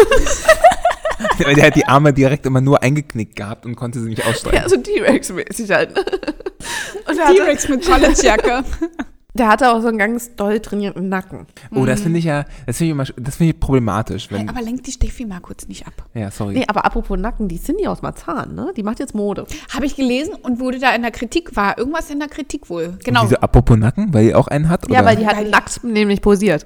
Weil 1.43 1.55
der 1.55 1.67
hat 1.67 1.75
die 1.75 1.85
Arme 1.85 2.13
direkt 2.13 2.45
immer 2.45 2.61
nur 2.61 2.83
eingeknickt 2.83 3.35
gehabt 3.35 3.65
und 3.65 3.75
konnte 3.75 3.99
sie 3.99 4.09
nicht 4.09 4.25
ausstrecken. 4.25 4.57
Ja, 4.57 4.69
so 4.69 4.77
T-Rex-mäßig 4.77 5.71
halt. 5.71 5.95
ne? 5.95 6.03
Und 7.07 7.17
der 7.17 7.25
hatte, 7.25 7.37
T-Rex 7.37 7.69
mit 7.69 7.85
Collegejacke. 7.85 8.63
der 9.33 9.47
hatte 9.47 9.71
auch 9.71 9.81
so 9.81 9.87
einen 9.87 9.97
ganz 9.97 10.35
doll 10.35 10.59
trainierten 10.59 11.09
Nacken. 11.09 11.45
Oh, 11.73 11.85
das 11.85 12.01
finde 12.01 12.19
ich 12.19 12.25
ja, 12.25 12.45
das 12.65 12.77
finde 12.77 12.85
ich 12.85 12.91
immer, 12.91 13.05
das 13.23 13.37
finde 13.37 13.53
ich 13.53 13.59
problematisch, 13.59 14.31
wenn, 14.31 14.39
Hey, 14.39 14.49
aber 14.49 14.61
lenkt 14.61 14.87
die 14.87 14.91
Steffi 14.91 15.25
mal 15.25 15.39
kurz 15.39 15.67
nicht 15.67 15.87
ab. 15.87 15.93
ja, 16.13 16.31
sorry. 16.31 16.55
Nee, 16.55 16.65
aber 16.67 16.85
apropos 16.85 17.17
Nacken, 17.17 17.47
die 17.47 17.61
Cindy 17.61 17.87
aus 17.87 18.01
Marzahn, 18.01 18.55
ne? 18.55 18.73
Die 18.75 18.83
macht 18.83 18.99
jetzt 18.99 19.15
Mode. 19.15 19.45
Habe 19.73 19.85
ich 19.85 19.95
gelesen 19.95 20.33
und 20.33 20.59
wurde 20.59 20.79
da 20.79 20.93
in 20.93 21.01
der 21.01 21.11
Kritik, 21.11 21.55
war 21.55 21.77
irgendwas 21.77 22.09
in 22.09 22.19
der 22.19 22.27
Kritik 22.27 22.69
wohl. 22.69 22.97
Genau. 23.03 23.23
Diese 23.23 23.41
apropos 23.41 23.77
Nacken, 23.77 24.13
weil 24.13 24.25
die 24.25 24.35
auch 24.35 24.47
einen 24.47 24.69
hat? 24.69 24.89
Ja, 24.89 24.99
oder? 24.99 25.09
weil 25.09 25.15
die 25.17 25.27
hat 25.27 25.45
nackt 25.49 25.83
nämlich 25.83 26.21
posiert. 26.21 26.65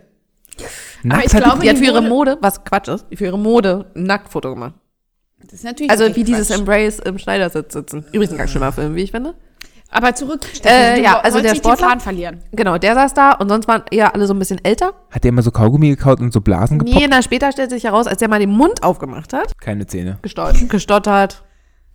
Aber 0.57 0.67
Nackt 1.03 1.25
ich 1.25 1.33
hat 1.33 1.39
die- 1.41 1.43
glaube, 1.45 1.61
Die 1.63 1.69
hat 1.69 1.77
für 1.77 1.85
ihre 1.85 2.01
Mode- 2.01 2.37
was 2.41 2.63
Quatsch 2.63 2.87
ist, 2.89 3.05
für 3.13 3.25
ihre 3.25 3.39
Mode 3.39 3.91
ein 3.95 4.03
Nacktfoto 4.03 4.49
gemacht. 4.53 4.73
Das 5.43 5.53
ist 5.53 5.63
natürlich 5.63 5.91
Also 5.91 6.15
wie 6.15 6.23
dieses 6.23 6.47
Quatsch. 6.49 6.59
Embrace 6.59 6.99
im 6.99 7.17
Schneidersitz 7.17 7.73
sitzen. 7.73 8.05
Übrigens 8.11 8.31
ein 8.33 8.37
ganz 8.37 8.51
schlimmer 8.51 8.71
Film, 8.71 8.95
wie 8.95 9.01
ich 9.01 9.11
finde. 9.11 9.33
Aber 9.93 10.15
zurück, 10.15 10.45
Steffi, 10.53 10.69
Äh, 10.73 10.95
du 10.95 11.01
ja, 11.03 11.19
also 11.19 11.41
der 11.41 11.53
Sportler- 11.55 11.87
Faden 11.87 11.99
verlieren. 11.99 12.39
Genau, 12.53 12.77
der 12.77 12.93
saß 12.95 13.13
da 13.13 13.31
und 13.33 13.49
sonst 13.49 13.67
waren 13.67 13.83
eher 13.91 14.13
alle 14.15 14.25
so 14.25 14.33
ein 14.33 14.39
bisschen 14.39 14.63
älter. 14.63 14.93
Hat 15.09 15.23
der 15.25 15.29
immer 15.29 15.41
so 15.41 15.51
Kaugummi 15.51 15.89
gekaut 15.89 16.21
und 16.21 16.31
so 16.31 16.39
Blasen 16.39 16.79
gepoppt? 16.79 16.95
Nee, 16.97 17.07
na, 17.09 17.21
später 17.21 17.51
stellt 17.51 17.71
sich 17.71 17.83
heraus, 17.83 18.07
als 18.07 18.19
der 18.19 18.29
mal 18.29 18.39
den 18.39 18.51
Mund 18.51 18.83
aufgemacht 18.83 19.33
hat, 19.33 19.51
Keine 19.59 19.87
Zähne. 19.87 20.17
gestottert, 20.21 20.69
gestottert 20.69 21.43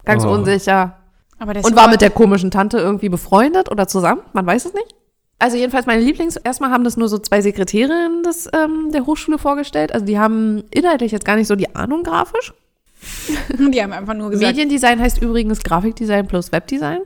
ganz 0.04 0.24
Oh. 0.24 0.28
unsicher 0.30 0.98
Aber 1.38 1.54
der 1.54 1.64
und 1.64 1.74
war 1.76 1.88
mit 1.88 2.00
der 2.02 2.10
komischen 2.10 2.50
Tante 2.50 2.76
irgendwie 2.78 3.08
befreundet 3.08 3.70
oder 3.70 3.86
zusammen, 3.88 4.20
man 4.34 4.44
weiß 4.44 4.66
es 4.66 4.74
nicht. 4.74 4.94
Also 5.38 5.56
jedenfalls 5.56 5.86
meine 5.86 6.02
Lieblings, 6.02 6.36
erstmal 6.36 6.70
haben 6.70 6.84
das 6.84 6.96
nur 6.96 7.08
so 7.08 7.18
zwei 7.18 7.42
Sekretärinnen 7.42 8.22
des, 8.22 8.48
ähm, 8.54 8.90
der 8.92 9.04
Hochschule 9.04 9.38
vorgestellt. 9.38 9.92
Also 9.92 10.06
die 10.06 10.18
haben 10.18 10.64
inhaltlich 10.70 11.12
jetzt 11.12 11.24
gar 11.26 11.36
nicht 11.36 11.46
so 11.46 11.56
die 11.56 11.74
Ahnung 11.76 12.02
grafisch. 12.02 12.54
Die 13.72 13.82
haben 13.82 13.92
einfach 13.92 14.14
nur 14.14 14.30
gesagt, 14.30 14.48
Mediendesign 14.56 14.98
heißt 14.98 15.20
übrigens 15.22 15.62
Grafikdesign 15.62 16.26
plus 16.26 16.50
Webdesign. 16.50 17.00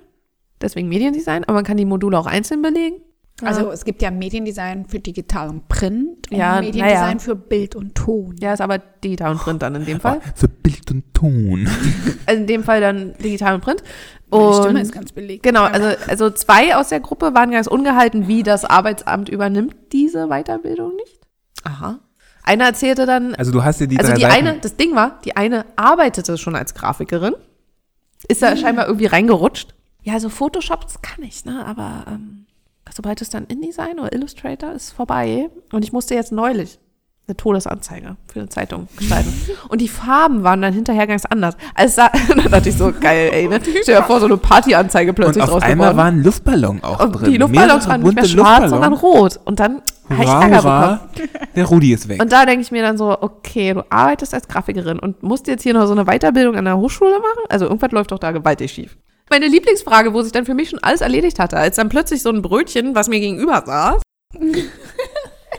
Deswegen 0.63 0.89
Mediendesign, 0.89 1.45
aber 1.45 1.55
man 1.55 1.65
kann 1.65 1.77
die 1.77 1.85
Module 1.85 2.19
auch 2.19 2.27
einzeln 2.27 2.63
belegen. 2.63 2.97
also 3.43 3.71
es 3.71 3.85
gibt 3.85 4.01
ja 4.01 4.11
Mediendesign 4.11 4.87
für 4.87 5.01
Digital 5.01 5.49
und 5.51 5.69
Print 5.69 6.31
und 6.31 6.37
Ja, 6.37 6.61
Mediendesign 6.61 7.01
naja. 7.01 7.19
für 7.19 7.35
Bild 7.35 7.75
und 7.75 7.95
Ton. 7.95 8.37
Ja, 8.41 8.53
ist 8.55 8.61
aber 8.61 8.79
digital 8.79 9.33
und 9.33 9.39
Print 9.39 9.63
dann 9.63 9.75
in 9.75 9.85
dem 9.85 10.01
Fall. 10.01 10.21
Für 10.35 10.49
Bild 10.49 10.91
und 10.91 11.13
Ton. 11.13 11.69
Also 12.27 12.41
in 12.41 12.47
dem 12.47 12.63
Fall 12.63 12.81
dann 12.81 13.15
digital 13.19 13.55
und 13.57 13.63
Print. 13.63 13.83
Meine 14.31 14.45
Und 14.45 14.63
Stimme 14.63 14.81
ist 14.81 14.93
ganz 14.93 15.13
belegt. 15.13 15.43
genau, 15.43 15.65
also, 15.65 15.89
also 16.09 16.31
zwei 16.31 16.77
aus 16.77 16.89
der 16.89 17.01
Gruppe 17.01 17.35
waren 17.35 17.51
ganz 17.51 17.67
ungehalten, 17.67 18.29
wie 18.29 18.43
das 18.43 18.65
Arbeitsamt 18.65 19.29
übernimmt 19.29 19.75
diese 19.93 20.29
Weiterbildung 20.29 20.95
nicht. 20.97 21.21
Aha. 21.65 21.99
Einer 22.43 22.65
erzählte 22.67 23.07
dann, 23.07 23.35
Also 23.35 23.53
du 23.53 23.63
hast 23.65 23.81
dir 23.81 23.87
die 23.87 23.99
also 23.99 24.13
drei 24.13 24.17
die 24.17 24.23
Seiten, 24.23 24.47
eine, 24.47 24.59
das 24.61 24.77
Ding 24.77 24.95
war, 24.95 25.21
die 25.25 25.37
eine 25.37 25.67
arbeitete 25.77 26.39
schon 26.39 26.57
als 26.57 26.75
Grafikerin, 26.75 27.35
ist 28.29 28.43
da 28.43 28.57
scheinbar 28.57 28.87
irgendwie 28.87 29.07
reingerutscht. 29.07 29.75
Ja, 30.03 30.15
also 30.15 30.29
Photoshop, 30.29 30.83
das 30.83 31.03
kann 31.03 31.23
ich, 31.23 31.45
ne, 31.45 31.65
aber 31.67 32.05
ähm, 32.09 32.47
sobald 32.93 33.21
es 33.21 33.29
dann 33.31 33.45
InDesign 33.47 33.99
oder 34.01 34.13
Illustrator 34.13 34.73
ist 34.73 34.93
vorbei 34.93 35.51
und 35.73 35.85
ich 35.85 35.93
musste 35.93 36.15
jetzt 36.15 36.33
neulich 36.33 36.79
eine 37.31 37.37
Todesanzeige 37.37 38.17
für 38.33 38.41
eine 38.41 38.49
Zeitung 38.49 38.89
gestalten. 38.97 39.33
Und 39.69 39.81
die 39.81 39.89
Farben 39.89 40.43
waren 40.43 40.61
dann 40.61 40.73
hinterher 40.75 41.07
ganz 41.07 41.25
anders. 41.25 41.57
Also 41.75 41.95
sah, 41.97 42.11
dann 42.29 42.51
dachte 42.51 42.69
ich 42.69 42.77
so, 42.77 42.93
geil, 42.93 43.31
ey, 43.33 43.49
ne? 43.49 43.61
Stell 43.83 43.97
dir 43.97 44.03
vor, 44.03 44.21
so 44.21 44.27
eine 44.27 44.37
Partyanzeige 44.37 45.11
und 45.11 45.15
plötzlich 45.15 45.43
auf 45.45 45.51
draus 45.51 45.63
einmal 45.63 45.89
geworden. 45.93 45.97
war 45.97 46.05
ein 46.07 46.23
Luftballon 46.23 46.83
auch 46.83 47.01
Und 47.01 47.13
drin. 47.13 47.31
die 47.33 47.39
Luftballons 47.39 47.87
Mehrere 47.87 47.89
waren 47.89 48.03
nicht 48.03 48.15
mehr 48.15 48.25
schwarz, 48.25 48.71
sondern 48.71 48.93
rot. 48.93 49.41
Und 49.45 49.61
dann 49.61 49.83
habe 50.09 50.25
ich 50.25 50.29
Ärger 50.29 50.57
bekommen. 50.57 50.65
hurra. 50.65 51.01
Der 51.55 51.65
Rudi 51.67 51.93
ist 51.93 52.09
weg. 52.09 52.21
Und 52.21 52.33
da 52.33 52.45
denke 52.45 52.63
ich 52.63 52.71
mir 52.73 52.83
dann 52.83 52.99
so, 52.99 53.17
okay, 53.21 53.75
du 53.75 53.85
arbeitest 53.91 54.35
als 54.35 54.49
Grafikerin 54.49 54.99
und 54.99 55.23
musst 55.23 55.47
jetzt 55.47 55.63
hier 55.63 55.75
noch 55.75 55.87
so 55.87 55.93
eine 55.93 56.05
Weiterbildung 56.05 56.57
an 56.57 56.65
der 56.65 56.77
Hochschule 56.77 57.19
machen? 57.21 57.45
Also 57.49 57.67
irgendwas 57.67 57.93
läuft 57.93 58.11
doch 58.11 58.19
da 58.19 58.33
gewaltig 58.33 58.73
schief. 58.73 58.97
Meine 59.31 59.47
Lieblingsfrage, 59.47 60.13
wo 60.13 60.23
sich 60.23 60.33
dann 60.33 60.45
für 60.45 60.55
mich 60.55 60.71
schon 60.71 60.81
alles 60.83 61.01
erledigt 61.03 61.39
hatte, 61.39 61.57
als 61.57 61.77
dann 61.77 61.89
plötzlich 61.89 62.23
so 62.23 62.31
ein 62.31 62.43
Brötchen, 62.43 62.97
was 62.97 63.09
mir 63.09 63.21
gegenüber 63.21 63.63
saß, 63.65 64.03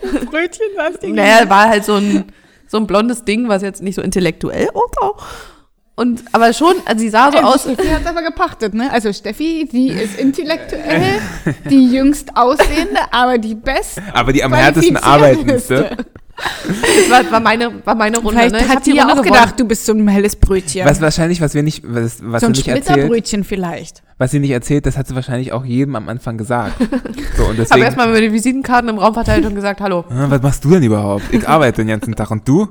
Brötchen, 0.25 0.65
was 0.75 0.99
die 0.99 1.11
naja, 1.11 1.49
war 1.49 1.69
halt 1.69 1.85
so 1.85 1.95
ein, 1.95 2.25
so 2.67 2.77
ein 2.77 2.87
blondes 2.87 3.23
Ding, 3.23 3.47
was 3.47 3.61
jetzt 3.61 3.81
nicht 3.81 3.95
so 3.95 4.01
intellektuell 4.01 4.69
aussah. 4.73 5.13
Und, 5.95 6.23
aber 6.31 6.53
schon, 6.53 6.73
also 6.85 6.99
sie 6.99 7.09
sah 7.09 7.31
so 7.31 7.37
aus, 7.39 7.61
Steffi 7.61 7.89
hat 7.89 8.07
aber 8.07 8.23
gepachtet, 8.23 8.73
ne? 8.73 8.91
Also 8.91 9.13
Steffi, 9.13 9.69
die 9.71 9.89
ist 9.89 10.17
intellektuell, 10.17 11.19
die 11.69 11.91
jüngst 11.91 12.35
aussehende, 12.35 12.99
aber 13.11 13.37
die 13.37 13.55
best 13.55 14.01
Aber 14.13 14.33
die 14.33 14.43
am 14.43 14.53
härtesten 14.53 14.97
arbeitendste. 14.97 15.97
das 16.37 17.09
war, 17.09 17.31
war, 17.31 17.39
meine, 17.39 17.85
war 17.85 17.93
meine 17.93 18.17
Runde. 18.17 18.31
Vielleicht 18.31 18.55
ne? 18.55 18.61
Ich 18.61 18.69
hat 18.69 18.85
die 18.85 18.95
ja 18.95 19.03
auch 19.05 19.09
gewonnen. 19.09 19.25
gedacht, 19.25 19.59
du 19.59 19.65
bist 19.65 19.85
so 19.85 19.93
ein 19.93 20.07
helles 20.07 20.37
Brötchen. 20.37 20.85
Was 20.85 21.01
wahrscheinlich, 21.01 21.41
was 21.41 21.53
wir 21.53 21.61
nicht, 21.61 21.83
was, 21.85 22.19
was 22.23 22.41
so 22.41 22.47
sie 22.47 22.51
ein 22.51 22.51
nicht 22.53 22.67
erzählt, 22.67 22.85
Splitterbrötchen 22.85 23.43
vielleicht. 23.43 24.01
Was 24.21 24.29
sie 24.29 24.39
nicht 24.39 24.51
erzählt, 24.51 24.85
das 24.85 24.97
hat 24.99 25.07
sie 25.07 25.15
wahrscheinlich 25.15 25.51
auch 25.51 25.65
jedem 25.65 25.95
am 25.95 26.07
Anfang 26.07 26.37
gesagt. 26.37 26.75
So, 27.35 27.43
und 27.43 27.49
Habe 27.49 27.55
deswegen, 27.57 27.81
erstmal 27.81 28.07
mir 28.11 28.21
die 28.21 28.31
Visitenkarten 28.31 28.87
im 28.89 28.99
Raum 28.99 29.13
verteilt 29.15 29.45
und 29.45 29.55
gesagt, 29.55 29.81
hallo, 29.81 30.05
Ah, 30.09 30.25
was 30.29 30.41
machst 30.43 30.63
du 30.63 30.69
denn 30.69 30.83
überhaupt? 30.83 31.23
Ich 31.31 31.47
arbeite 31.47 31.77
den 31.81 31.87
ganzen 31.87 32.13
Tag 32.15 32.29
und 32.29 32.47
du? 32.47 32.67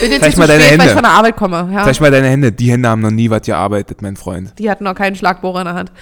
bin 0.00 0.10
jetzt 0.10 0.20
Zeig 0.20 0.28
nicht 0.30 0.38
mal 0.38 0.46
deine 0.46 0.60
spät, 0.60 0.72
weil 0.72 0.78
Hände. 0.80 0.84
ich 0.86 0.92
von 0.92 1.02
der 1.02 1.12
Arbeit 1.12 1.36
komme. 1.36 1.70
Ja. 1.72 1.84
Zeig 1.84 2.00
mal 2.00 2.10
deine 2.10 2.28
Hände. 2.28 2.52
Die 2.52 2.70
Hände 2.70 2.88
haben 2.90 3.00
noch 3.00 3.10
nie 3.10 3.30
was 3.30 3.42
gearbeitet, 3.42 4.02
mein 4.02 4.16
Freund. 4.16 4.52
Die 4.58 4.70
hatten 4.70 4.84
noch 4.84 4.94
keinen 4.94 5.16
Schlagbohrer 5.16 5.60
in 5.60 5.64
der 5.66 5.74
Hand. 5.74 5.92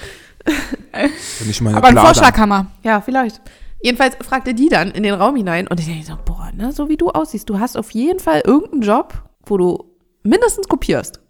Nicht 1.47 1.61
mal 1.61 1.71
eine 1.71 1.77
Aber 1.79 1.89
ein. 1.89 1.97
Vorschlaghammer. 1.97 2.67
Ja, 2.83 3.01
vielleicht. 3.01 3.41
Jedenfalls 3.81 4.17
fragte 4.27 4.55
die 4.55 4.69
dann 4.69 4.91
in 4.91 5.05
den 5.05 5.15
Raum 5.15 5.37
hinein 5.37 5.69
und 5.69 5.79
ich 5.79 5.87
denke 5.87 6.05
so, 6.05 6.15
boah, 6.25 6.51
ne, 6.57 6.73
so 6.73 6.89
wie 6.89 6.97
du 6.97 7.11
aussiehst, 7.11 7.49
du 7.49 7.61
hast 7.61 7.77
auf 7.77 7.91
jeden 7.93 8.19
Fall 8.19 8.43
irgendeinen 8.45 8.83
Job, 8.83 9.23
wo 9.47 9.57
du 9.57 9.85
mindestens 10.25 10.67
kopierst. 10.69 11.21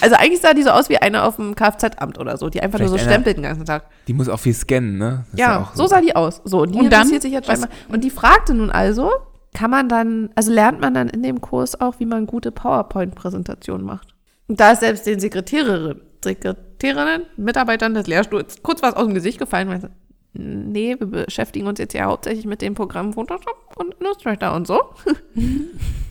Also 0.00 0.16
eigentlich 0.16 0.40
sah 0.40 0.52
die 0.54 0.62
so 0.62 0.70
aus 0.70 0.88
wie 0.88 0.98
eine 0.98 1.22
auf 1.24 1.36
dem 1.36 1.54
Kfz-Amt 1.54 2.18
oder 2.18 2.36
so, 2.36 2.48
die 2.48 2.60
einfach 2.62 2.78
nur 2.78 2.88
so 2.88 2.94
Vielleicht 2.94 3.08
einer- 3.08 3.14
stempelt 3.14 3.36
den 3.36 3.42
ganzen 3.44 3.64
Tag. 3.64 3.84
Die 4.08 4.12
muss 4.14 4.28
auch 4.28 4.38
viel 4.40 4.54
scannen, 4.54 4.98
ne? 4.98 5.24
Das 5.32 5.40
Ja, 5.40 5.60
auch 5.62 5.74
so 5.74 5.86
sah 5.86 6.00
die 6.00 6.14
aus. 6.16 6.40
So, 6.44 6.62
und 6.62 6.74
die 6.74 6.78
Und 6.78 6.90
dann? 6.92 7.02
interessiert 7.02 7.22
sich 7.22 7.32
jetzt 7.32 7.46
scheinbar. 7.46 7.68
Und 7.88 8.04
die 8.04 8.10
fragte 8.10 8.54
nun 8.54 8.70
also, 8.70 9.10
kann 9.54 9.70
man 9.70 9.88
dann, 9.88 10.30
also 10.34 10.52
lernt 10.52 10.80
man 10.80 10.92
dann 10.94 11.08
in 11.08 11.22
dem 11.22 11.40
Kurs 11.40 11.80
auch, 11.80 11.98
wie 11.98 12.06
man 12.06 12.26
gute 12.26 12.52
PowerPoint-Präsentationen 12.52 13.86
macht. 13.86 14.14
Und 14.48 14.60
da 14.60 14.72
ist 14.72 14.80
selbst 14.80 15.06
den 15.06 15.18
Sekretärinnen, 15.18 16.00
Sekretärinnen, 16.22 17.22
Mitarbeitern 17.36 17.94
des 17.94 18.06
Lehrstuhls 18.06 18.62
kurz 18.62 18.82
was 18.82 18.94
aus 18.94 19.04
dem 19.06 19.14
Gesicht 19.14 19.38
gefallen, 19.38 19.68
weil 19.68 19.80
sie, 19.80 19.88
nee, 20.34 20.94
wir 20.98 21.06
beschäftigen 21.06 21.66
uns 21.66 21.78
jetzt 21.78 21.94
ja 21.94 22.04
hauptsächlich 22.04 22.44
mit 22.46 22.60
dem 22.62 22.74
Programm 22.74 23.12
Photoshop 23.14 23.72
und 23.76 23.94
Illustrator 24.00 24.52
und 24.54 24.66
so. 24.66 24.80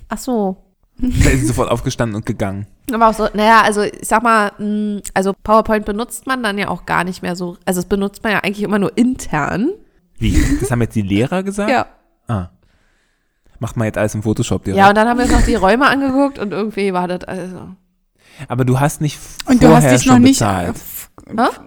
Ach 0.10 0.18
so. 0.18 0.58
Da 0.98 1.30
ist 1.30 1.42
sie 1.42 1.46
sofort 1.48 1.70
aufgestanden 1.70 2.16
und 2.16 2.26
gegangen. 2.26 2.68
Aber 2.94 3.10
auch 3.10 3.14
so, 3.14 3.28
naja, 3.34 3.62
also 3.62 3.82
ich 3.82 4.00
sag 4.04 4.24
mal, 4.24 4.52
mh, 4.58 5.02
also 5.14 5.34
PowerPoint 5.44 5.86
benutzt 5.86 6.26
man 6.28 6.42
dann 6.42 6.58
ja 6.58 6.70
auch 6.70 6.86
gar 6.86 7.04
nicht 7.04 7.22
mehr 7.22 7.36
so, 7.36 7.58
also 7.66 7.82
das 7.82 7.90
benutzt 7.90 8.24
man 8.24 8.32
ja 8.34 8.40
eigentlich 8.40 8.64
immer 8.64 8.80
nur 8.80 8.98
intern. 8.98 9.72
Wie? 10.18 10.42
Das 10.62 10.72
haben 10.72 10.82
jetzt 10.82 10.96
die 10.96 11.02
Lehrer 11.02 11.44
gesagt? 11.44 11.70
Ja. 11.70 11.88
Ah. 12.28 12.50
Macht 13.60 13.76
man 13.78 13.86
jetzt 13.86 13.98
alles 13.98 14.16
im 14.16 14.24
Photoshop 14.24 14.64
direkt. 14.64 14.78
Ja, 14.78 14.90
und 14.90 14.96
dann 14.96 15.08
haben 15.08 15.18
wir 15.18 15.26
uns 15.26 15.34
noch 15.34 15.42
die 15.46 15.56
Räume 15.56 15.88
angeguckt 15.88 16.40
und 16.40 16.52
irgendwie 16.54 16.94
war 16.94 17.08
das 17.08 17.24
also. 17.26 17.70
Aber 18.48 18.66
du 18.66 18.80
hast 18.80 19.02
nicht 19.02 19.20
Und 19.46 19.62
du 19.64 19.68
vorher 19.68 19.92
hast 19.92 20.00
dich 20.00 20.04
schon 20.08 20.14
noch 20.16 20.20
nicht. 20.28 20.40
bezahlt. 20.40 20.76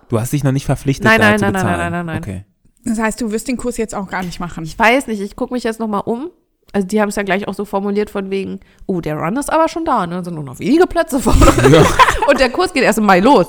Du 0.08 0.20
hast 0.20 0.32
dich 0.32 0.44
noch 0.44 0.52
nicht 0.52 0.66
verpflichtet, 0.66 1.04
Nein, 1.04 1.20
da 1.20 1.30
nein, 1.30 1.38
zu 1.38 1.44
nein, 1.46 1.52
nein, 1.52 1.64
nein, 1.64 1.78
nein, 1.78 1.92
nein, 1.92 2.06
nein. 2.06 2.18
Okay. 2.22 2.44
Das 2.84 2.98
heißt, 2.98 3.20
du 3.20 3.32
wirst 3.32 3.48
den 3.48 3.56
Kurs 3.56 3.76
jetzt 3.76 3.94
auch 3.94 4.08
gar 4.08 4.22
nicht 4.22 4.40
machen. 4.40 4.64
Ich 4.64 4.78
weiß 4.78 5.06
nicht, 5.08 5.20
ich 5.20 5.36
gucke 5.36 5.52
mich 5.52 5.64
jetzt 5.64 5.80
nochmal 5.80 6.02
um. 6.04 6.30
Also 6.72 6.86
die 6.86 7.00
haben 7.00 7.08
es 7.08 7.16
ja 7.16 7.22
gleich 7.22 7.48
auch 7.48 7.54
so 7.54 7.64
formuliert 7.64 8.10
von 8.10 8.30
wegen, 8.30 8.60
oh, 8.86 9.00
der 9.00 9.16
Run 9.16 9.36
ist 9.36 9.50
aber 9.52 9.68
schon 9.68 9.84
da, 9.84 10.06
ne? 10.06 10.22
Sind 10.22 10.34
nur 10.34 10.44
noch 10.44 10.58
wenige 10.58 10.86
Plätze 10.86 11.18
vor. 11.20 11.34
Ja, 11.70 11.82
und 12.28 12.38
der 12.40 12.50
Kurs 12.50 12.72
geht 12.72 12.82
erst 12.82 12.98
im 12.98 13.06
Mai 13.06 13.20
los. 13.20 13.46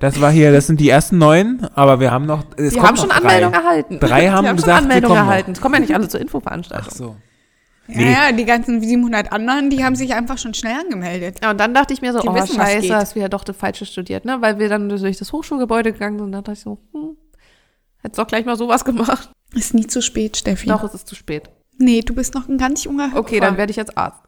das 0.00 0.20
war 0.20 0.30
hier, 0.30 0.52
das 0.52 0.66
sind 0.66 0.80
die 0.80 0.88
ersten 0.88 1.18
neun, 1.18 1.66
aber 1.74 2.00
wir 2.00 2.10
haben 2.10 2.24
noch. 2.26 2.44
Es 2.56 2.72
Die 2.72 2.78
kommt 2.78 2.88
haben 2.88 2.96
schon 2.96 3.08
drei. 3.10 3.40
erhalten. 3.40 4.00
Drei 4.00 4.28
haben 4.28 4.44
die 4.44 4.48
haben 4.48 4.56
gesagt, 4.56 4.78
schon 4.78 4.84
Anmeldungen 4.84 5.02
wir 5.02 5.08
kommen 5.08 5.26
noch. 5.26 5.30
erhalten. 5.32 5.52
Es 5.52 5.60
kommen 5.60 5.74
ja 5.74 5.80
nicht 5.80 5.94
alle 5.94 6.08
zur 6.08 6.18
Ach 6.18 6.22
Infoveranstaltung. 6.22 6.90
so. 6.94 7.16
Ja, 7.88 7.96
Nee. 7.98 8.12
ja, 8.12 8.32
die 8.32 8.44
ganzen 8.44 8.80
700 8.80 9.30
anderen, 9.32 9.70
die 9.70 9.84
haben 9.84 9.94
sich 9.94 10.12
einfach 10.12 10.38
schon 10.38 10.54
schnell 10.54 10.74
angemeldet. 10.80 11.36
Ja, 11.40 11.52
und 11.52 11.60
dann 11.60 11.72
dachte 11.72 11.92
ich 11.94 12.00
mir 12.02 12.12
so, 12.12 12.18
Die 12.18 12.28
oh 12.28 12.34
wissen, 12.34 12.58
was 12.58 12.68
scheiße, 12.72 12.94
hast 12.96 13.14
du 13.14 13.20
ja 13.20 13.28
doch 13.28 13.44
das 13.44 13.56
Falsche 13.56 13.86
studiert, 13.86 14.24
ne? 14.24 14.38
Weil 14.40 14.58
wir 14.58 14.68
dann 14.68 14.88
durch 14.88 15.18
das 15.18 15.32
Hochschulgebäude 15.32 15.92
gegangen 15.92 16.18
sind. 16.18 16.32
Da 16.32 16.38
dachte 16.38 16.52
ich 16.54 16.60
so, 16.60 16.78
hm, 16.92 17.16
hättest 17.98 18.18
doch 18.18 18.26
gleich 18.26 18.44
mal 18.44 18.56
sowas 18.56 18.84
gemacht. 18.84 19.30
Ist 19.54 19.72
nie 19.72 19.86
zu 19.86 20.02
spät, 20.02 20.36
Steffi. 20.36 20.66
Doch, 20.68 20.82
es 20.82 20.94
ist 20.94 21.06
zu 21.06 21.14
spät. 21.14 21.48
Nee, 21.78 22.00
du 22.00 22.14
bist 22.14 22.34
noch 22.34 22.48
ein 22.48 22.58
ganz 22.58 22.84
junger 22.84 23.08
Hüpfer. 23.08 23.18
Okay, 23.20 23.40
dann 23.40 23.56
werde 23.56 23.70
ich 23.70 23.76
jetzt 23.76 23.96
Arzt. 23.96 24.20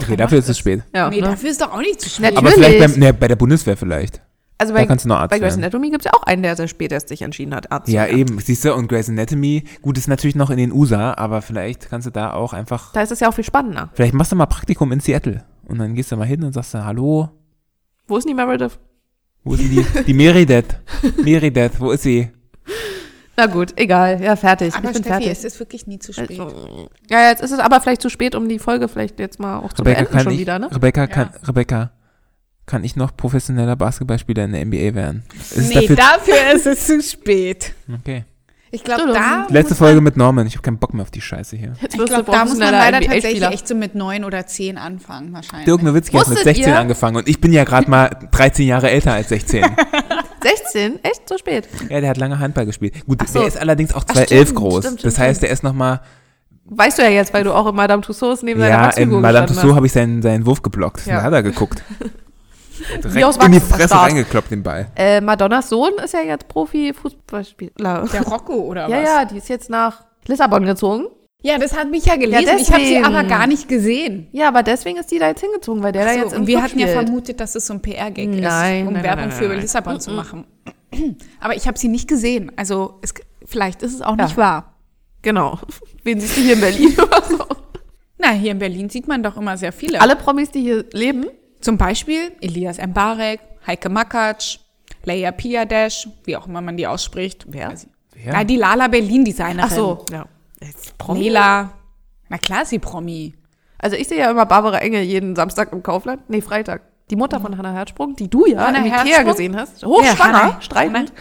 Okay, 0.00 0.16
dafür 0.16 0.38
ist 0.38 0.48
es 0.48 0.58
spät. 0.58 0.82
Ja, 0.94 1.10
Nee, 1.10 1.16
ne? 1.20 1.28
dafür 1.28 1.50
ist 1.50 1.60
doch 1.60 1.72
auch 1.72 1.80
nicht 1.80 2.00
zu 2.00 2.08
spät. 2.08 2.36
Aber 2.36 2.48
Natürlich. 2.48 2.66
vielleicht 2.76 2.92
beim, 2.94 3.00
ne, 3.00 3.12
bei 3.12 3.28
der 3.28 3.36
Bundeswehr 3.36 3.76
vielleicht. 3.76 4.22
Also 4.56 4.72
Da 4.72 4.80
bei, 4.80 4.86
kannst 4.86 5.04
du 5.04 5.08
noch 5.08 5.16
Arzt 5.16 5.30
bei 5.30 5.38
Grey's 5.38 5.54
werden. 5.54 5.64
Anatomy 5.64 5.90
gibt 5.90 6.06
es 6.06 6.10
ja 6.10 6.12
auch 6.18 6.22
einen, 6.22 6.42
der 6.42 6.54
sehr 6.56 6.68
spät 6.68 6.92
erst 6.92 7.08
sich 7.08 7.20
entschieden 7.22 7.54
hat, 7.54 7.70
Arzt 7.72 7.88
Ja, 7.88 8.04
zu 8.04 8.10
werden. 8.10 8.18
eben. 8.20 8.38
Siehst 8.38 8.64
du, 8.64 8.72
und 8.74 8.88
Grey's 8.88 9.08
Anatomy, 9.08 9.64
gut, 9.82 9.98
ist 9.98 10.06
natürlich 10.08 10.36
noch 10.36 10.50
in 10.50 10.56
den 10.56 10.72
USA, 10.72 11.12
aber 11.14 11.42
vielleicht 11.42 11.90
kannst 11.90 12.06
du 12.06 12.10
da 12.10 12.32
auch 12.32 12.52
einfach. 12.52 12.92
Da 12.92 13.02
ist 13.02 13.10
es 13.12 13.20
ja 13.20 13.28
auch 13.28 13.34
viel 13.34 13.44
spannender. 13.44 13.90
Vielleicht 13.94 14.14
machst 14.14 14.30
du 14.32 14.36
mal 14.36 14.46
Praktikum 14.46 14.92
in 14.92 15.00
Seattle. 15.00 15.44
Und 15.66 15.78
dann 15.78 15.94
gehst 15.94 16.10
du 16.12 16.16
mal 16.16 16.26
hin 16.26 16.42
und 16.44 16.52
sagst 16.52 16.74
du, 16.74 16.84
hallo, 16.84 17.28
Wo 18.06 18.16
ist 18.16 18.28
die 18.28 18.34
Meredith? 18.34 18.78
wo 19.44 19.54
ist 19.54 19.62
denn 19.62 19.70
die? 19.70 20.04
Die 20.04 20.14
Meredith. 20.14 20.66
Meredith, 21.24 21.72
wo 21.80 21.90
ist 21.90 22.02
sie? 22.04 22.30
Na 23.36 23.46
gut, 23.46 23.72
egal. 23.76 24.20
Ja, 24.22 24.36
fertig. 24.36 24.74
Aber 24.74 24.88
ich 24.88 24.92
bin 24.92 25.02
Steffi, 25.02 25.08
fertig. 25.08 25.28
es 25.30 25.44
ist 25.44 25.58
wirklich 25.58 25.86
nie 25.86 25.98
zu 25.98 26.12
spät. 26.12 26.30
Also, 26.38 26.88
ja, 27.08 27.28
jetzt 27.30 27.42
ist 27.42 27.50
es 27.50 27.58
aber 27.58 27.80
vielleicht 27.80 28.02
zu 28.02 28.10
spät, 28.10 28.34
um 28.34 28.48
die 28.48 28.58
Folge 28.58 28.88
vielleicht 28.88 29.18
jetzt 29.18 29.40
mal 29.40 29.58
auch 29.58 29.72
zu 29.72 29.82
Rebecca, 29.82 30.00
beenden 30.00 30.12
kann 30.12 30.24
schon 30.24 30.32
ich, 30.34 30.40
wieder, 30.40 30.58
ne? 30.58 30.70
Rebecca, 30.70 31.06
kann, 31.06 31.30
Rebecca, 31.46 31.92
kann 32.66 32.84
ich 32.84 32.94
noch 32.96 33.16
professioneller 33.16 33.76
Basketballspieler 33.76 34.44
in 34.44 34.52
der 34.52 34.64
NBA 34.66 34.94
werden? 34.94 35.24
Ist 35.34 35.68
nee, 35.68 35.86
dafür, 35.86 35.96
dafür 35.96 36.52
ist 36.54 36.66
es 36.66 36.86
zu 36.86 37.02
spät. 37.02 37.74
okay. 38.00 38.24
Ich 38.74 38.84
glaube, 38.84 39.12
da, 39.12 39.46
Letzte 39.50 39.74
muss 39.74 39.78
Folge 39.78 40.00
mit 40.00 40.16
Norman. 40.16 40.46
Ich 40.46 40.54
habe 40.54 40.62
keinen 40.62 40.78
Bock 40.78 40.94
mehr 40.94 41.02
auf 41.02 41.10
die 41.10 41.20
Scheiße 41.20 41.56
hier. 41.56 41.74
Jetzt 41.82 41.94
ich 41.94 42.04
glaube, 42.06 42.30
da 42.32 42.46
muss 42.46 42.56
man 42.56 42.72
leider 42.72 43.00
tatsächlich 43.02 43.42
echt 43.42 43.68
so 43.68 43.74
mit 43.74 43.94
neun 43.94 44.24
oder 44.24 44.46
zehn 44.46 44.78
anfangen, 44.78 45.34
wahrscheinlich. 45.34 45.66
Dirk 45.66 45.82
Nowitzki 45.82 46.16
hat 46.16 46.28
mit 46.28 46.38
Wusstet 46.38 46.56
16 46.56 46.72
ihr- 46.72 46.78
angefangen 46.78 47.16
und 47.16 47.28
ich 47.28 47.38
bin 47.38 47.52
ja 47.52 47.64
gerade 47.64 47.90
mal 47.90 48.08
13 48.30 48.66
Jahre 48.66 48.90
älter 48.90 49.12
als 49.12 49.28
16. 49.28 49.64
16? 50.42 51.00
Echt? 51.04 51.28
So 51.28 51.38
spät? 51.38 51.68
ja, 51.88 52.00
der 52.00 52.10
hat 52.10 52.16
lange 52.16 52.38
Handball 52.38 52.66
gespielt. 52.66 52.94
Gut, 53.06 53.26
so. 53.28 53.38
der 53.40 53.48
ist 53.48 53.58
allerdings 53.58 53.94
auch 53.94 54.04
Ach, 54.08 54.14
2,11 54.14 54.24
stimmt, 54.26 54.54
groß. 54.54 54.84
stimmt, 54.84 55.04
das 55.04 55.12
stimmt, 55.14 55.26
heißt, 55.28 55.42
der 55.42 55.50
ist 55.50 55.62
nochmal, 55.62 56.00
Weißt 56.64 56.98
du 56.98 57.02
ja 57.02 57.08
jetzt, 57.10 57.34
weil 57.34 57.44
du 57.44 57.52
auch 57.52 57.66
in 57.68 57.74
Madame 57.74 58.02
Tussauds 58.02 58.42
neben 58.42 58.60
deiner 58.60 58.70
ja, 58.70 58.80
in 58.80 58.86
Wachsfigur 58.86 59.20
Madame 59.20 59.46
gestanden 59.46 59.56
Tussauds 59.62 59.76
habe 59.76 59.86
ich 59.86 59.92
seinen, 59.92 60.22
seinen 60.22 60.46
Wurf 60.46 60.62
geblockt. 60.62 61.04
Ja. 61.06 61.16
Da 61.16 61.22
hat 61.22 61.32
er 61.32 61.42
geguckt. 61.42 61.82
Wie 63.02 63.08
Direkt 63.08 63.24
aus 63.24 63.36
in 63.36 63.52
die 63.52 63.60
Fresse 63.60 63.88
stark. 63.88 64.08
reingekloppt, 64.10 64.50
den 64.50 64.62
Ball. 64.62 64.86
Äh, 64.96 65.20
Madonnas 65.20 65.68
Sohn 65.68 65.92
ist 66.02 66.14
ja 66.14 66.20
jetzt 66.20 66.48
Profi-Fußballspieler. 66.48 68.08
Der 68.12 68.22
Rocco 68.22 68.54
oder 68.54 68.88
Ja, 68.88 68.96
was? 69.02 69.08
ja, 69.08 69.24
die 69.24 69.38
ist 69.38 69.48
jetzt 69.48 69.70
nach 69.70 70.04
Lissabon 70.26 70.64
gezogen. 70.64 71.06
Ja, 71.42 71.58
das 71.58 71.76
hat 71.76 71.90
mich 71.90 72.04
ja 72.06 72.16
gelesen. 72.16 72.44
Ja, 72.46 72.56
ich 72.56 72.72
habe 72.72 72.84
sie 72.84 72.98
aber 73.02 73.24
gar 73.24 73.46
nicht 73.48 73.68
gesehen. 73.68 74.28
Ja, 74.32 74.48
aber 74.48 74.62
deswegen 74.62 74.98
ist 74.98 75.10
die 75.10 75.18
da 75.18 75.28
jetzt 75.28 75.40
hingezogen, 75.40 75.82
weil 75.82 75.92
der 75.92 76.04
da 76.04 76.12
So, 76.12 76.18
jetzt 76.20 76.32
im 76.34 76.40
und 76.42 76.46
wir 76.46 76.54
Club 76.58 76.64
hatten 76.70 76.78
ja 76.78 76.86
spielt. 76.88 77.04
vermutet, 77.06 77.40
dass 77.40 77.54
es 77.56 77.66
so 77.66 77.74
ein 77.74 77.82
PR-Gag 77.82 78.28
ist, 78.28 78.36
um 78.36 78.40
nein, 78.42 78.94
Werbung 79.02 79.24
nein, 79.28 79.32
für 79.32 79.48
nein. 79.48 79.60
Lissabon 79.60 79.98
zu 80.00 80.12
machen. 80.12 80.44
Aber 81.40 81.56
ich 81.56 81.66
habe 81.66 81.78
sie 81.78 81.88
nicht 81.88 82.06
gesehen. 82.08 82.52
Also 82.56 82.98
es, 83.02 83.12
vielleicht 83.44 83.82
ist 83.82 83.94
es 83.94 84.02
auch 84.02 84.16
Ja. 84.16 84.24
nicht 84.24 84.36
wahr. 84.36 84.76
Genau. 85.22 85.58
Wen 86.04 86.20
siehst 86.20 86.36
du 86.36 86.40
hier 86.42 86.54
in 86.54 86.60
Berlin 86.60 86.92
oder 87.00 87.22
so? 87.24 87.38
Na, 88.18 88.30
hier 88.30 88.52
in 88.52 88.58
Berlin 88.60 88.88
sieht 88.88 89.08
man 89.08 89.22
doch 89.22 89.36
immer 89.36 89.56
sehr 89.56 89.72
viele. 89.72 90.00
Alle 90.00 90.14
Promis, 90.16 90.50
die 90.52 90.60
hier 90.60 90.84
leben, 90.92 91.26
Zum 91.60 91.76
Beispiel 91.78 92.32
Elias 92.40 92.78
Mbarek, 92.78 93.40
Heike 93.66 93.88
Makatsch, 93.88 94.58
Leia 95.04 95.32
Piadesh, 95.32 96.08
wie 96.24 96.36
auch 96.36 96.46
immer 96.46 96.60
man 96.60 96.76
die 96.76 96.86
ausspricht. 96.86 97.46
Wer? 97.48 97.74
Na, 98.26 98.44
die 98.44 98.56
Lala 98.56 98.86
Berlin-Designerin. 98.88 99.60
ach 99.70 99.74
so, 99.74 100.04
ja. 100.12 100.26
Jetzt 100.64 100.96
Promi? 100.98 101.20
Lela. 101.24 101.70
Na 102.28 102.38
klar, 102.38 102.64
sie 102.64 102.78
Promi. 102.78 103.34
Also 103.78 103.96
ich 103.96 104.08
sehe 104.08 104.18
ja 104.18 104.30
immer 104.30 104.46
Barbara 104.46 104.78
Engel 104.78 105.02
jeden 105.02 105.34
Samstag 105.36 105.72
im 105.72 105.82
Kaufland. 105.82 106.22
Nee, 106.28 106.40
Freitag. 106.40 106.82
Die 107.10 107.16
Mutter 107.16 107.40
von 107.40 107.58
Hannah 107.58 107.72
Herzsprung, 107.72 108.14
die 108.16 108.28
du 108.30 108.46
ja 108.46 108.58
Hannah 108.66 108.78
im 108.78 108.86
Ikea 108.86 108.98
Herzsprung? 109.04 109.26
gesehen 109.32 109.56
hast. 109.56 109.84
Hochschwanger, 109.84 110.42
Hannah- 110.42 110.60
streitend. 110.62 111.12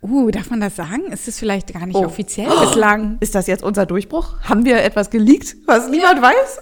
Uh, 0.00 0.30
darf 0.30 0.50
man 0.50 0.60
das 0.60 0.76
sagen? 0.76 1.10
Ist 1.12 1.26
das 1.26 1.38
vielleicht 1.38 1.72
gar 1.72 1.86
nicht 1.86 1.96
Oh. 1.96 2.04
offiziell 2.04 2.48
bislang? 2.48 3.16
Ist 3.20 3.34
das 3.34 3.46
jetzt 3.46 3.64
unser 3.64 3.86
Durchbruch? 3.86 4.34
Haben 4.42 4.64
wir 4.66 4.82
etwas 4.84 5.08
geleakt, 5.10 5.56
was 5.66 5.88
niemand 5.88 6.20
weiß? 6.22 6.60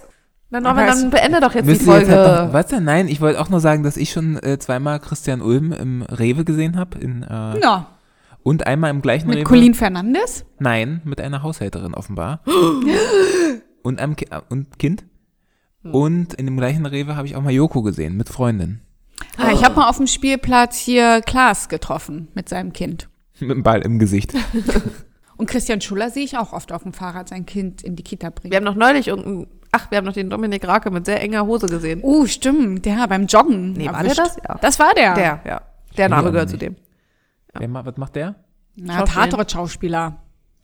Norman, 0.49 0.77
Aber 0.77 0.85
dann 0.85 1.09
beende 1.09 1.39
doch 1.41 1.53
jetzt 1.55 1.65
die 1.65 1.71
ihr 1.71 1.75
jetzt 1.75 1.85
Folge. 1.85 2.15
halt 2.15 2.53
was 2.53 2.67
denn? 2.67 2.83
Nein, 2.83 3.07
ich 3.07 3.19
wollte 3.21 3.41
auch 3.41 3.49
nur 3.49 3.59
sagen, 3.59 3.83
dass 3.83 3.97
ich 3.97 4.11
schon 4.11 4.37
äh, 4.43 4.59
zweimal 4.59 4.99
Christian 4.99 5.41
Ulm 5.41 5.71
im 5.73 6.03
Rewe 6.03 6.45
gesehen 6.45 6.77
habe. 6.77 6.99
Äh, 6.99 7.59
Ja. 7.61 7.87
Und 8.43 8.67
einmal 8.67 8.91
im 8.91 9.01
gleichen 9.01 9.27
Mit 9.27 9.37
Rewe. 9.37 9.45
Colleen 9.45 9.73
Fernandes? 9.73 10.45
Nein, 10.59 11.01
mit 11.05 11.21
einer 11.21 11.43
Haushälterin 11.43 11.93
offenbar. 11.93 12.41
und 13.83 13.99
einem 13.99 14.15
Ki 14.15 14.27
äh, 14.29 14.41
und 14.49 14.77
Kind. 14.77 15.05
Und 15.83 16.33
in 16.35 16.45
dem 16.45 16.57
gleichen 16.57 16.85
Rewe 16.85 17.15
habe 17.15 17.27
ich 17.27 17.35
auch 17.35 17.41
mal 17.41 17.51
Joko 17.51 17.81
gesehen, 17.81 18.15
mit 18.15 18.29
Freundin. 18.29 18.79
Ah, 19.37 19.51
ich 19.51 19.63
habe 19.63 19.75
mal 19.75 19.89
auf 19.89 19.97
dem 19.97 20.07
Spielplatz 20.07 20.77
hier 20.77 21.21
Klaas 21.21 21.67
getroffen 21.67 22.29
mit 22.33 22.47
seinem 22.47 22.71
Kind. 22.71 23.09
Mit 23.39 23.51
dem 23.51 23.63
Ball 23.63 23.81
im 23.81 23.99
Gesicht. 23.99 24.33
Und 25.37 25.49
Christian 25.49 25.81
Schuller 25.81 26.09
sehe 26.09 26.23
ich 26.23 26.37
auch 26.37 26.53
oft 26.53 26.71
auf 26.71 26.83
dem 26.83 26.93
Fahrrad 26.93 27.27
sein 27.27 27.45
Kind 27.45 27.81
in 27.81 27.95
die 27.95 28.03
Kita 28.03 28.29
bringen. 28.29 28.51
Wir 28.51 28.57
haben 28.57 28.63
noch 28.63 28.75
neulich 28.75 29.07
irgendeinen, 29.07 29.47
ach, 29.71 29.89
wir 29.89 29.97
haben 29.97 30.05
noch 30.05 30.13
den 30.13 30.29
Dominik 30.29 30.65
Rake 30.65 30.91
mit 30.91 31.05
sehr 31.05 31.21
enger 31.21 31.45
Hose 31.45 31.67
gesehen. 31.67 32.01
Oh, 32.03 32.25
stimmt. 32.27 32.85
Der 32.85 33.07
beim 33.07 33.25
Joggen. 33.25 33.73
Nee, 33.73 33.87
war 33.87 33.99
erwischt. 33.99 34.19
der 34.19 34.25
das? 34.25 34.37
Ja. 34.47 34.57
Das 34.61 34.79
war 34.79 34.93
der. 34.93 35.15
Der, 35.15 35.41
ja. 35.45 35.61
Der 35.97 36.09
Name 36.09 36.31
gehört 36.31 36.49
zu 36.49 36.57
dem. 36.57 36.75
Wer 37.57 37.67
ma- 37.67 37.85
was 37.85 37.97
macht 37.97 38.15
der? 38.15 38.35
Na. 38.75 39.03
Tatort-Schauspieler. 39.03 40.17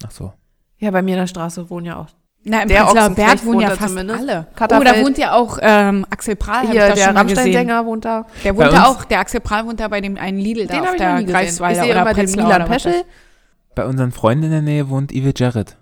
Ach 0.05 0.11
so. 0.11 0.33
Ja, 0.77 0.91
bei 0.91 1.01
mir 1.01 1.15
in 1.15 1.19
der 1.21 1.27
Straße 1.27 1.69
wohnen 1.69 1.85
ja 1.87 1.97
auch. 1.97 2.07
Na, 2.45 2.61
im 2.61 2.69
Der 2.69 2.83
Prenzlauer 2.85 3.09
Berg 3.11 3.45
wohnen 3.45 3.59
ja 3.59 3.67
wohnt 3.67 3.71
da 3.71 3.81
fast 3.81 3.89
zumindest. 3.89 4.19
alle. 4.21 4.47
Katterfeld. 4.55 4.89
Oh, 4.89 4.93
da 4.99 5.03
wohnt 5.05 5.17
ja 5.17 5.33
auch 5.33 5.57
ähm, 5.61 6.05
Axel 6.09 6.35
Prahl. 6.37 6.63
hab 6.63 6.71
Hier, 6.71 6.83
ich 6.83 6.89
da 6.89 6.95
der 6.95 7.03
schon 7.05 7.13
mal 7.13 7.23
gesehen. 7.23 7.37
Rammstein-Sänger 7.37 7.85
wohnt 7.85 8.05
da. 8.05 8.25
Der 8.45 8.53
Bei 8.53 8.63
wohnt 8.65 8.73
ja 8.73 8.87
uns- 8.87 8.97
auch, 8.97 9.03
der 9.03 9.19
Axel 9.19 9.39
Prahl 9.41 9.65
wohnt 9.65 9.79
da 9.81 9.87
bei 9.89 9.99
dem 9.99 10.17
einen 10.17 10.39
Lidl 10.39 10.65
da 10.67 10.73
Den 10.73 10.81
auf 10.81 10.87
habe 10.87 10.95
ich 10.95 11.01
noch 11.01 11.07
der 11.07 11.15
nie 11.19 11.25
gesehen. 11.25 11.27
Ich 11.27 11.33
Greifswalder 11.47 11.81
sehe 11.83 11.91
oder 11.91 12.01
immer 12.01 12.09
den 12.11 12.15
Prenzlauer 12.15 12.45
Milan 12.45 12.61
oder 12.61 12.69
was 12.73 12.83
Peschel. 12.83 13.01
Bei 13.75 13.85
unseren 13.85 14.11
Freunden 14.13 14.43
in 14.45 14.51
der 14.51 14.61
Nähe 14.61 14.89
wohnt 14.89 15.11
Evil 15.11 15.33
Jarrett. 15.35 15.75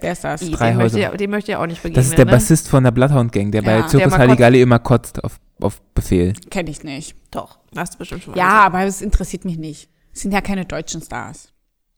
Wer 0.00 0.12
ist 0.12 0.24
das? 0.24 0.40
Drei 0.40 0.70
Den 0.70 0.76
möchte, 0.78 0.98
Häuser. 0.98 1.12
ich, 1.12 1.18
den 1.18 1.30
möchte 1.30 1.52
ich 1.52 1.56
auch 1.56 1.66
nicht 1.66 1.82
begegnen. 1.82 1.96
Das 1.96 2.06
ist 2.06 2.18
der 2.18 2.24
ne? 2.24 2.30
Bassist 2.32 2.68
von 2.68 2.82
der 2.82 2.90
Bloodhound 2.90 3.30
Gang, 3.32 3.52
der 3.52 3.62
Ja, 3.62 3.70
bei 3.70 3.76
der 3.76 3.86
Zirkus 3.88 4.10
mal 4.10 4.18
Halligalli 4.20 4.60
immer 4.62 4.78
kotzt 4.78 5.22
auf, 5.22 5.38
auf 5.60 5.80
Befehl. 5.94 6.32
Kenn 6.50 6.66
ich 6.66 6.82
nicht. 6.82 7.14
Doch, 7.30 7.58
hast 7.76 7.94
du 7.94 7.98
bestimmt 7.98 8.22
schon 8.24 8.32
mal 8.32 8.38
Ja, 8.38 8.64
aber 8.64 8.82
es 8.84 9.00
interessiert 9.02 9.44
mich 9.44 9.58
nicht. 9.58 9.88
Sind 10.14 10.32
ja 10.32 10.40
keine 10.40 10.64
deutschen 10.64 11.02
Stars. 11.02 11.48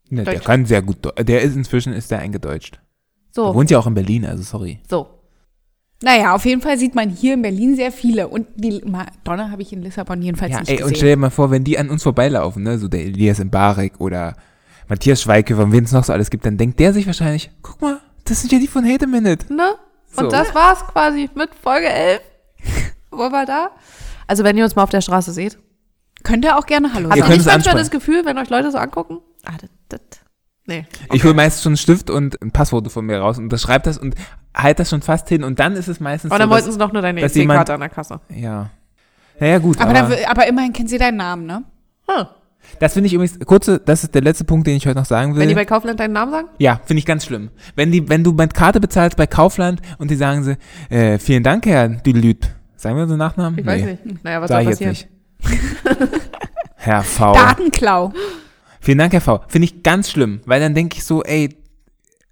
Ne, 0.08 0.24
der 0.24 0.34
Deutsch. 0.34 0.44
kann 0.44 0.66
sehr 0.66 0.82
gut. 0.82 0.98
Der 1.28 1.42
ist 1.42 1.54
inzwischen 1.56 1.92
ist 1.92 2.10
der 2.10 2.18
eingedeutscht. 2.20 2.80
So, 3.32 3.54
wohnt 3.54 3.70
ja 3.70 3.78
auch 3.78 3.86
in 3.86 3.94
Berlin, 3.94 4.24
also 4.24 4.42
sorry. 4.42 4.80
so. 4.88 5.08
Naja, 6.02 6.34
auf 6.34 6.44
jeden 6.44 6.60
Fall 6.60 6.76
sieht 6.78 6.94
man 6.94 7.08
hier 7.08 7.32
in 7.34 7.40
Berlin 7.42 7.74
sehr 7.74 7.90
viele. 7.90 8.28
Und 8.28 8.46
die 8.56 8.82
Madonna 8.84 9.50
habe 9.50 9.62
ich 9.62 9.72
in 9.72 9.80
Lissabon 9.82 10.20
jedenfalls 10.20 10.52
Ja, 10.52 10.60
nicht 10.60 10.68
ey, 10.68 10.76
und 10.76 10.82
gesehen. 10.82 10.96
stell 10.96 11.08
dir 11.10 11.16
mal 11.16 11.30
vor, 11.30 11.50
wenn 11.50 11.64
die 11.64 11.78
an 11.78 11.88
uns 11.88 12.02
vorbeilaufen, 12.02 12.62
ne, 12.62 12.78
so 12.78 12.86
der 12.86 13.00
Elias 13.00 13.38
Mbarek 13.42 13.98
oder 13.98 14.36
Matthias 14.88 15.22
Schweighöfer 15.22 15.62
und 15.64 15.72
wen 15.72 15.84
es 15.84 15.92
noch 15.92 16.04
so 16.04 16.12
alles 16.12 16.28
gibt, 16.28 16.44
dann 16.44 16.58
denkt 16.58 16.78
der 16.80 16.92
sich 16.92 17.06
wahrscheinlich, 17.06 17.50
guck 17.62 17.80
mal, 17.80 17.98
das 18.24 18.42
sind 18.42 18.52
ja 18.52 18.58
die 18.58 18.66
von 18.68 18.84
Hate 18.84 19.06
a 19.06 19.08
Minute. 19.08 19.50
Ne? 19.52 19.70
Und 20.16 20.24
So. 20.24 20.28
das 20.28 20.54
war's 20.54 20.80
quasi 20.86 21.30
mit 21.34 21.54
Folge 21.54 21.88
11. 21.88 22.20
Wo 23.10 23.32
war 23.32 23.46
da? 23.46 23.70
Also 24.26 24.44
wenn 24.44 24.56
ihr 24.58 24.64
uns 24.64 24.76
mal 24.76 24.82
auf 24.82 24.90
der 24.90 25.00
Straße 25.00 25.32
seht. 25.32 25.56
Könnt 26.26 26.44
ihr 26.44 26.58
auch 26.58 26.66
gerne 26.66 26.92
Hallo 26.92 27.08
Habt 27.08 27.18
Ihr 27.18 27.22
sagen. 27.22 27.34
nicht 27.36 27.46
manchmal 27.46 27.74
das 27.76 27.90
Gefühl, 27.90 28.24
wenn 28.24 28.36
euch 28.36 28.50
Leute 28.50 28.72
so 28.72 28.78
angucken? 28.78 29.18
Ah, 29.44 29.52
das, 29.60 29.70
das. 29.88 30.00
Nee. 30.66 30.84
Ich 31.12 31.22
hole 31.22 31.34
meistens 31.34 31.62
schon 31.62 31.70
einen 31.70 31.76
Stift 31.76 32.10
und 32.10 32.42
ein 32.42 32.50
Passfoto 32.50 32.90
von 32.90 33.06
mir 33.06 33.20
raus 33.20 33.38
und 33.38 33.48
das 33.50 33.62
schreibt 33.62 33.86
das 33.86 33.96
und 33.96 34.16
halt 34.52 34.80
das 34.80 34.90
schon 34.90 35.02
fast 35.02 35.28
hin 35.28 35.44
und 35.44 35.60
dann 35.60 35.74
ist 35.74 35.86
es 35.86 36.00
meistens 36.00 36.32
Aber 36.32 36.40
dann 36.40 36.48
so, 36.48 36.54
wollten 36.54 36.66
dass, 36.66 36.74
sie 36.74 36.80
doch 36.80 36.92
nur 36.92 37.00
deine 37.00 37.20
EC-Karte 37.22 37.74
an 37.74 37.80
der 37.80 37.88
Kasse. 37.90 38.20
ja. 38.34 38.70
Naja, 39.38 39.58
gut, 39.58 39.80
Aber, 39.80 39.94
aber, 39.94 40.16
aber 40.26 40.46
immerhin 40.48 40.72
kennen 40.72 40.88
sie 40.88 40.98
deinen 40.98 41.18
Namen, 41.18 41.46
ne? 41.46 41.62
Hm. 42.08 42.26
das 42.80 42.94
finde 42.94 43.06
ich 43.06 43.12
übrigens, 43.12 43.38
kurze, 43.46 43.78
das 43.78 44.02
ist 44.02 44.14
der 44.14 44.22
letzte 44.22 44.44
Punkt, 44.44 44.66
den 44.66 44.76
ich 44.76 44.86
heute 44.86 44.98
noch 44.98 45.04
sagen 45.04 45.34
will. 45.34 45.42
Wenn 45.42 45.50
die 45.50 45.54
bei 45.54 45.66
Kaufland 45.66 46.00
deinen 46.00 46.14
Namen 46.14 46.32
sagen? 46.32 46.48
Ja, 46.58 46.80
finde 46.86 46.98
ich 47.00 47.06
ganz 47.06 47.24
schlimm. 47.26 47.50
Wenn 47.76 47.92
die, 47.92 48.08
wenn 48.08 48.24
du 48.24 48.32
mit 48.32 48.52
Karte 48.54 48.80
bezahlst 48.80 49.16
bei 49.16 49.28
Kaufland 49.28 49.80
und 49.98 50.10
die 50.10 50.16
sagen 50.16 50.42
sie, 50.42 50.56
äh, 50.88 51.18
vielen 51.18 51.44
Dank, 51.44 51.66
Herr 51.66 51.88
Düdelüt. 51.88 52.48
Sagen 52.76 52.96
wir 52.96 53.02
unseren 53.04 53.18
Nachnamen? 53.18 53.58
Ich 53.58 53.66
weiß 53.66 53.84
nicht. 53.84 54.24
Naja, 54.24 54.40
was 54.40 54.48
Sag 54.48 54.56
soll 54.56 54.62
ich 54.62 54.68
jetzt 54.68 54.78
passieren? 54.78 54.90
nicht. 54.90 55.15
Herr 56.76 57.02
V. 57.02 57.32
Datenklau. 57.32 58.12
Vielen 58.80 58.98
Dank, 58.98 59.12
Herr 59.12 59.20
V. 59.20 59.40
Finde 59.48 59.64
ich 59.66 59.82
ganz 59.82 60.10
schlimm, 60.10 60.40
weil 60.46 60.60
dann 60.60 60.74
denke 60.74 60.96
ich 60.96 61.04
so, 61.04 61.22
ey, 61.22 61.56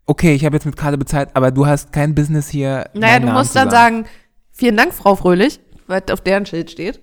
okay, 0.07 0.35
ich 0.35 0.45
habe 0.45 0.57
jetzt 0.57 0.67
mit 0.67 0.77
Karte 0.77 0.99
bezahlt, 0.99 1.31
aber 1.35 1.51
du 1.51 1.67
hast 1.67 1.93
kein 1.93 2.15
Business 2.15 2.49
hier. 2.49 2.89
Naja, 2.95 3.19
du 3.19 3.27
Namen 3.27 3.39
musst 3.39 3.57
dann 3.57 3.71
sagen, 3.71 4.05
vielen 4.53 4.77
Dank, 4.77 4.93
Frau 4.95 5.17
Fröhlich, 5.17 5.61
weil 5.87 6.03
auf 6.13 6.21
deren 6.21 6.47
Schild 6.47 6.71
steht. 6.71 7.01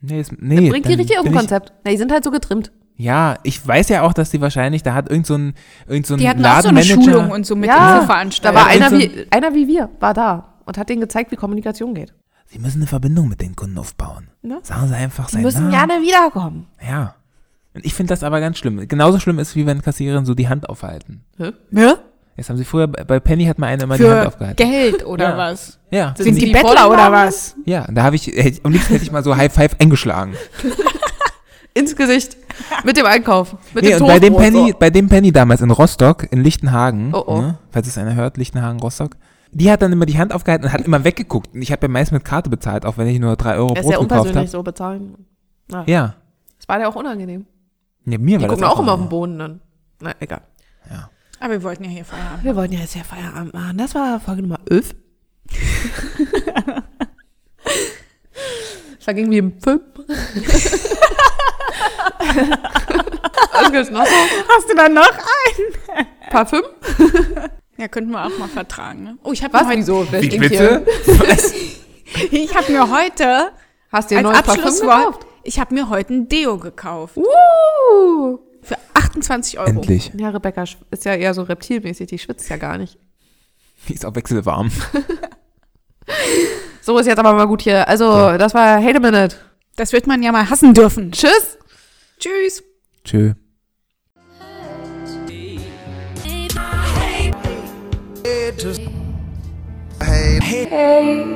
Nee, 0.00 0.20
ist, 0.20 0.32
nee 0.38 0.68
Bringt 0.70 0.86
die 0.86 0.90
dann 0.90 0.98
richtig 1.00 1.18
auf 1.18 1.24
dem 1.24 1.32
ich- 1.32 1.38
Konzept. 1.38 1.72
Na, 1.84 1.90
die 1.90 1.96
sind 1.96 2.12
halt 2.12 2.24
so 2.24 2.30
getrimmt. 2.30 2.72
Ja, 2.96 3.38
ich 3.42 3.66
weiß 3.66 3.88
ja 3.88 4.02
auch, 4.02 4.12
dass 4.12 4.30
die 4.30 4.40
wahrscheinlich, 4.40 4.82
da 4.82 4.94
hat 4.94 5.10
irgend 5.10 5.26
so 5.26 5.34
ein, 5.34 5.54
irgend 5.88 6.06
so 6.06 6.14
ein 6.14 6.18
Die 6.18 6.28
hatten 6.28 6.44
auch 6.44 6.60
so 6.60 6.68
eine 6.68 6.80
Ladenmanager. 6.82 7.12
Schulung 7.12 7.30
und 7.30 7.46
so 7.46 7.56
mit 7.56 7.68
Ja, 7.68 7.96
Infoveranstaltungen. 7.96 8.64
Da 8.64 8.70
war 8.70 8.74
Ja, 8.76 8.86
einer 8.86 9.00
irgend 9.00 9.16
wie, 9.16 9.32
einer 9.32 9.54
wie 9.54 9.66
wir, 9.66 9.88
war 9.98 10.14
da 10.14 10.54
und 10.66 10.76
hat 10.78 10.88
denen 10.88 11.00
gezeigt, 11.00 11.32
wie 11.32 11.36
Kommunikation 11.36 11.94
geht. 11.94 12.12
Sie 12.52 12.58
müssen 12.58 12.78
eine 12.78 12.86
Verbindung 12.86 13.28
mit 13.28 13.40
den 13.40 13.56
Kunden 13.56 13.78
aufbauen. 13.78 14.28
Ne? 14.42 14.58
Sagen 14.62 14.88
Sie 14.88 14.94
einfach 14.94 15.26
Die 15.26 15.32
seinen 15.34 15.42
müssen 15.42 15.70
Namen. 15.70 15.88
gerne 15.88 16.02
wiederkommen. 16.06 16.66
Ja. 16.86 17.14
Und 17.74 17.84
ich 17.86 17.94
finde 17.94 18.12
das 18.12 18.22
aber 18.22 18.40
ganz 18.40 18.58
schlimm. 18.58 18.86
Genauso 18.86 19.18
schlimm 19.18 19.38
ist, 19.38 19.56
wie 19.56 19.64
wenn 19.64 19.80
Kassiererinnen 19.80 20.26
so 20.26 20.34
die 20.34 20.48
Hand 20.48 20.68
aufhalten. 20.68 21.24
Ne? 21.70 21.98
Jetzt 22.36 22.50
haben 22.50 22.56
sie 22.58 22.64
früher, 22.64 22.88
bei 22.88 23.20
Penny 23.20 23.46
hat 23.46 23.58
mal 23.58 23.68
eine 23.68 23.84
immer 23.84 23.96
die 23.96 24.04
Hand 24.04 24.20
Für 24.22 24.28
aufgehalten. 24.28 24.56
Geld 24.70 25.06
oder 25.06 25.30
Ja. 25.30 25.36
was? 25.38 25.78
Ja, 25.90 26.14
Sind 26.16 26.34
die 26.34 26.46
die 26.46 26.54
vor 26.54 26.70
Bettler 26.70 26.90
oder 26.90 27.10
was? 27.12 27.54
ja, 27.64 27.86
da 27.90 28.02
habe 28.02 28.16
ich, 28.16 28.26
hätte, 28.26 28.60
am 28.64 28.72
liebsten 28.72 28.92
hätte 28.94 29.04
ich 29.04 29.12
mal 29.12 29.22
so 29.24 29.34
High 29.36 29.52
Five 29.52 29.76
eingeschlagen. 29.78 30.34
Ins 31.74 31.96
Gesicht. 31.96 32.36
Mit 32.84 32.98
dem 32.98 33.06
Einkauf. 33.06 33.56
Mit 33.74 33.84
Nee, 33.84 33.90
dem 33.92 34.02
und 34.02 34.08
bei 34.08 34.18
dem 34.18 34.36
Penny, 34.36 34.74
bei 34.78 34.90
dem 34.90 35.08
Penny 35.08 35.32
damals 35.32 35.62
in 35.62 35.70
Rostock, 35.70 36.26
in 36.30 36.42
Lichtenhagen, 36.42 37.14
Oh, 37.14 37.24
oh. 37.26 37.40
Ne, 37.40 37.58
falls 37.70 37.86
es 37.86 37.96
einer 37.96 38.14
hört, 38.14 38.36
Lichtenhagen, 38.36 38.78
Rostock, 38.80 39.16
die 39.52 39.70
hat 39.70 39.82
dann 39.82 39.92
immer 39.92 40.06
die 40.06 40.18
Hand 40.18 40.32
aufgehalten 40.32 40.64
und 40.66 40.72
hat 40.72 40.80
immer 40.80 41.04
weggeguckt. 41.04 41.54
Und 41.54 41.62
ich 41.62 41.70
habe 41.70 41.82
ja 41.82 41.88
meist 41.88 42.10
mit 42.10 42.24
Karte 42.24 42.48
bezahlt, 42.50 42.84
auch 42.86 42.96
wenn 42.98 43.06
ich 43.06 43.20
nur 43.20 43.36
drei 43.36 43.54
Euro. 43.56 43.74
Er 43.74 43.82
ist 43.82 43.90
ja 43.90 43.98
unpersönlich 43.98 44.50
so 44.50 44.62
bezahlen. 44.62 45.26
Na, 45.68 45.84
Ja. 45.86 46.14
Das 46.58 46.68
war 46.68 46.80
ja 46.80 46.88
auch 46.88 46.94
unangenehm. 46.96 47.46
ja, 48.06 48.18
mir 48.18 48.38
Die 48.38 48.42
war 48.44 48.50
gucken 48.50 48.62
das 48.62 48.70
auch 48.72 48.78
immer 48.80 48.92
auf 48.92 49.00
den 49.00 49.08
Boden 49.08 49.38
dann. 49.38 49.60
Na, 50.00 50.12
egal. 50.20 50.42
Aber 51.40 51.54
wir 51.54 51.62
wollten 51.64 51.82
ja 51.82 51.90
hier 51.90 52.04
Feierabend. 52.04 52.44
Wir 52.44 52.54
wollten 52.54 52.74
ja 52.74 52.80
jetzt 52.80 52.94
ja 52.94 53.02
Feierabend 53.02 53.52
machen. 53.52 53.76
Das 53.76 53.96
war 53.96 54.20
Folge 54.20 54.42
Nummer 54.42 54.60
11. 54.70 54.94
das 59.04 59.14
ging 59.14 59.28
wie 59.28 59.38
im 59.38 59.60
Film. 59.60 59.80
Was 63.52 63.72
gibt's 63.72 63.90
noch? 63.90 64.06
Hast 64.06 64.70
du 64.70 64.76
dann 64.76 64.94
noch 64.94 65.10
ein? 65.10 66.06
Parfüm? 66.30 66.62
Ja, 67.82 67.88
könnten 67.88 68.12
wir 68.12 68.24
auch 68.24 68.38
mal 68.38 68.46
vertragen. 68.46 69.02
Ne? 69.02 69.18
Oh, 69.24 69.32
ich 69.32 69.42
habe 69.42 69.54
Was? 69.54 69.62
mir, 69.62 69.68
heute- 69.70 69.78
Wieso? 69.80 70.06
Wer 70.08 70.22
Wie 70.22 70.26
stinkt 70.26 70.48
bitte? 70.50 70.86
ich 72.30 72.54
hab 72.54 72.68
mir 72.68 72.88
heute 72.92 73.50
Hast 73.90 74.08
du 74.08 74.14
dir 74.14 74.22
neues 74.22 74.38
Abschlusswort, 74.38 75.06
gekauft? 75.06 75.26
ich 75.42 75.58
habe 75.58 75.74
mir 75.74 75.88
heute 75.88 76.14
ein 76.14 76.28
Deo 76.28 76.58
gekauft. 76.58 77.16
Uh. 77.16 78.38
Für 78.62 78.76
28 78.94 79.58
Euro. 79.58 79.68
Endlich. 79.68 80.12
Ja, 80.16 80.28
Rebecca 80.28 80.62
ist 80.92 81.04
ja 81.04 81.16
eher 81.16 81.34
so 81.34 81.42
reptilmäßig, 81.42 82.06
die 82.06 82.20
schwitzt 82.20 82.48
ja 82.50 82.56
gar 82.56 82.78
nicht. 82.78 82.98
Die 83.88 83.94
ist 83.94 84.06
auch 84.06 84.14
wechselwarm. 84.14 84.70
So 86.84 86.98
ist 86.98 87.06
jetzt 87.06 87.20
aber 87.20 87.32
mal 87.32 87.46
gut 87.46 87.62
hier. 87.62 87.86
Also, 87.88 88.36
das 88.36 88.54
war 88.54 88.82
Hate 88.82 88.96
a 88.96 89.00
Minute. 89.00 89.36
Das 89.76 89.92
wird 89.92 90.08
man 90.08 90.20
ja 90.20 90.32
mal 90.32 90.50
hassen 90.50 90.74
dürfen. 90.74 91.12
Tschüss. 91.12 91.56
Tschüss. 92.18 92.64
Tschö. 98.50 98.72
Hey. 100.00 101.32